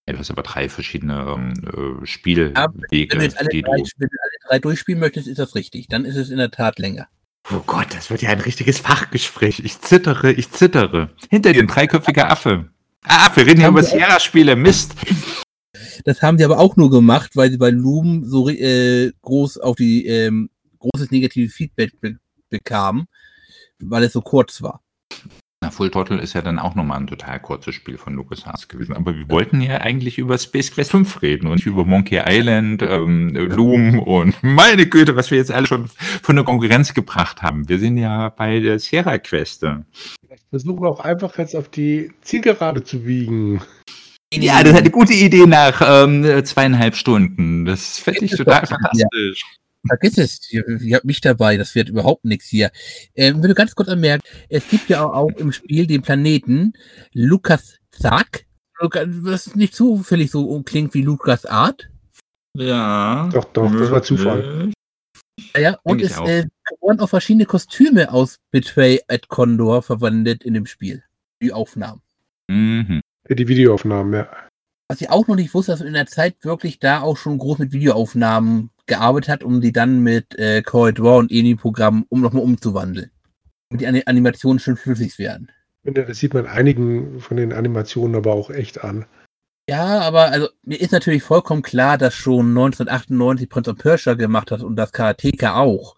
[0.08, 2.56] Ja, du hast aber drei verschiedene ähm, äh, Spielwege.
[2.56, 3.84] wenn, du jetzt alle drei, du...
[3.98, 5.88] wenn du alle drei durchspielen möchtest, ist das richtig.
[5.88, 7.08] Dann ist es in der Tat länger.
[7.52, 9.60] Oh Gott, das wird ja ein richtiges Fachgespräch.
[9.60, 11.10] Ich zittere, ich zittere.
[11.30, 12.70] Hinter dir ein dreiköpfiger Affe.
[13.04, 14.56] Ah, wir reden ja über Sierra-Spiele.
[14.56, 14.94] Mist.
[16.06, 19.78] Das haben die aber auch nur gemacht, weil sie bei Loom so äh, groß auf
[19.78, 22.18] die ähm, großes negative Feedback be
[22.50, 23.06] bekamen,
[23.80, 24.82] weil es so kurz war.
[25.62, 28.96] Na, Full Throttle ist ja dann auch nochmal ein total kurzes Spiel von LucasArts gewesen.
[28.96, 32.82] Aber wir wollten ja eigentlich über Space Quest 5 reden und nicht über Monkey Island,
[32.82, 35.90] ähm, Loom und meine Güte, was wir jetzt alle schon
[36.22, 37.68] von der Konkurrenz gebracht haben.
[37.68, 39.66] Wir sind ja bei der Sierra Quest.
[40.26, 43.62] Vielleicht versuchen wir auch einfach jetzt auf die Zielgerade zu wiegen.
[44.34, 47.66] Ja, das ist eine gute Idee nach ähm, zweieinhalb Stunden.
[47.66, 49.44] Das fände ich total fantastisch.
[49.44, 49.60] Ja.
[49.88, 52.70] Vergiss es, ihr, ihr, habt mich dabei, das wird überhaupt nichts hier.
[53.16, 56.74] Ähm, wenn du ganz kurz anmerkst, es gibt ja auch im Spiel den Planeten
[57.14, 58.46] Lukas Zack,
[58.80, 61.90] was nicht zufällig so klingt wie Lukas Art.
[62.58, 63.30] Ja.
[63.32, 64.72] Doch, doch, das war Zufall.
[65.58, 66.46] Ja, und es äh,
[66.82, 71.04] wurden auch verschiedene Kostüme aus Betray at Condor verwendet in dem Spiel.
[71.42, 72.02] Die Aufnahmen.
[72.50, 73.02] Mhm.
[73.30, 74.30] Die Videoaufnahmen, ja.
[74.90, 77.60] Was ich auch noch nicht wusste, dass in der Zeit wirklich da auch schon groß
[77.60, 83.12] mit Videoaufnahmen gearbeitet hat, um die dann mit äh, Draw und ENI-Programmen um nochmal umzuwandeln.
[83.70, 85.52] Damit die Animationen schön flüssig werden.
[85.84, 89.06] Das sieht man einigen von den Animationen aber auch echt an.
[89.70, 94.52] Ja, aber also mir ist natürlich vollkommen klar, dass schon 1998 Prince of Persia gemacht
[94.52, 95.96] hat und das Karateka auch.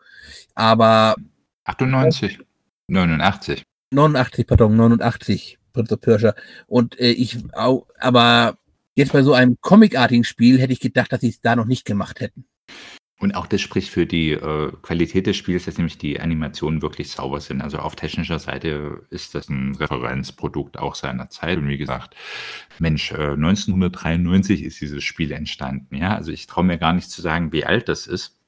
[0.53, 1.15] Aber
[1.63, 2.39] 98,
[2.87, 3.63] 89.
[3.91, 6.35] 89, pardon, 89 Prince of Persia.
[6.67, 8.57] Und äh, ich auch, aber
[8.95, 11.85] jetzt bei so einem comicartigen Spiel hätte ich gedacht, dass sie es da noch nicht
[11.85, 12.45] gemacht hätten.
[13.21, 17.11] Und auch das spricht für die äh, Qualität des Spiels, dass nämlich die Animationen wirklich
[17.11, 17.61] sauber sind.
[17.61, 21.59] Also auf technischer Seite ist das ein Referenzprodukt auch seiner Zeit.
[21.59, 22.15] Und wie gesagt,
[22.79, 25.95] Mensch, äh, 1993 ist dieses Spiel entstanden.
[25.95, 28.39] Ja, also ich traue mir gar nicht zu sagen, wie alt das ist.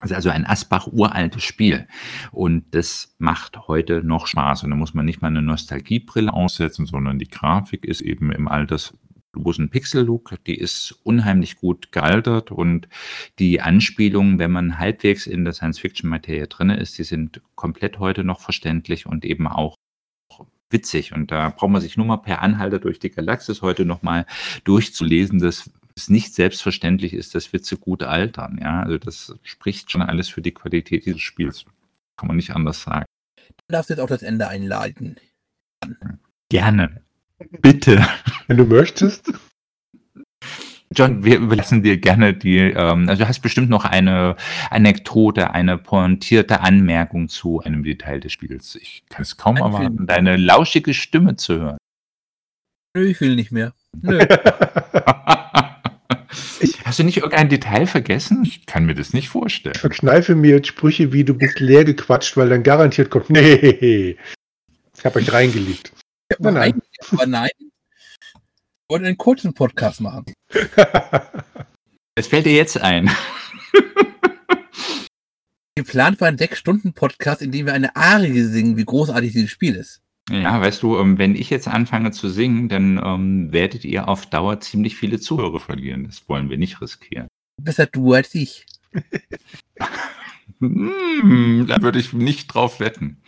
[0.00, 1.86] Das ist also ein Asbach-uraltes Spiel.
[2.32, 4.64] Und das macht heute noch Spaß.
[4.64, 8.48] Und da muss man nicht mal eine Nostalgiebrille aussetzen, sondern die Grafik ist eben im
[8.48, 8.98] Alters
[9.44, 12.88] Pixel-Look, die ist unheimlich gut gealtert und
[13.38, 18.40] die Anspielungen, wenn man halbwegs in der Science-Fiction-Materie drin ist, die sind komplett heute noch
[18.40, 19.76] verständlich und eben auch
[20.70, 21.12] witzig.
[21.12, 24.26] Und da braucht man sich nur mal per Anhalter durch die Galaxis heute nochmal
[24.64, 28.58] durchzulesen, dass es nicht selbstverständlich ist, dass Witze gut altern.
[28.60, 31.64] Ja, also das spricht schon alles für die Qualität dieses Spiels.
[32.16, 33.06] Kann man nicht anders sagen.
[33.36, 35.16] Du darfst jetzt auch das Ende einleiten.
[36.50, 37.05] Gerne.
[37.60, 38.06] Bitte.
[38.46, 39.32] Wenn du möchtest.
[40.92, 44.36] John, wir überlassen dir gerne die, ähm, also du hast bestimmt noch eine
[44.70, 48.76] Anekdote, eine pointierte Anmerkung zu einem Detail des Spiels.
[48.76, 50.06] Ich kann es kaum Ein erwarten, Film.
[50.06, 51.78] deine lauschige Stimme zu hören.
[52.96, 53.74] Nö, ich will nicht mehr.
[54.00, 54.18] Nö.
[56.84, 58.44] Hast du nicht irgendein Detail vergessen?
[58.44, 59.74] Ich kann mir das nicht vorstellen.
[59.74, 64.16] Verkneife mir jetzt Sprüche wie du bist leer gequatscht, weil dann garantiert kommt, nee,
[64.96, 65.92] ich habe euch reingelegt.
[66.38, 66.82] Nein, nein.
[67.12, 67.50] Aber nein.
[67.58, 70.26] Ich wollte einen kurzen Podcast machen.
[72.14, 73.10] Es fällt dir jetzt ein.
[75.74, 79.50] Geplant war ein sechs Stunden Podcast, in dem wir eine Arie singen, wie großartig dieses
[79.50, 80.00] Spiel ist.
[80.30, 84.26] Ja, weißt du, ähm, wenn ich jetzt anfange zu singen, dann ähm, werdet ihr auf
[84.26, 86.04] Dauer ziemlich viele Zuhörer verlieren.
[86.04, 87.28] Das wollen wir nicht riskieren.
[87.62, 88.66] Besser du als ich.
[90.58, 93.20] Hm, da würde ich nicht drauf wetten.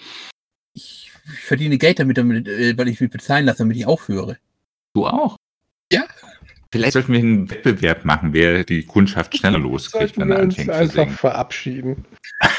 [0.72, 4.38] Ich verdiene Geld damit, damit äh, weil ich mich bezahlen lasse, damit ich aufhöre.
[4.94, 5.36] Du auch?
[5.92, 6.04] Ja.
[6.70, 10.58] Vielleicht sollten wir einen Wettbewerb machen, wer die Kundschaft schneller loskriegt, Sollten wenn er uns
[10.58, 11.16] anfängt zu einfach singen.
[11.16, 12.04] verabschieden.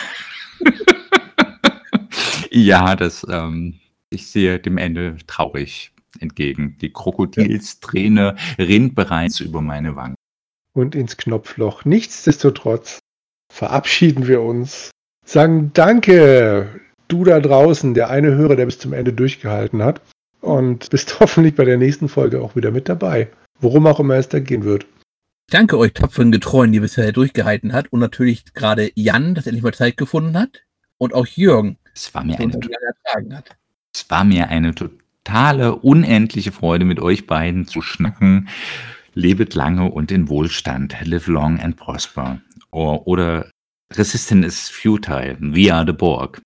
[2.52, 3.80] Ja, das, ähm,
[4.10, 6.78] ich sehe dem Ende traurig entgegen.
[6.82, 10.16] Die Krokodilsträne rinnt bereits über meine Wangen.
[10.74, 11.86] Und ins Knopfloch.
[11.86, 13.00] Nichtsdestotrotz
[13.52, 14.91] verabschieden wir uns.
[15.26, 20.02] Sagen Danke, du da draußen, der eine Hörer, der bis zum Ende durchgehalten hat.
[20.40, 23.27] Und bist hoffentlich bei der nächsten Folge auch wieder mit dabei.
[23.60, 24.86] Worum auch immer es da gehen wird.
[25.49, 27.91] Danke euch tapferen Getreuen, die bisher durchgehalten hat.
[27.91, 30.64] Und natürlich gerade Jan, das endlich mal Zeit gefunden hat.
[30.98, 33.57] Und auch Jürgen, Es war mir eine so lange ertragen hat.
[33.94, 38.49] Es war mir eine totale, unendliche Freude, mit euch beiden zu schnacken.
[39.15, 40.95] Lebet lange und in Wohlstand.
[41.03, 42.40] Live long and prosper.
[42.72, 43.49] Or, oder
[43.94, 45.36] Resistance is futile.
[45.40, 46.41] We are the Borg.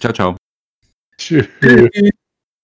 [0.00, 0.36] Ciao, ciao.
[1.16, 1.48] Tschüss.
[1.60, 2.10] Tschüss.